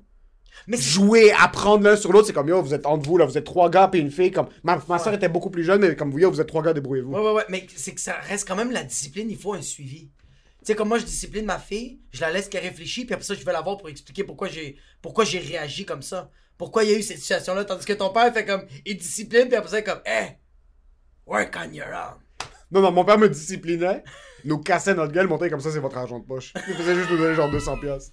Mais 0.68 0.78
jouer, 0.78 1.32
apprendre 1.32 1.84
l'un 1.84 1.96
sur 1.96 2.12
l'autre, 2.12 2.28
c'est 2.28 2.34
comme 2.34 2.50
yo, 2.50 2.62
vous 2.62 2.76
êtes 2.76 2.86
entre 2.86 3.08
vous 3.08 3.18
là, 3.18 3.26
vous 3.26 3.38
êtes 3.38 3.44
trois 3.44 3.70
gars 3.72 3.88
puis 3.88 4.00
une 4.00 4.12
fille. 4.12 4.32
Comme 4.32 4.48
ma, 4.64 4.80
ma 4.88 5.00
soeur 5.00 5.14
était 5.14 5.30
beaucoup 5.30 5.50
plus 5.50 5.64
jeune, 5.64 5.82
mais 5.82 5.96
comme 5.96 6.12
vous, 6.12 6.20
yo, 6.20 6.30
vous 6.30 6.42
êtes 6.42 6.48
trois 6.48 6.62
gars, 6.62 6.74
débrouillez-vous. 6.74 7.12
Ouais, 7.12 7.22
ouais, 7.22 7.34
ouais, 7.34 7.46
mais 7.50 7.66
c'est 7.76 7.94
que 7.94 8.02
ça 8.02 8.14
reste 8.28 8.48
quand 8.48 8.56
même 8.56 8.72
la 8.72 8.84
discipline, 8.84 9.30
il 9.32 9.38
faut 9.38 9.54
un 9.54 9.62
suivi. 9.62 10.10
Tu 10.68 10.74
sais, 10.74 10.76
comme 10.76 10.90
moi, 10.90 11.00
je 11.00 11.06
discipline 11.06 11.46
ma 11.46 11.60
fille, 11.60 12.02
je 12.12 12.20
la 12.20 12.30
laisse 12.30 12.50
qu'elle 12.50 12.64
réfléchisse, 12.64 13.06
puis 13.06 13.14
après 13.14 13.24
ça, 13.24 13.34
je 13.34 13.46
vais 13.46 13.54
la 13.54 13.62
voir 13.62 13.78
pour 13.78 13.88
expliquer 13.88 14.26
pourquoi 14.26 14.50
j'ai 14.50 14.76
pourquoi 15.02 15.24
j'ai 15.24 15.40
réagi 15.40 15.86
comme 15.86 16.02
ça. 16.02 16.30
Pourquoi 16.58 16.84
il 16.84 16.92
y 16.92 16.94
a 16.94 16.98
eu 16.98 17.04
cette 17.04 17.20
situation-là, 17.20 17.64
tandis 17.64 17.86
que 17.86 17.94
ton 17.94 18.10
père 18.10 18.34
fait 18.34 18.44
comme, 18.44 18.66
il 18.86 18.98
discipline, 18.98 19.48
puis 19.48 19.56
après 19.56 19.70
ça, 19.70 19.78
il 19.78 19.80
est 19.80 19.84
comme, 19.86 20.02
hey, 20.04 20.40
work 21.26 21.58
on 21.58 21.72
your 21.72 21.88
own. 21.88 22.20
Non, 22.70 22.82
non, 22.82 22.92
mon 22.92 23.06
père 23.06 23.18
me 23.18 23.30
disciplinait, 23.30 24.04
nous 24.44 24.58
cassait 24.58 24.94
notre 24.94 25.14
gueule, 25.14 25.30
montrait 25.30 25.50
comme 25.50 25.62
ça, 25.62 25.72
c'est 25.72 25.80
votre 25.80 25.96
argent 25.96 26.20
de 26.20 26.26
poche. 26.26 26.52
Il 26.68 26.74
faisait 26.74 26.96
juste 26.96 27.12
nous 27.12 27.18
donner 27.18 27.34
genre 27.34 27.50
200 27.50 27.78
pièces. 27.78 28.12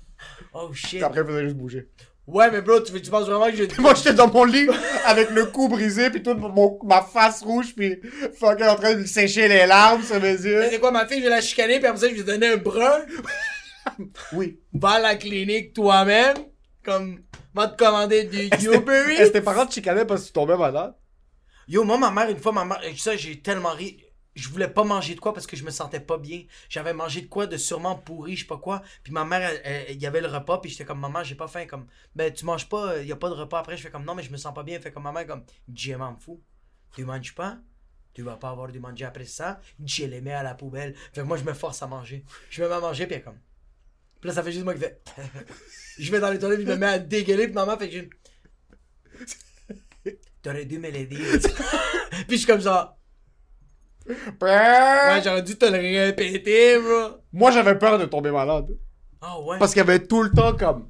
Oh 0.52 0.72
shit. 0.72 0.90
Puis 0.90 1.02
après, 1.02 1.22
il 1.22 1.26
faisait 1.26 1.44
juste 1.46 1.56
bouger. 1.56 1.90
Ouais, 2.26 2.50
mais 2.50 2.62
bro, 2.62 2.80
tu, 2.80 2.90
veux- 2.92 3.02
tu 3.02 3.10
penses 3.10 3.26
vraiment 3.28 3.46
que 3.50 3.56
j'ai. 3.56 3.68
Moi, 3.78 3.92
j'étais 3.94 4.14
dans 4.14 4.28
mon 4.32 4.44
lit 4.44 4.66
avec 5.04 5.30
le 5.30 5.44
cou 5.46 5.68
brisé, 5.68 6.08
puis 6.10 6.22
toute 6.22 6.38
mon, 6.38 6.78
ma 6.84 7.02
face 7.02 7.42
rouge, 7.42 7.74
puis 7.76 8.00
fucking 8.38 8.66
en 8.66 8.76
train 8.76 8.94
de 8.94 9.04
sécher 9.04 9.46
les 9.46 9.66
larmes 9.66 10.02
sur 10.02 10.18
mes 10.20 10.32
yeux. 10.32 10.60
Mais 10.60 10.70
C'est 10.70 10.78
quoi, 10.80 10.90
ma 10.90 11.06
fille, 11.06 11.18
je 11.18 11.24
vais 11.24 11.30
la 11.30 11.42
chicaner, 11.42 11.78
puis 11.78 11.86
après 11.86 12.00
ça, 12.00 12.06
je 12.08 12.12
vais 12.12 12.18
lui 12.18 12.24
donner 12.24 12.48
un 12.48 12.56
brun? 12.56 13.00
Oui. 14.32 14.58
Va 14.72 14.92
à 14.92 14.98
la 14.98 15.14
clinique 15.16 15.74
toi-même. 15.74 16.36
Comme, 16.84 17.20
va 17.54 17.68
te 17.68 17.76
commander 17.82 18.24
du 18.24 18.48
Est-ce 18.50 18.68
Uber 18.74 19.02
que 19.16 19.22
Eats. 19.22 19.30
tes 19.30 19.40
parents 19.40 19.66
te 19.66 19.72
chicanaient 19.74 20.04
parce 20.04 20.22
que 20.22 20.26
tu 20.28 20.32
tombais 20.32 20.56
malade? 20.56 20.94
Yo, 21.68 21.84
moi, 21.84 21.96
ma 21.98 22.10
mère, 22.10 22.28
une 22.30 22.38
fois, 22.38 22.52
ma 22.52 22.64
mère, 22.64 22.80
ça, 22.98 23.16
j'ai 23.16 23.40
tellement 23.40 23.70
ri. 23.72 24.03
Je 24.34 24.48
voulais 24.48 24.68
pas 24.68 24.82
manger 24.82 25.14
de 25.14 25.20
quoi 25.20 25.32
parce 25.32 25.46
que 25.46 25.56
je 25.56 25.64
me 25.64 25.70
sentais 25.70 26.00
pas 26.00 26.18
bien. 26.18 26.44
J'avais 26.68 26.92
mangé 26.92 27.20
de 27.20 27.26
quoi 27.26 27.46
de 27.46 27.56
sûrement 27.56 27.94
pourri, 27.94 28.34
je 28.34 28.42
sais 28.42 28.48
pas 28.48 28.58
quoi. 28.58 28.82
Puis 29.02 29.12
ma 29.12 29.24
mère, 29.24 29.52
il 29.88 30.00
y 30.00 30.06
avait 30.06 30.20
le 30.20 30.26
repas, 30.26 30.58
puis 30.58 30.70
j'étais 30.70 30.84
comme, 30.84 30.98
maman, 30.98 31.22
j'ai 31.22 31.36
pas 31.36 31.46
faim. 31.46 31.66
Comme, 31.66 31.86
ben, 32.16 32.32
tu 32.32 32.44
manges 32.44 32.68
pas, 32.68 32.98
il 33.00 33.06
y 33.06 33.12
a 33.12 33.16
pas 33.16 33.28
de 33.28 33.34
repas 33.34 33.60
après. 33.60 33.76
Je 33.76 33.82
fais 33.82 33.90
comme, 33.90 34.04
non, 34.04 34.14
mais 34.14 34.24
je 34.24 34.32
me 34.32 34.36
sens 34.36 34.52
pas 34.52 34.64
bien. 34.64 34.80
Fait 34.80 34.90
comme, 34.90 35.04
maman, 35.04 35.24
comme, 35.24 35.44
je 35.72 35.94
m'en 35.94 36.16
fous. 36.16 36.42
Tu 36.94 37.04
manges 37.04 37.34
pas? 37.34 37.58
Tu 38.12 38.22
vas 38.22 38.36
pas 38.36 38.50
avoir 38.50 38.70
de 38.70 38.78
manger 38.78 39.04
après 39.04 39.24
ça? 39.24 39.60
Je 39.84 40.04
les 40.04 40.20
mets 40.20 40.32
à 40.32 40.42
la 40.42 40.54
poubelle. 40.54 40.94
Fait 41.12 41.22
que 41.22 41.26
moi, 41.26 41.36
je 41.36 41.44
me 41.44 41.52
force 41.52 41.82
à 41.82 41.86
manger. 41.86 42.24
Je 42.50 42.62
me 42.62 42.68
mets 42.68 42.74
à 42.74 42.80
manger, 42.80 43.06
puis 43.06 43.22
comme. 43.22 43.38
Puis 44.20 44.28
là, 44.28 44.34
ça 44.34 44.42
fait 44.42 44.52
juste 44.52 44.64
moi 44.64 44.74
qui 44.74 44.80
fais. 44.80 45.00
je 45.98 46.10
vais 46.10 46.18
dans 46.18 46.30
les 46.30 46.38
toilettes, 46.38 46.58
puis 46.58 46.66
je 46.66 46.72
me 46.72 46.76
mets 46.76 46.86
à 46.86 46.98
dégueuler, 46.98 47.46
puis 47.46 47.54
maman 47.54 47.76
fait 47.76 47.88
que 47.88 48.08
je. 50.04 50.10
T'aurais 50.42 50.64
dû 50.64 50.78
me 50.78 50.90
le 50.90 51.04
dire. 51.06 51.18
puis 52.28 52.30
je 52.30 52.36
suis 52.36 52.46
comme 52.46 52.60
ça 52.60 52.96
ouais, 54.08 55.22
j'aurais 55.24 55.42
dû 55.42 55.56
te 55.56 55.64
le 55.64 55.78
répéter, 55.78 56.78
bro. 56.78 57.18
Moi, 57.32 57.50
j'avais 57.50 57.78
peur 57.78 57.98
de 57.98 58.04
tomber 58.04 58.30
malade. 58.30 58.66
Ah 59.20 59.36
oh, 59.38 59.50
ouais? 59.50 59.58
Parce 59.58 59.72
qu'il 59.72 59.80
y 59.80 59.82
avait 59.82 60.06
tout 60.06 60.22
le 60.22 60.30
temps 60.30 60.54
comme. 60.54 60.88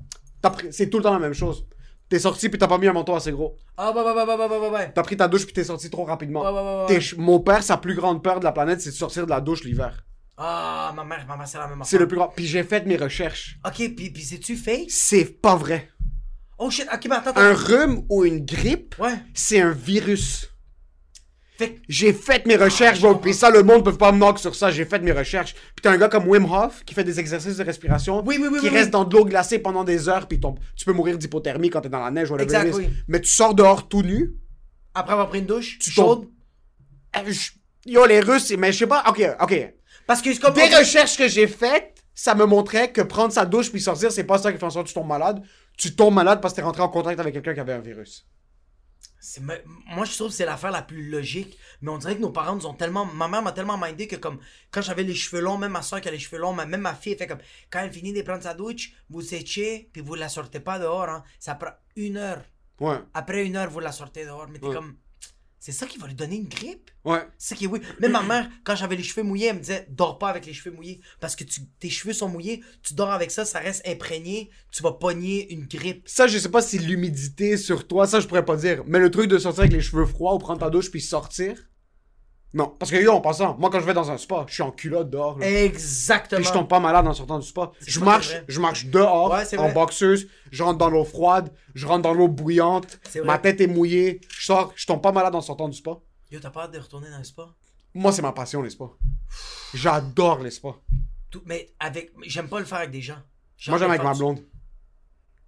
C'est 0.71 0.91
tout 0.91 0.99
le 0.99 1.05
temps 1.05 1.13
la 1.13 1.19
même 1.19 1.35
chose. 1.35 1.67
T'es 2.09 2.19
sorti 2.19 2.49
puis 2.49 2.59
t'as 2.59 2.69
pas 2.69 2.77
mis 2.79 2.87
un 2.87 2.93
manteau 2.93 3.15
assez 3.15 3.33
gros. 3.33 3.57
Ah 3.77 3.91
bah 3.93 4.03
bah 4.05 4.13
bah 4.15 4.27
bah 4.27 4.37
bah 4.37 4.59
bah 4.61 4.71
bah. 4.71 4.85
T'as 4.87 5.03
pris 5.03 5.17
ta 5.17 5.27
douche 5.27 5.45
puis 5.47 5.55
t'es 5.55 5.65
sorti 5.65 5.89
trop 5.89 6.05
rapidement. 6.05 6.43
Ouais, 6.43 6.87
ouais, 6.93 6.97
ouais, 6.97 7.03
Mon 7.17 7.41
père, 7.41 7.63
sa 7.63 7.79
plus 7.79 7.95
grande 7.95 8.23
peur 8.23 8.41
de 8.41 8.45
la 8.45 8.53
planète, 8.53 8.81
c'est 8.81 8.91
de 8.91 8.95
sortir 8.95 9.25
de 9.25 9.31
la 9.31 9.41
douche 9.41 9.65
l'hiver. 9.65 10.05
Ah, 10.37 10.93
ma 10.95 11.05
mère, 11.05 11.25
ma 11.27 11.37
mère, 11.37 11.49
c'est 11.49 11.59
la 11.59 11.67
même 11.67 11.81
C'est 11.85 11.99
le 11.99 12.09
plus 12.09 12.17
grand. 12.17 12.29
Puis 12.29 12.47
j'ai 12.47 12.65
fait 12.65 12.85
mes 12.87 12.97
recherches. 12.97 13.59
Ok, 13.65 13.95
puis, 13.97 14.11
puis 14.11 14.23
c'est-tu 14.23 14.57
fake? 14.57 14.91
C'est 14.91 15.41
pas 15.41 15.57
vrai. 15.57 15.89
Oh 16.59 16.71
shit, 16.71 16.87
ok, 16.93 17.07
mais 17.09 17.17
attends, 17.17 17.31
attends. 17.31 17.41
Un 17.41 17.55
rhume 17.55 18.05
ou 18.09 18.25
une 18.25 18.45
grippe, 18.45 18.97
ouais. 18.99 19.15
c'est 19.33 19.61
un 19.61 19.73
virus. 19.73 20.54
Fait 21.57 21.71
que- 21.71 21.81
J'ai 21.89 22.13
fait 22.13 22.45
mes 22.47 22.57
recherches, 22.57 23.01
bro. 23.01 23.15
Puis 23.15 23.33
ça, 23.33 23.49
le 23.49 23.63
monde 23.63 23.85
peut 23.85 23.97
pas 23.97 24.11
me 24.11 24.19
knock 24.19 24.39
sur 24.41 24.55
ça. 24.57 24.71
J'ai 24.73 24.85
fait 24.85 24.99
mes 25.01 25.13
recherches. 25.13 25.55
Puis 25.55 25.83
t'as 25.83 25.93
un 25.93 25.97
gars 25.99 26.09
comme 26.09 26.27
Wim 26.29 26.45
Hof 26.51 26.85
qui 26.85 26.95
fait 26.95 27.05
des 27.05 27.21
exercices 27.21 27.57
de 27.59 27.65
respiration. 27.65 28.23
Oui, 28.27 28.39
oui, 28.41 28.49
oui, 28.51 28.59
Qui 28.61 28.69
reste 28.69 28.91
dans 28.91 29.05
de 29.05 29.15
l'eau 29.17 29.25
glacée 29.25 29.61
pendant 29.61 29.85
des 29.85 30.09
heures. 30.09 30.27
Puis 30.27 30.41
tombe. 30.41 30.59
tu 30.75 30.85
peux 30.85 30.93
mourir 30.93 31.17
d'hypothermie 31.17 31.71
quand 31.71 31.81
t'es 31.81 31.89
dans 31.89 32.01
la 32.03 32.11
neige. 32.11 32.31
whatever 32.31 32.69
Exact. 32.71 32.91
Mais 33.07 33.21
tu 33.21 33.31
sors 33.31 33.55
dehors 33.55 33.89
tout 33.89 34.03
nu. 34.03 34.33
Après 34.95 35.13
avoir 35.13 35.29
pris 35.29 35.39
une 35.41 35.47
douche, 35.47 35.79
Tu 35.79 35.91
chaude. 35.91 36.29
Euh, 37.17 37.33
Yo, 37.87 38.07
les 38.07 38.21
Russes, 38.21 38.53
mais 38.59 38.73
je 38.73 38.79
sais 38.79 38.87
pas. 38.87 39.05
Ok, 39.09 39.23
ok. 39.41 39.75
Parce 40.07 40.23
que 40.23 40.37
comme. 40.41 40.55
Des 40.55 40.75
recherches 40.75 41.17
que 41.17 41.29
j'ai 41.29 41.47
faites, 41.47 42.03
ça 42.15 42.35
me 42.35 42.47
montrait 42.47 42.91
que 42.91 43.01
prendre 43.01 43.33
sa 43.33 43.45
douche 43.45 43.71
puis 43.71 43.81
sortir, 43.81 44.11
c'est 44.11 44.25
pas 44.25 44.39
ça 44.39 44.53
qui 44.53 44.59
fait 44.59 44.65
en 44.65 44.71
sorte 44.71 44.87
que 44.87 44.89
tu 44.93 44.95
tombes 44.95 45.07
malade. 45.09 45.43
Tu 45.77 45.95
tombes 45.95 46.15
malade 46.15 46.41
parce 46.41 46.55
que 46.55 46.61
t'es 46.61 46.65
rentré 46.65 46.83
en 46.83 46.89
contact 46.89 47.19
avec 47.21 47.35
quelqu'un 47.35 47.55
qui 47.55 47.61
avait 47.61 47.73
un 47.73 47.81
virus. 47.81 48.27
Moi, 49.41 50.05
je 50.05 50.13
trouve 50.15 50.29
que 50.29 50.35
c'est 50.35 50.45
l'affaire 50.45 50.71
la 50.71 50.83
plus 50.83 51.09
logique. 51.11 51.59
Mais 51.81 51.91
on 51.91 51.99
dirait 51.99 52.17
que 52.17 52.21
nos 52.21 52.31
parents 52.31 52.55
nous 52.57 52.67
ont 52.67 52.75
tellement. 52.75 53.05
Ma 53.07 53.29
mère 53.29 53.43
m'a 53.43 53.53
tellement 53.53 53.79
mindé 53.79 54.07
que, 54.07 54.17
comme, 54.17 54.39
quand 54.71 54.83
j'avais 54.83 55.03
les 55.03 55.15
cheveux 55.15 55.41
longs, 55.43 55.57
même 55.59 55.73
ma 55.73 55.83
soeur 55.83 56.01
qui 56.01 56.09
a 56.09 56.11
les 56.11 56.19
cheveux 56.19 56.39
longs, 56.41 56.53
même 56.53 56.81
ma 56.81 56.95
fille, 56.95 57.13
elle 57.13 57.19
fait 57.19 57.27
comme, 57.27 57.39
quand 57.71 57.81
elle 57.81 57.93
finit 57.93 58.13
de 58.13 58.23
prendre 58.23 58.43
sa 58.43 58.55
douche, 58.55 58.93
vous 59.09 59.23
séchez, 59.23 59.89
puis 59.93 60.03
vous 60.03 60.15
la 60.15 60.29
sortez 60.29 60.61
pas 60.61 60.79
dehors, 60.79 61.09
hein. 61.09 61.25
Ça 61.39 61.55
prend 61.55 61.71
une 61.97 62.17
heure. 62.17 62.43
Ouais, 62.81 62.99
Après 63.15 63.45
une 63.47 63.57
heure, 63.57 63.71
vous 63.71 63.81
la 63.81 63.93
sortez 63.93 64.25
dehors. 64.25 64.49
Mais 64.49 64.59
t'es 64.59 64.67
Ouais. 64.67 64.75
comme. 64.75 64.97
C'est 65.67 65.73
ça 65.73 65.87
qui 65.87 65.97
va 65.97 66.07
lui 66.07 66.15
donner 66.15 66.37
une 66.37 66.47
grippe? 66.47 66.91
ouais. 67.07 67.27
C'est 67.39 67.55
qui 67.55 67.65
est 67.65 67.69
oui. 67.69 67.81
Même 67.99 68.13
ma 68.13 68.23
mère, 68.23 68.51
quand 68.65 68.77
j'avais 68.77 68.97
les 68.97 69.03
cheveux 69.03 69.23
mouillés, 69.23 69.47
elle 69.47 69.55
me 69.57 69.61
disait 69.61 69.87
dors 69.89 70.19
pas 70.19 70.29
avec 70.29 70.45
les 70.45 70.53
cheveux 70.53 70.77
mouillés. 70.77 71.01
Parce 71.21 71.35
que 71.37 71.43
tu- 71.45 71.63
tes 71.81 71.89
cheveux 71.89 72.13
sont 72.13 72.29
mouillés, 72.29 72.63
tu 72.83 72.93
dors 72.93 73.11
avec 73.11 73.31
ça, 73.31 73.47
ça 73.47 73.61
reste 73.61 73.81
imprégné, 73.89 74.51
tu 74.71 74.83
vas 74.83 74.93
pogner 74.93 75.51
une 75.55 75.65
grippe. 75.67 76.03
Ça, 76.07 76.27
je 76.27 76.37
sais 76.37 76.51
pas 76.51 76.61
si 76.61 76.79
l'humidité 76.79 77.57
sur 77.57 77.89
toi, 77.89 78.07
ça, 78.07 78.21
je 78.21 78.27
pourrais 78.29 78.45
pas 78.45 78.57
dire. 78.57 78.83
Mais 78.87 78.99
le 78.99 79.11
truc 79.11 79.27
de 79.27 79.39
sortir 79.39 79.61
avec 79.61 79.73
les 79.73 79.81
cheveux 79.81 80.05
froids 80.05 80.35
ou 80.35 80.39
prendre 80.39 80.61
ta 80.61 80.69
douche 80.69 80.91
puis 80.91 81.01
sortir. 81.01 81.57
Non. 82.55 82.69
Parce 82.79 82.91
que 82.91 82.97
yo, 82.97 83.13
en 83.13 83.21
passant, 83.21 83.57
moi, 83.59 83.69
quand 83.69 83.81
je 83.81 83.85
vais 83.85 83.93
dans 83.95 84.11
un 84.11 84.17
spa, 84.17 84.45
je 84.49 84.55
suis 84.55 84.63
en 84.63 84.71
culotte 84.71 85.11
dehors. 85.11 85.39
là. 85.39 85.47
Exactement. 85.65 86.41
Puis 86.41 86.49
je 86.49 86.53
tombe 86.53 86.69
pas 86.69 86.79
malade 86.81 87.07
en 87.07 87.13
sortant 87.13 87.39
du 87.41 87.47
spa. 87.47 87.73
Je 87.85 87.99
pas 87.99 88.05
marche, 88.07 88.29
je 88.47 88.61
marche 88.61 88.87
dehors, 88.87 89.31
Ouais, 89.33 89.45
en 89.59 89.73
boxeuse, 89.73 90.29
je 90.53 90.63
rentre 90.63 90.79
dans 90.79 90.89
l'eau 90.89 91.05
froide, 91.05 91.53
je 91.75 91.87
rentre 91.87 92.03
dans 92.03 92.15
l'eau 92.15 92.29
bouillante, 92.29 92.99
ma 93.25 93.39
tête 93.39 93.61
est 93.61 93.67
mouillée, 93.67 94.21
je 94.29 94.47
sors, 94.47 94.73
je 94.77 94.87
tombe 94.87 95.03
pas 95.03 95.11
malade 95.13 95.35
en 95.35 95.41
sortant 95.41 95.69
du 95.69 95.77
spa. 95.77 95.99
Yo, 96.31 96.39
t'as 96.41 96.51
pas 96.51 96.63
hâte 96.65 96.73
de 96.73 96.79
retourner 96.79 97.11
dans 97.11 97.19
le 97.19 97.25
spa? 97.25 97.49
Moi, 97.93 98.13
c'est 98.13 98.23
ma 98.23 98.33
passion, 98.33 98.63
les 98.63 98.71
spas. 98.71 98.97
J'adore 99.73 100.39
les 100.41 100.51
spas. 100.51 100.77
Tout- 101.31 101.43
mais 101.47 101.71
avec. 101.81 102.13
J'aime 102.23 102.49
pas 102.49 102.59
le 102.61 102.65
faire 102.65 102.79
avec 102.79 102.91
des 102.91 103.01
gens. 103.03 103.19
Moi, 103.69 103.79
j'aime 103.79 103.91
avec 103.91 104.03
ma 104.03 104.15
blonde. 104.15 104.41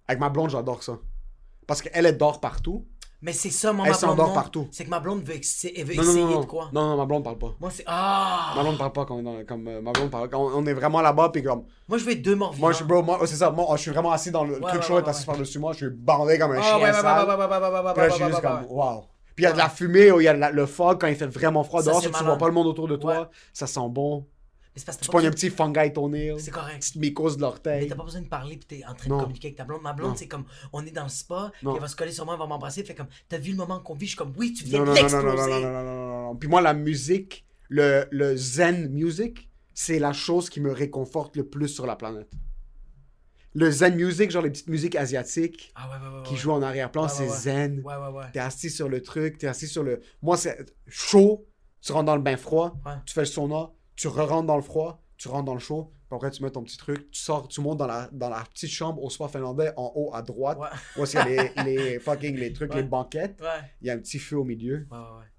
Avec 0.07 0.19
ma 0.19 0.29
blonde, 0.29 0.49
j'adore 0.49 0.83
ça. 0.83 0.97
Parce 1.65 1.81
qu'elle, 1.81 2.05
elle 2.05 2.17
dort 2.17 2.39
partout. 2.39 2.85
Mais 3.21 3.33
c'est 3.33 3.49
ça, 3.49 3.73
moi, 3.73 3.85
Elle 3.87 3.91
ma 3.93 3.97
blonde. 3.97 4.09
s'endort 4.11 4.27
non. 4.27 4.33
partout. 4.35 4.67
C'est 4.71 4.85
que 4.85 4.89
ma 4.91 4.99
blonde 4.99 5.23
veut, 5.23 5.35
ex- 5.35 5.65
elle 5.75 5.85
veut 5.85 5.95
Non, 5.95 6.03
non, 6.03 6.09
essayer 6.09 6.23
non, 6.23 6.29
non. 6.31 6.39
de 6.41 6.45
quoi? 6.45 6.69
Non, 6.71 6.87
non, 6.89 6.97
ma 6.97 7.05
blonde 7.05 7.23
parle 7.23 7.39
pas. 7.39 7.55
Moi, 7.59 7.71
c'est. 7.71 7.83
Ah! 7.87 8.53
Ma 8.55 8.61
blonde 8.61 8.77
parle 8.77 8.91
pas 8.93 9.05
quand 9.05 9.15
on 9.15 9.19
est 9.21 9.23
dans, 9.23 9.43
comme, 9.45 9.67
euh, 9.67 9.81
ma 9.81 9.91
blonde 9.91 10.11
parle, 10.11 10.29
quand 10.29 10.39
on, 10.39 10.51
on 10.57 10.65
est 10.67 10.73
vraiment 10.73 11.01
là-bas, 11.01 11.29
puis 11.33 11.41
comme, 11.41 11.63
Moi, 11.87 11.97
je 11.97 12.05
veux 12.05 12.11
être 12.11 12.21
deux 12.21 12.35
morts 12.35 12.53
moi, 12.59 12.71
je 12.71 12.77
vivants. 12.77 12.77
suis, 12.77 12.85
bro, 12.85 13.01
moi, 13.01 13.19
c'est 13.25 13.35
ça, 13.37 13.49
moi, 13.49 13.65
je 13.75 13.81
suis 13.81 13.91
vraiment 13.91 14.11
assis 14.11 14.29
dans 14.29 14.43
le, 14.43 14.55
Ouais, 14.55 14.61
truc 14.61 14.81
ouais, 14.81 14.87
chaud, 14.87 14.95
ouais, 14.97 15.09
assis 15.09 15.21
ouais. 15.21 15.25
par-dessus 15.25 15.57
moi, 15.57 15.73
je 15.73 15.77
suis 15.77 15.89
bandé 15.89 16.37
comme 16.37 16.51
un 16.51 16.59
Ah, 16.59 16.61
chien 16.61 16.75
ouais, 16.77 16.83
ouais, 16.83 16.87
ouais, 16.89 16.93
sale. 16.93 17.27
ouais, 17.27 17.35
ouais, 17.35 17.45
ouais, 17.45 17.57
ouais, 17.57 17.85
ouais, 17.85 17.93
Puis 17.93 18.01
là, 18.03 18.09
je 18.09 18.13
suis 18.13 18.23
ouais, 18.23 18.29
juste 18.29 18.43
ouais, 18.43 18.49
comme, 18.49 18.61
ouais. 18.61 18.67
wow. 18.69 19.03
Puis 19.35 19.43
il 19.45 19.47
y 19.47 19.49
a 19.49 19.53
de 19.53 19.57
la 19.57 19.69
fumée, 19.69 20.11
il 20.15 20.23
y 20.23 20.27
a 20.27 20.33
de 20.33 20.39
la- 20.39 20.51
le 20.51 20.65
fog 20.67 20.99
quand 20.99 21.07
il 21.07 21.15
fait 21.15 21.27
vraiment 21.27 21.63
froid 21.63 21.81
Ça, 21.81 21.89
dehors, 21.91 22.01
c'est 22.01 22.07
tu 22.07 22.13
malade. 22.13 22.27
vois 22.27 22.37
pas 22.37 22.47
le 22.47 22.53
monde 22.53 22.67
autour 22.67 22.87
de 22.87 22.95
toi, 22.97 23.19
Ouais. 23.21 23.25
ça 23.53 23.65
sent 23.67 23.79
bon. 23.89 24.25
Mais 24.85 24.93
Tu 25.01 25.09
pognes 25.09 25.25
un 25.27 25.31
petit 25.31 25.49
fungi 25.49 25.91
toenail, 25.93 26.35
C'est 26.39 26.51
correct. 26.51 26.79
petite 26.79 26.95
mycose 26.97 27.35
de 27.37 27.41
Mais 27.41 27.47
l'orteil. 27.47 27.87
t'as 27.87 27.95
pas 27.95 28.03
besoin 28.03 28.21
de 28.21 28.27
parler 28.27 28.57
pis 28.57 28.65
t'es 28.67 28.83
en 28.85 28.93
train 28.93 29.09
Non. 29.09 29.17
de 29.17 29.21
communiquer 29.23 29.47
avec 29.47 29.57
ta 29.57 29.63
blonde. 29.65 29.81
Ma 29.81 29.93
blonde, 29.93 30.17
c'est 30.17 30.27
comme, 30.27 30.45
on 30.73 30.85
est 30.85 30.91
dans 30.91 31.03
le 31.03 31.09
spa, 31.09 31.51
puis 31.55 31.65
Non. 31.65 31.75
elle 31.75 31.81
va 31.81 31.87
se 31.87 31.95
coller 31.95 32.11
sur 32.11 32.25
moi, 32.25 32.35
elle 32.35 32.39
va 32.39 32.47
m'embrasser, 32.47 32.83
fait 32.83 32.95
comme, 32.95 33.07
t'as 33.29 33.37
vu 33.37 33.51
le 33.51 33.57
moment 33.57 33.79
qu'on 33.79 33.93
vit? 33.95 34.05
Je 34.05 34.11
suis 34.11 34.17
comme, 34.17 34.33
oui, 34.37 34.53
tu 34.53 34.63
viens 34.65 34.83
Non, 34.85 34.93
de 34.93 34.99
non, 35.01 35.09
non, 35.09 35.35
non, 35.35 35.61
non, 35.61 35.83
non, 35.83 36.23
non. 36.29 36.35
Puis 36.35 36.47
moi, 36.49 36.61
la 36.61 36.73
musique, 36.73 37.45
le, 37.69 38.05
le 38.11 38.35
zen 38.35 38.89
music, 38.89 39.49
c'est 39.73 39.99
la 39.99 40.13
chose 40.13 40.49
qui 40.49 40.59
me 40.61 40.71
réconforte 40.71 41.35
le 41.35 41.45
plus 41.47 41.67
sur 41.67 41.85
la 41.85 41.95
planète. 41.95 42.31
Le 43.53 43.71
zen 43.71 43.95
music, 43.95 44.29
genre 44.29 44.43
les 44.43 44.51
petites 44.51 44.67
musiques 44.67 44.95
asiatiques 44.95 45.71
Ah 45.75 45.89
ouais, 45.89 45.95
ouais, 46.07 46.17
ouais. 46.17 46.23
qui 46.23 46.35
jouent 46.35 46.51
en 46.51 46.61
arrière-plan, 46.61 47.07
c'est 47.07 47.27
zen. 47.27 47.81
Ouais, 47.83 47.95
ouais, 47.95 48.09
ouais. 48.09 48.25
T'es 48.31 48.39
assis 48.39 48.69
sur 48.69 48.87
le 48.87 49.01
truc, 49.01 49.39
t'es 49.39 49.47
assis 49.47 49.67
sur 49.67 49.83
le... 49.83 49.99
Moi, 50.21 50.37
c'est 50.37 50.63
chaud, 50.87 51.47
tu 51.81 51.91
rentres 51.91 52.05
dans 52.05 52.15
le 52.15 52.21
bain 52.21 52.37
froid, 52.37 52.75
tu 53.05 53.13
fais 53.15 53.21
le 53.21 53.25
sauna, 53.25 53.71
tu 53.97 54.07
re-rentres 54.07 54.47
dans 54.47 54.55
le 54.55 54.61
froid, 54.61 55.03
tu 55.17 55.27
rentres 55.27 55.45
dans 55.45 55.53
le 55.55 55.59
chaud, 55.59 55.91
puis 56.07 56.15
après 56.15 56.29
tu 56.31 56.41
mets 56.43 56.51
ton 56.51 56.63
petit 56.63 56.77
truc, 56.77 57.09
tu 57.11 57.19
sors, 57.21 57.47
tu 57.47 57.59
montes 57.59 57.79
dans 57.79 57.87
la, 57.87 58.07
dans 58.13 58.29
la 58.29 58.43
petite 58.53 58.69
chambre 58.69 59.03
au 59.03 59.09
spa 59.09 59.27
finlandais, 59.27 59.73
en 59.75 59.91
haut 59.95 60.11
à 60.13 60.21
droite, 60.21 60.57
Ouais. 60.59 60.67
où 61.01 61.05
qu'il 61.05 61.15
y 61.15 61.17
a 61.17 61.25
les, 61.25 61.63
les 61.65 61.99
fucking, 61.99 62.35
les 62.37 62.53
trucs, 62.53 62.71
Ouais. 62.71 62.77
les 62.83 62.87
banquettes, 62.87 63.41
Ouais, 63.41 63.47
il 63.81 63.87
y 63.87 63.89
a 63.89 63.93
un 63.93 63.97
petit 63.97 64.19
feu 64.19 64.37
au 64.37 64.43
milieu, 64.45 64.87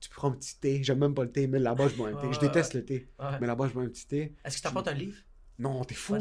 tu 0.00 0.10
prends 0.10 0.28
un 0.28 0.32
petit 0.32 0.58
thé, 0.58 0.82
j'aime 0.82 0.98
même 0.98 1.14
pas 1.14 1.22
le 1.22 1.30
thé, 1.32 1.46
mais 1.46 1.58
là-bas 1.58 1.88
je 1.88 1.94
bois 1.94 2.08
un 2.08 2.14
thé, 2.16 2.26
je 2.32 2.40
déteste 2.40 2.74
le 2.74 2.84
thé, 2.84 3.08
mais 3.40 3.46
là-bas 3.46 3.68
je 3.68 3.72
bois 3.72 3.84
un 3.84 3.88
petit 3.88 4.06
thé. 4.06 4.34
Est-ce 4.44 4.58
que 4.58 4.62
t'apportes 4.62 4.88
un 4.88 4.92
livre? 4.94 5.16
Non, 5.58 5.82
t'es 5.84 5.94
fou, 5.94 6.16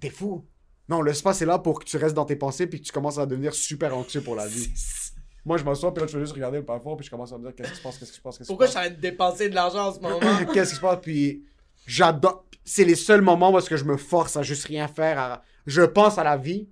t'es 0.00 0.10
fou. 0.10 0.44
Non, 0.88 1.00
le 1.00 1.12
spa 1.14 1.32
c'est 1.32 1.46
là 1.46 1.58
pour 1.58 1.78
que 1.80 1.84
tu 1.86 1.96
restes 1.96 2.14
dans 2.14 2.26
tes 2.26 2.36
pensées 2.36 2.66
puis 2.66 2.78
que 2.80 2.84
tu 2.86 2.92
commences 2.92 3.16
à 3.18 3.24
devenir 3.26 3.54
super 3.54 3.96
anxieux 3.96 4.20
pour 4.22 4.34
la 4.34 4.46
vie. 4.46 4.68
Moi 5.46 5.56
je 5.58 5.64
m'assois 5.64 5.92
puis 5.92 6.00
là 6.02 6.06
je 6.06 6.12
fais 6.12 6.20
juste 6.20 6.32
regarder 6.34 6.58
le 6.58 6.64
plafond 6.64 6.96
puis 6.96 7.04
je 7.06 7.10
commence 7.10 7.32
à 7.32 7.38
me 7.38 7.42
dire 7.44 7.54
qu'est-ce 7.54 7.70
qui 7.72 7.76
se 7.76 7.82
passe, 7.82 7.98
qu'est-ce 7.98 8.10
qui 8.12 8.16
se 8.16 8.22
passe, 8.22 8.38
qu'est-ce 8.38 8.38
qui 8.38 8.44
se 8.44 8.48
Pourquoi 8.48 8.66
je 8.66 8.72
passe? 8.72 8.82
suis 8.82 8.90
en 8.90 8.94
train 8.94 8.96
de 8.96 9.00
dépenser 9.02 9.48
de 9.50 9.54
l'argent 9.54 9.88
en 9.88 9.92
ce 9.94 10.00
moment? 10.00 10.20
qu'est-ce 10.52 10.70
qui 10.70 10.76
se 10.76 10.80
passe? 10.80 10.98
Puis 11.02 11.44
j'adore 11.86 12.44
c'est 12.64 12.84
les 12.84 12.94
seuls 12.94 13.20
moments 13.20 13.50
où 13.52 13.58
est-ce 13.58 13.68
que 13.68 13.76
je 13.76 13.84
me 13.84 13.96
force 13.96 14.36
à 14.36 14.42
juste 14.42 14.64
rien 14.66 14.88
faire 14.88 15.18
à- 15.18 15.42
je 15.66 15.82
pense 15.82 16.18
à 16.18 16.24
la 16.24 16.36
vie 16.36 16.68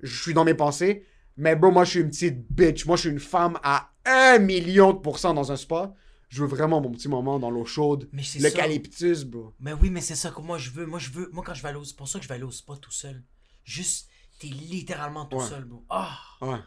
je 0.00 0.22
suis 0.22 0.34
dans 0.34 0.44
mes 0.44 0.54
pensées 0.54 1.04
mais 1.36 1.54
bro 1.56 1.70
moi 1.70 1.84
je 1.84 1.90
suis 1.90 2.00
une 2.00 2.10
petite 2.10 2.46
bitch 2.50 2.86
moi 2.86 2.96
je 2.96 3.02
suis 3.02 3.10
une 3.10 3.18
femme 3.20 3.58
à 3.62 3.90
un 4.06 4.38
million 4.38 4.92
de 4.92 4.98
pourcents 4.98 5.34
dans 5.34 5.50
un 5.52 5.56
spa 5.56 5.94
Je 6.28 6.42
veux 6.42 6.48
vraiment 6.48 6.80
mon 6.80 6.90
petit 6.90 7.08
moment 7.08 7.38
dans 7.38 7.50
l'eau 7.50 7.64
chaude. 7.64 8.08
Mais 8.12 8.22
c'est 8.24 8.40
L'eucalyptus, 8.40 9.24
bro. 9.24 9.54
Mais 9.60 9.72
oui, 9.72 9.88
mais 9.88 10.00
c'est 10.00 10.16
ça 10.16 10.30
que 10.30 10.40
moi 10.40 10.58
je 10.58 10.70
veux. 10.70 10.84
Moi 10.84 10.98
je 10.98 11.10
veux. 11.10 11.30
Moi 11.32 11.44
quand 11.46 11.54
je 11.54 11.62
vais 11.62 11.68
aller 11.68 11.78
au. 11.78 11.84
C'est 11.84 11.96
pour 11.96 12.08
ça 12.08 12.18
que 12.18 12.24
je 12.24 12.28
vais 12.28 12.34
aller 12.34 12.44
au 12.44 12.50
spa 12.50 12.74
tout 12.76 12.90
seul. 12.90 13.22
Juste, 13.62 14.08
t'es 14.40 14.48
littéralement 14.48 15.26
tout 15.26 15.36
Ouais. 15.36 15.46
seul, 15.46 15.64
bro. 15.64 15.84
Ah! 15.90 16.18
Ouais. 16.40 16.58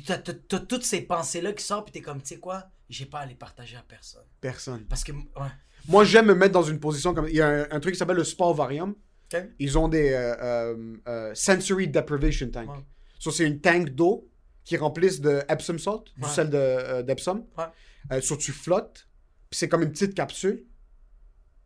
Puis 0.00 0.06
t'as, 0.06 0.18
t'as 0.18 0.60
toutes 0.60 0.84
ces 0.84 1.00
pensées-là 1.02 1.52
qui 1.52 1.64
sortent, 1.64 1.86
puis 1.86 1.92
t'es 1.92 2.00
comme, 2.02 2.20
tu 2.22 2.28
sais 2.28 2.38
quoi? 2.38 2.70
J'ai 2.88 3.06
pas 3.06 3.20
à 3.20 3.26
les 3.26 3.34
partager 3.34 3.76
à 3.76 3.82
personne. 3.82 4.22
Personne. 4.40 4.84
Parce 4.88 5.02
que, 5.04 5.12
ouais. 5.12 5.48
Moi, 5.88 6.04
j'aime 6.04 6.26
me 6.26 6.34
mettre 6.34 6.52
dans 6.52 6.62
une 6.62 6.78
position 6.80 7.14
comme. 7.14 7.28
Il 7.28 7.34
y 7.34 7.40
a 7.40 7.48
un, 7.48 7.66
un 7.70 7.80
truc 7.80 7.94
qui 7.94 7.98
s'appelle 7.98 8.16
le 8.16 8.24
Spa 8.24 8.44
Ovarium. 8.44 8.94
Ok. 9.32 9.42
Ils 9.58 9.76
ont 9.76 9.88
des 9.88 10.12
euh, 10.12 10.34
euh, 10.40 10.96
euh, 11.06 11.34
sensory 11.34 11.88
deprivation 11.88 12.48
tank. 12.50 12.70
Ouais. 12.70 12.84
So, 13.18 13.30
c'est 13.30 13.44
une 13.46 13.60
tank 13.60 13.90
d'eau 13.90 14.30
qui 14.64 14.76
remplissent 14.76 15.20
de 15.20 15.42
Epsom 15.48 15.78
salt, 15.78 16.04
du 16.16 16.22
Ouais. 16.22 16.28
sel 16.28 16.48
de, 16.50 17.02
d'Epsom. 17.02 17.46
Ouais. 17.58 17.64
Euh, 18.12 18.20
so, 18.20 18.36
tu 18.36 18.52
flottes, 18.52 19.06
puis 19.50 19.58
c'est 19.58 19.68
comme 19.68 19.82
une 19.82 19.90
petite 19.92 20.14
capsule, 20.14 20.64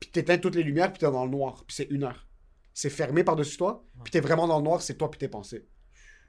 puis 0.01 0.11
t'éteins 0.11 0.39
toutes 0.39 0.55
les 0.55 0.63
lumières, 0.63 0.91
puis 0.93 1.01
t'es 1.01 1.11
dans 1.11 1.25
le 1.25 1.31
noir, 1.31 1.65
puis 1.67 1.77
c'est 1.77 1.89
une 1.91 2.05
heure. 2.05 2.27
C'est 2.75 2.91
fermé 2.91 3.23
par-dessus 3.23 3.57
toi, 3.59 3.85
puis 4.03 4.11
t'es 4.11 4.21
vraiment 4.21 4.49
dans 4.49 4.59
le 4.59 4.65
noir, 4.65 4.81
c'est 4.83 4.95
toi 4.95 5.11
puis 5.11 5.19
tes 5.19 5.29
pensées. 5.29 5.67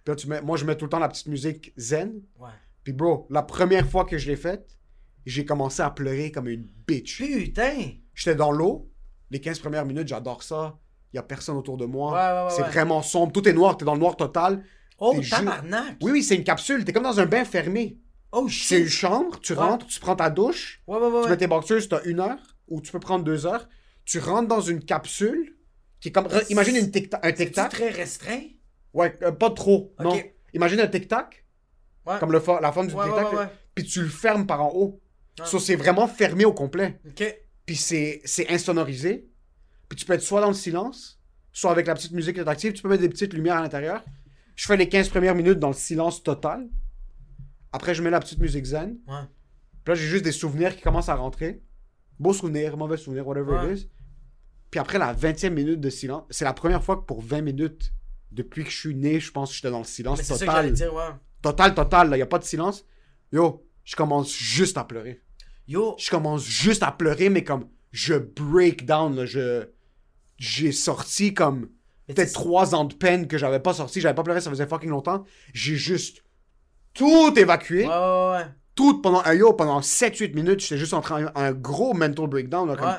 Puis 0.04 0.12
là, 0.12 0.16
tu 0.16 0.28
mets, 0.28 0.42
moi, 0.42 0.58
je 0.58 0.66
mets 0.66 0.76
tout 0.76 0.86
le 0.86 0.89
temps 0.89 1.00
la 1.00 1.10
petite 1.10 1.28
musique 1.28 1.74
zen. 1.78 2.22
Ouais. 2.39 2.50
Puis 2.84 2.92
bro, 2.94 3.28
la 3.30 3.44
première 3.44 3.88
fois 3.89 4.04
que 4.06 4.18
je 4.18 4.28
l'ai 4.30 4.36
faite, 4.36 4.78
j'ai 5.26 5.46
commencé 5.46 5.82
à 5.82 5.89
pleurer 5.89 6.32
comme 6.32 6.48
une 6.50 6.68
bitch. 6.88 7.18
Putain! 7.20 7.92
J'étais 8.13 8.36
dans 8.36 8.52
l'eau. 8.52 8.89
Les 9.32 9.39
15 9.39 9.60
premières 9.60 9.86
minutes, 9.86 10.08
j'adore 10.10 10.44
ça. 10.44 10.78
Il 11.13 11.16
y 11.16 11.20
a 11.20 11.24
personne 11.24 11.56
autour 11.56 11.78
de 11.78 11.86
moi. 11.86 12.12
Ouais, 12.12 12.18
ouais, 12.39 12.44
ouais, 12.46 12.54
c'est 12.56 12.72
vraiment 12.72 13.02
sombre. 13.02 13.32
Tout 13.32 13.48
est 13.48 13.54
noir. 13.54 13.78
T'es 13.78 13.86
dans 13.86 13.94
le 13.94 14.00
noir 14.00 14.16
total. 14.18 14.63
Oh, 15.00 15.16
tabarnak! 15.30 15.98
Oui, 16.02 16.12
oui, 16.12 16.24
c'est 16.24 16.36
une 16.36 16.44
capsule. 16.44 16.84
T'es 16.84 16.92
comme 16.94 17.04
dans 17.04 17.20
un 17.20 17.26
bain 17.26 17.46
fermé. 17.46 17.98
Oh, 18.32 18.48
C'est 18.50 18.82
une 18.82 18.88
chambre. 18.89 19.39
Tu 19.39 19.54
rentres, 19.54 19.86
tu 19.88 20.00
prends 20.00 20.16
ta 20.16 20.30
douche. 20.30 20.82
Tu 20.88 21.30
mets 21.30 21.38
tes 21.38 21.48
boxers, 21.48 21.88
t'as 21.88 22.04
une 22.04 22.20
heure. 22.20 22.39
Ou 22.68 22.82
tu 22.82 22.92
peux 22.92 23.00
prendre 23.00 23.24
deux 23.24 23.46
heures. 23.46 23.70
Tu 24.06 24.20
rentres 24.20 24.48
dans 24.48 24.62
une 24.62 24.84
capsule 24.84 25.56
qui 26.00 26.10
est 26.10 26.12
comme. 26.12 26.28
Imagine 26.50 26.76
une 26.76 26.92
tic 26.92 27.13
un 27.13 27.20
C'est 27.24 27.34
tic-tac. 27.46 27.72
très 27.72 27.89
restreint? 27.89 28.42
Ouais, 28.94 29.18
euh, 29.24 29.32
pas 29.32 29.50
trop. 29.50 29.94
Ok. 30.00 30.04
Non. 30.06 30.20
Imagine 30.54 30.80
un 30.82 30.88
tic-tac. 30.88 31.46
Ouais. 32.06 32.20
Comme 32.20 32.32
le 32.32 32.40
fo- 32.40 32.62
la 32.62 32.72
forme 32.72 32.88
du 32.88 32.94
Ouais, 32.94 33.02
ouais, 33.06 33.10
tic-tac. 33.10 33.32
ouais, 33.34 33.40
ouais. 33.40 33.48
Puis 33.76 33.86
tu 33.86 34.02
le 34.02 34.10
fermes 34.10 34.46
par 34.46 34.62
en 34.64 34.72
haut. 34.74 35.02
Ouais. 35.40 35.46
So, 35.46 35.58
c'est 35.60 35.76
vraiment 35.76 36.08
fermé 36.08 36.46
au 36.46 36.54
complet. 36.54 37.00
Ok. 37.08 37.40
puis 37.66 37.76
c'est 37.78 38.22
c'est 38.26 38.50
insonorisé. 38.52 39.30
Puis 39.90 39.98
tu 39.98 40.06
peux 40.06 40.14
être 40.14 40.22
soit 40.22 40.42
dans 40.42 40.48
le 40.50 40.54
silence, 40.54 41.20
soit 41.54 41.72
avec 41.72 41.88
la 41.88 41.96
petite 41.96 42.12
musique 42.12 42.38
interactive. 42.38 42.74
Tu 42.74 42.82
peux 42.82 42.90
mettre 42.90 43.02
des 43.02 43.10
petites 43.10 43.34
lumières 43.34 43.56
à 43.58 43.62
l'intérieur. 43.62 44.04
Je 44.56 44.66
fais 44.68 44.76
les 44.78 44.88
15 44.90 45.10
premières 45.10 45.34
minutes 45.36 45.60
dans 45.60 45.70
le 45.70 45.74
silence 45.74 46.22
total. 46.24 46.68
Après, 47.72 47.96
je 47.96 48.04
mets 48.04 48.10
la 48.12 48.20
petite 48.20 48.40
musique 48.40 48.66
zen. 48.66 48.98
Ouais. 49.08 49.16
Puis 49.84 49.92
là, 49.92 49.96
j'ai 49.96 50.06
juste 50.08 50.24
des 50.24 50.32
souvenirs 50.32 50.76
qui 50.76 50.82
commencent 50.84 51.10
à 51.10 51.16
rentrer. 51.16 51.64
Beaux 52.20 52.34
souvenirs, 52.34 52.78
mauvais 52.78 52.98
souvenirs, 52.98 53.28
whatever 53.28 53.54
Ouais. 53.54 53.74
it 53.74 53.80
is. 53.80 53.90
Puis 54.70 54.80
après 54.80 54.98
la 55.00 55.14
20e 55.14 55.54
minute 55.54 55.80
de 55.82 55.90
silence, 55.90 56.24
c'est 56.30 56.46
la 56.46 56.54
première 56.54 56.84
fois 56.84 56.98
que 56.98 57.02
pour 57.06 57.22
20 57.22 57.42
minutes, 57.42 57.92
depuis 58.34 58.63
que 58.63 58.69
je 58.69 58.78
suis 58.78 58.96
né, 58.96 59.19
je 59.19 59.32
pense 59.32 59.50
que 59.50 59.56
j'étais 59.56 59.72
dans 59.72 59.80
le 59.80 59.84
silence 59.86 60.17
Mais 60.17 60.24
ça 60.24 60.34
que 60.36 60.39
total. 60.39 60.72
dire, 60.74 60.93
ouais. 60.93 61.02
Total, 61.41 61.74
total, 61.76 62.10
il 62.12 62.15
n'y 62.15 62.22
a 62.22 62.28
pas 62.28 62.39
de 62.39 62.43
silence. 62.43 62.86
Yo, 63.32 63.65
je 63.84 63.96
commence 63.96 64.34
juste 64.34 64.78
à 64.78 64.84
pleurer 64.84 65.22
Yo, 65.67 65.96
je 65.98 66.10
commence 66.10 66.43
juste 66.46 66.84
à 66.84 66.91
pleurer, 66.91 67.30
mais 67.30 67.43
comme 67.43 67.67
je 67.91 68.15
break 68.15 68.86
down, 68.86 69.15
là, 69.15 69.26
je 69.26 69.65
j'ai 70.38 70.72
sorti 70.72 71.34
comme 71.34 71.69
peut-être 72.08 72.34
trois 72.34 72.76
ans 72.76 72.86
de 72.86 72.93
peine 72.93 73.28
que 73.28 73.38
j'avais 73.38 73.60
pas 73.60 73.74
sorti, 73.74 74.02
j'avais 74.02 74.15
pas 74.15 74.24
pleuré, 74.24 74.41
ça 74.41 74.50
faisait 74.50 74.67
fucking 74.67 74.89
longtemps. 74.89 75.24
J'ai 75.54 75.76
juste 75.76 76.24
tout 76.93 77.34
évacué, 77.38 77.86
ouais, 77.86 77.89
ouais, 77.89 78.32
ouais. 78.32 78.46
tout 78.76 79.02
pendant 79.02 79.22
un 79.26 79.34
yo, 79.34 79.54
pendant 79.54 79.80
7-8 79.80 80.34
minutes, 80.36 80.60
j'étais 80.60 80.78
juste 80.78 80.93
en 80.93 81.02
train 81.02 81.32
un 81.34 81.52
gros 81.54 81.93
mental 81.93 82.28
breakdown. 82.28 82.67
Là, 82.67 82.76
comme, 82.76 82.93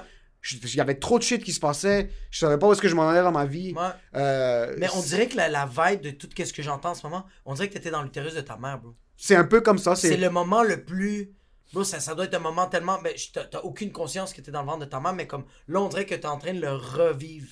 Il 0.53 0.75
y 0.75 0.81
avait 0.81 0.97
trop 0.97 1.19
de 1.19 1.23
shit 1.23 1.43
qui 1.43 1.53
se 1.53 1.61
passait, 1.61 2.11
je 2.31 2.39
savais 2.39 2.59
pas 2.59 2.69
où 2.69 2.73
est-ce 2.73 2.83
que 2.83 2.89
je 2.89 2.95
m'en 2.95 3.09
allais 3.09 3.23
dans 3.23 3.33
ma 3.33 3.47
vie. 3.47 3.73
ouais. 3.75 3.83
Euh, 4.15 4.75
Mais 4.79 4.89
on 4.95 5.01
dirait 5.01 5.27
que 5.29 5.37
la, 5.37 5.49
la 5.49 5.67
vibe 5.67 6.03
de 6.03 6.11
tout 6.11 6.29
ce 6.37 6.53
que 6.53 6.63
j'entends 6.63 6.91
en 6.91 6.95
ce 6.95 7.03
moment, 7.07 7.25
on 7.47 7.55
dirait 7.55 7.69
que 7.69 7.75
t'étais 7.75 7.91
dans 7.91 8.03
l'utérus 8.03 8.35
de 8.35 8.41
ta 8.43 8.57
mère, 8.57 8.79
bro. 8.79 8.95
c'est 9.17 9.37
un 9.37 9.45
peu 9.45 9.61
comme 9.63 9.79
ça. 9.79 9.97
C'est 9.97 10.17
le 10.17 10.31
moment 10.31 10.63
le 10.63 10.85
plus. 10.85 11.31
Bro, 11.73 11.83
ça, 11.85 11.99
ça 11.99 12.15
doit 12.15 12.27
être 12.27 12.35
un 12.35 12.41
moment 12.41 12.67
tellement. 12.67 12.99
Je- 13.17 13.41
t'as 13.41 13.61
aucune 13.61 13.91
conscience 13.91 14.33
que 14.35 14.41
t'es 14.41 14.51
dans 14.53 14.61
le 14.61 14.67
ventre 14.67 14.81
de 14.81 14.85
ta 14.91 15.01
mère, 15.01 15.15
mais 15.15 15.27
comme 15.27 15.45
là, 15.67 15.81
on 15.81 15.89
dirait 15.89 16.05
que 16.07 16.15
t'es 16.15 16.27
en 16.27 16.39
train 16.39 16.53
de 16.53 16.61
le 16.61 16.73
revivre. 16.73 17.49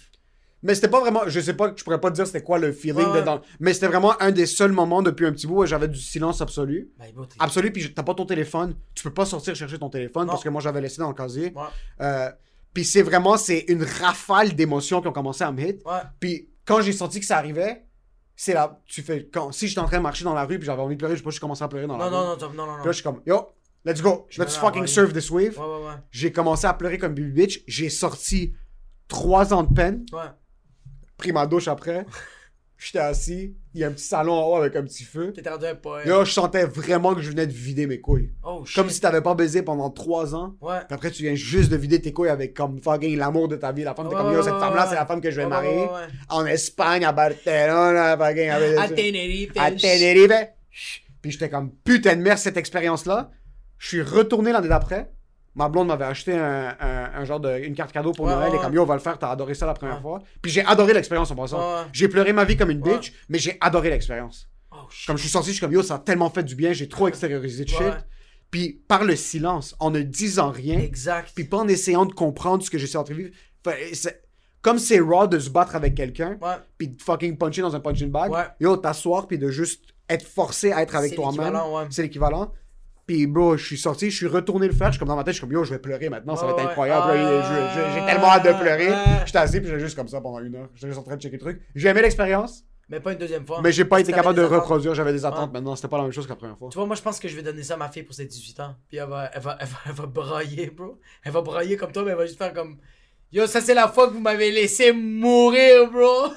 Mais 0.65 0.77
c'était 0.77 0.87
pas 0.89 1.01
vraiment, 1.01 1.23
je 1.27 1.41
sais 1.41 1.55
pas, 1.55 1.73
je 1.75 1.83
pourrais 1.83 2.01
pas 2.01 2.09
te 2.11 2.15
dire 2.15 2.27
c'était 2.27 2.43
quoi 2.43 2.57
le 2.61 2.71
feeling 2.71 3.09
Ouais. 3.09 3.21
dedans. 3.21 3.41
Mais 3.59 3.75
c'était 3.75 3.89
vraiment 3.89 4.15
un 4.23 4.31
des 4.31 4.47
seuls 4.47 4.71
moments 4.71 5.03
depuis 5.03 5.27
un 5.27 5.33
petit 5.33 5.49
bout 5.49 5.63
où 5.63 5.67
j'avais 5.67 5.89
du 5.89 5.99
silence 5.99 6.41
absolu. 6.41 6.93
Ben, 7.01 7.07
Absolu, 7.41 7.73
puis 7.73 7.93
t'as 7.93 8.05
pas 8.05 8.15
ton 8.15 8.27
téléphone. 8.27 8.77
Tu 8.95 9.03
peux 9.03 9.13
pas 9.13 9.25
sortir 9.25 9.57
chercher 9.57 9.79
ton 9.79 9.89
téléphone 9.91 10.27
Non. 10.27 10.35
parce 10.35 10.45
que 10.45 10.49
moi 10.51 10.61
j'avais 10.61 10.81
laissé 10.81 10.99
dans 10.99 11.09
le 11.09 11.15
casier. 11.15 11.53
Ouais, 11.57 11.63
Euh, 12.03 12.31
puis 12.75 12.85
c'est 12.85 13.03
vraiment, 13.03 13.37
c'est 13.37 13.65
une 13.69 13.85
rafale 13.85 14.55
d'émotions 14.55 15.01
qui 15.03 15.09
ont 15.09 15.13
commencé 15.13 15.45
à 15.45 15.53
me 15.53 15.61
hit. 15.61 15.83
ouais. 15.87 16.01
Puis 16.21 16.49
quand 16.65 16.81
j'ai 16.81 16.93
senti 16.93 17.21
que 17.21 17.27
ça 17.27 17.37
arrivait, 17.39 17.85
c'est 18.37 18.55
là, 18.55 18.81
tu 18.87 19.03
fais, 19.03 19.29
quand, 19.33 19.53
si 19.53 19.69
j'étais 19.69 19.81
en 19.81 19.87
train 19.87 19.99
de 19.99 20.03
marcher 20.03 20.25
dans 20.25 20.35
la 20.35 20.45
rue 20.45 20.59
puis 20.59 20.67
j'avais 20.67 20.81
envie 20.83 20.95
de 20.97 20.99
pleurer, 20.99 21.15
je 21.15 21.19
sais 21.21 21.25
pas, 21.25 21.31
je 21.31 21.41
commençais 21.41 21.65
à 21.65 21.69
pleurer 21.69 21.87
dans 21.87 21.97
la 21.97 22.09
Non, 22.11 22.11
rue. 22.11 22.27
non, 22.27 22.37
non, 22.37 22.49
non, 22.49 22.67
non, 22.67 22.67
non. 22.73 22.77
Puis 22.79 22.87
là, 22.87 22.93
je 22.93 22.97
suis 22.97 23.03
comme, 23.05 23.21
yo, 23.27 23.49
let's 23.85 24.01
go, 24.01 24.27
Je 24.31 24.43
let's 24.43 24.57
fucking 24.57 24.87
surf 24.87 25.13
this 25.13 25.31
wave. 25.31 25.59
Ouais, 25.59 25.65
ouais, 25.65 25.87
ouais. 25.87 25.95
J'ai 26.11 26.33
commencé 26.33 26.67
à 26.67 26.73
pleurer 26.73 26.99
comme 26.99 27.15
baby 27.15 27.31
bitch. 27.31 27.63
J'ai 27.67 27.91
sorti 27.91 28.55
trois 29.09 29.53
ans 29.53 29.63
de 29.65 29.75
peine, 29.75 30.07
Ouais. 30.13 30.31
pris 31.19 31.33
ma 31.33 31.47
douche 31.47 31.69
après. 31.69 32.07
J'étais 32.85 32.99
assis, 32.99 33.55
il 33.75 33.81
y 33.81 33.85
a 33.85 33.87
un 33.89 33.93
petit 33.93 34.03
salon 34.05 34.33
en 34.33 34.45
haut 34.49 34.57
avec 34.57 34.75
un 34.75 34.83
petit 34.83 35.05
feu. 35.05 35.33
T'étais 35.33 35.51
rendu 35.51 35.67
un 35.67 35.75
poème. 35.77 36.09
Yo, 36.09 36.25
je 36.25 36.33
sentais 36.33 36.65
vraiment 36.65 37.15
que 37.15 37.21
je 37.21 37.31
venais 37.31 37.47
de 37.47 37.53
vider 37.53 37.87
mes 37.87 38.01
couilles. 38.01 38.31
Oh, 38.43 38.65
shit. 38.65 38.75
Comme 38.75 38.91
si 38.91 39.01
t'avais 39.01 39.21
pas 39.21 39.35
baisé 39.37 39.63
pendant 39.63 39.89
trois 39.91 40.35
ans. 40.35 40.57
Ouais. 40.61 40.79
Puis 40.89 40.95
après, 40.95 41.11
tu 41.13 41.23
viens 41.23 41.35
juste 41.37 41.71
de 41.71 41.77
vider 41.77 42.01
tes 42.01 42.13
couilles 42.13 42.29
avec 42.31 42.55
comme 42.55 42.81
fucking 42.83 43.17
l'amour 43.17 43.47
de 43.47 43.55
ta 43.55 43.71
vie. 43.71 43.85
La 43.85 43.95
femme, 43.95 44.09
t'es 44.09 44.15
Ouais, 44.17 44.21
comme, 44.21 44.31
ouais, 44.31 44.37
yo, 44.37 44.43
cette 44.43 44.59
femme-là, 44.59 44.87
c'est 44.89 44.97
la 44.97 45.07
femme 45.07 45.21
que 45.21 45.31
je 45.31 45.37
vais 45.37 45.47
marier. 45.47 45.87
En 46.29 46.45
Espagne, 46.45 47.05
à 47.05 47.13
Barcelona, 47.13 48.17
fucking 48.19 48.49
avec 48.51 48.79
À 48.79 48.89
Tenerife. 48.89 49.51
à 49.57 49.71
Tenerife. 49.71 50.49
Puis 51.23 51.31
j'étais 51.31 51.49
comme, 51.51 51.71
putain 51.85 52.17
de 52.17 52.23
merde, 52.23 52.39
cette 52.39 52.57
expérience-là. 52.57 53.31
Je 53.79 53.87
suis 53.89 54.03
retourné 54.03 54.51
l'année 54.51 54.69
d'après. 54.69 55.13
Ma 55.55 55.69
blonde 55.69 55.89
m'avait 55.89 56.07
acheté 56.07 56.33
un, 56.33 56.75
un- 56.81 57.11
un 57.15 57.25
genre 57.25 57.39
de, 57.41 57.59
une 57.59 57.75
carte 57.75 57.93
cadeau 57.93 58.13
pour 58.13 58.25
Ouais, 58.25 58.35
Noël. 58.35 58.51
ouais, 58.53 58.57
et 58.57 58.61
comme, 58.61 58.73
yo, 58.73 58.83
on 58.83 58.87
va 58.87 58.95
le 58.95 59.01
faire, 59.01 59.19
t'as 59.19 59.31
adoré 59.31 59.55
ça 59.55 59.67
la 59.67 59.75
première 59.75 59.97
Ouais. 59.97 60.01
fois. 60.03 60.23
Puis 60.41 60.51
j'ai 60.51 60.65
adoré 60.65 60.95
l'expérience 60.95 61.31
en 61.31 61.35
passant. 61.37 61.85
J'ai 61.93 62.09
pleuré 62.09 62.33
ma 62.33 62.45
vie 62.45 62.57
comme 62.57 62.71
une 62.71 62.81
bitch, 62.81 63.13
mais 63.29 63.39
j'ai 63.39 63.59
adoré 63.61 63.91
l'expérience. 63.91 64.49
Oh. 64.71 64.77
Comme 65.07 65.17
je 65.19 65.23
suis 65.23 65.31
sorti, 65.31 65.49
je 65.49 65.53
suis 65.57 65.61
comme, 65.61 65.73
yo, 65.73 65.83
ça 65.83 65.97
a 65.97 65.99
tellement 65.99 66.31
fait 66.31 66.43
du 66.43 66.55
bien, 66.55 66.73
j'ai 66.73 66.89
trop 66.89 67.07
extériorisé 67.09 67.65
de 67.65 67.69
shit. 67.69 67.79
Puis 68.51 68.83
par 68.89 69.05
le 69.05 69.15
silence, 69.17 69.75
en 69.81 69.91
ne 69.91 70.01
disant 70.01 70.51
rien, 70.51 70.79
Exact. 70.79 71.31
puis 71.35 71.45
pas 71.45 71.59
en 71.59 71.69
essayant 71.69 72.07
de 72.07 72.13
comprendre 72.13 72.63
ce 72.63 72.71
que 72.71 72.79
j'essaie 72.79 73.03
de 73.05 73.13
vivre. 73.15 73.31
Comme 74.63 74.79
c'est 74.79 75.01
raw 75.01 75.27
de 75.27 75.39
se 75.41 75.51
battre 75.51 75.75
avec 75.75 75.95
quelqu'un, 75.97 76.39
Ouais. 76.41 76.55
puis 76.79 76.89
de 76.89 77.03
fucking 77.03 77.37
puncher 77.37 77.63
dans 77.63 77.75
un 77.75 77.81
punching 77.81 78.11
bag, 78.11 78.31
Ouais. 78.31 78.45
yo, 78.61 78.77
t'asseoir, 78.77 79.27
puis 79.27 79.37
de 79.39 79.49
juste 79.49 79.83
être 80.09 80.27
forcé 80.27 80.71
à 80.73 80.83
être 80.83 80.95
avec 80.95 81.15
toi-même. 81.17 81.55
ouais. 81.55 81.85
C'est 81.91 82.03
l'équivalent. 82.03 82.53
Puis, 83.13 83.27
bro, 83.27 83.59
je 83.59 83.67
suis 83.67 83.77
sorti, 83.77 84.11
je 84.11 84.17
suis 84.17 84.27
retourné 84.27 84.67
le 84.67 84.73
faire. 84.73 84.87
Je 84.87 84.93
suis 84.93 84.99
comme 84.99 85.09
dans 85.09 85.17
ma 85.17 85.23
tête, 85.23 85.35
je 85.35 85.39
suis 85.39 85.47
comme, 85.47 85.53
yo, 85.53 85.65
je 85.65 85.75
vais 85.75 85.79
pleurer 85.79 86.09
maintenant, 86.09 86.35
ça 86.35 86.47
va 86.47 86.53
être 86.53 86.61
incroyable. 86.67 87.09
Ah, 87.15 87.95
J'ai 87.95 88.07
tellement 88.07 88.29
hâte 88.29 88.47
de 88.47 88.59
pleurer. 88.59 88.89
J'étais 89.27 89.39
assis, 89.39 89.61
puis 89.61 89.69
j'étais 89.69 89.81
juste 89.81 89.97
comme 89.97 90.09
ça 90.09 90.23
pendant 90.23 90.41
une 90.41 90.55
heure. 90.55 90.71
J'étais 90.75 90.87
juste 90.87 90.99
en 90.99 91.03
train 91.03 91.17
de 91.17 91.21
checker 91.21 91.37
le 91.37 91.43
truc. 91.43 91.61
J'ai 91.75 91.89
aimé 91.89 92.01
l'expérience, 92.01 92.65
Mais 92.89 93.01
pas 93.01 93.13
une 93.13 93.19
deuxième 93.19 93.47
fois. 93.47 93.61
mais 93.63 93.71
j'ai 93.71 93.85
pas 93.85 94.01
été 94.01 94.13
capable 94.15 94.39
de 94.39 94.45
reproduire. 94.45 94.95
J'avais 94.95 95.13
des 95.13 95.27
attentes 95.27 95.53
maintenant. 95.53 95.77
C'était 95.77 95.89
pas 95.89 95.99
la 95.99 96.05
même 96.05 96.13
chose 96.13 96.25
que 96.25 96.31
la 96.31 96.37
première 96.37 96.57
fois. 96.57 96.71
Tu 96.71 96.79
vois, 96.79 96.87
moi, 96.87 96.97
je 96.97 97.03
pense 97.03 97.21
que 97.21 97.29
je 97.29 97.37
vais 97.37 97.43
donner 97.43 97.63
ça 97.63 97.75
à 97.75 97.77
ma 97.77 97.91
fille 97.91 98.03
pour 98.03 98.15
ses 98.15 98.25
18 98.25 98.61
ans. 98.61 98.77
Puis 98.89 98.97
elle 98.97 99.11
va, 99.11 99.31
elle 99.35 99.43
va, 99.43 99.59
elle 99.61 99.67
va, 99.69 99.77
elle 99.85 99.93
va 99.93 100.07
brailler, 100.07 100.71
bro. 100.71 100.99
Elle 101.23 101.33
va 101.33 101.43
brailler 101.43 101.77
comme 101.77 101.93
toi, 101.93 102.05
mais 102.05 102.13
elle 102.13 102.17
va 102.17 102.25
juste 102.25 102.39
faire 102.39 102.55
comme. 102.55 102.79
Yo, 103.31 103.47
ça, 103.47 103.61
c'est 103.61 103.75
la 103.75 103.89
fois 103.89 104.09
que 104.09 104.15
vous 104.15 104.21
m'avez 104.21 104.51
laissé 104.51 104.91
mourir, 104.93 105.91
bro. 105.91 106.29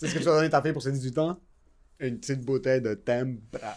Tu 0.00 0.06
sais 0.06 0.08
ce 0.08 0.14
que 0.14 0.18
tu 0.18 0.24
vas 0.24 0.34
donner 0.34 0.46
à 0.46 0.50
ta 0.50 0.60
fille 0.60 0.72
pour 0.72 0.82
ses 0.82 0.90
18 0.90 1.18
ans? 1.18 1.38
Une 2.00 2.18
petite 2.18 2.40
bouteille 2.44 2.80
de 2.80 2.94
Tempra. 2.94 3.76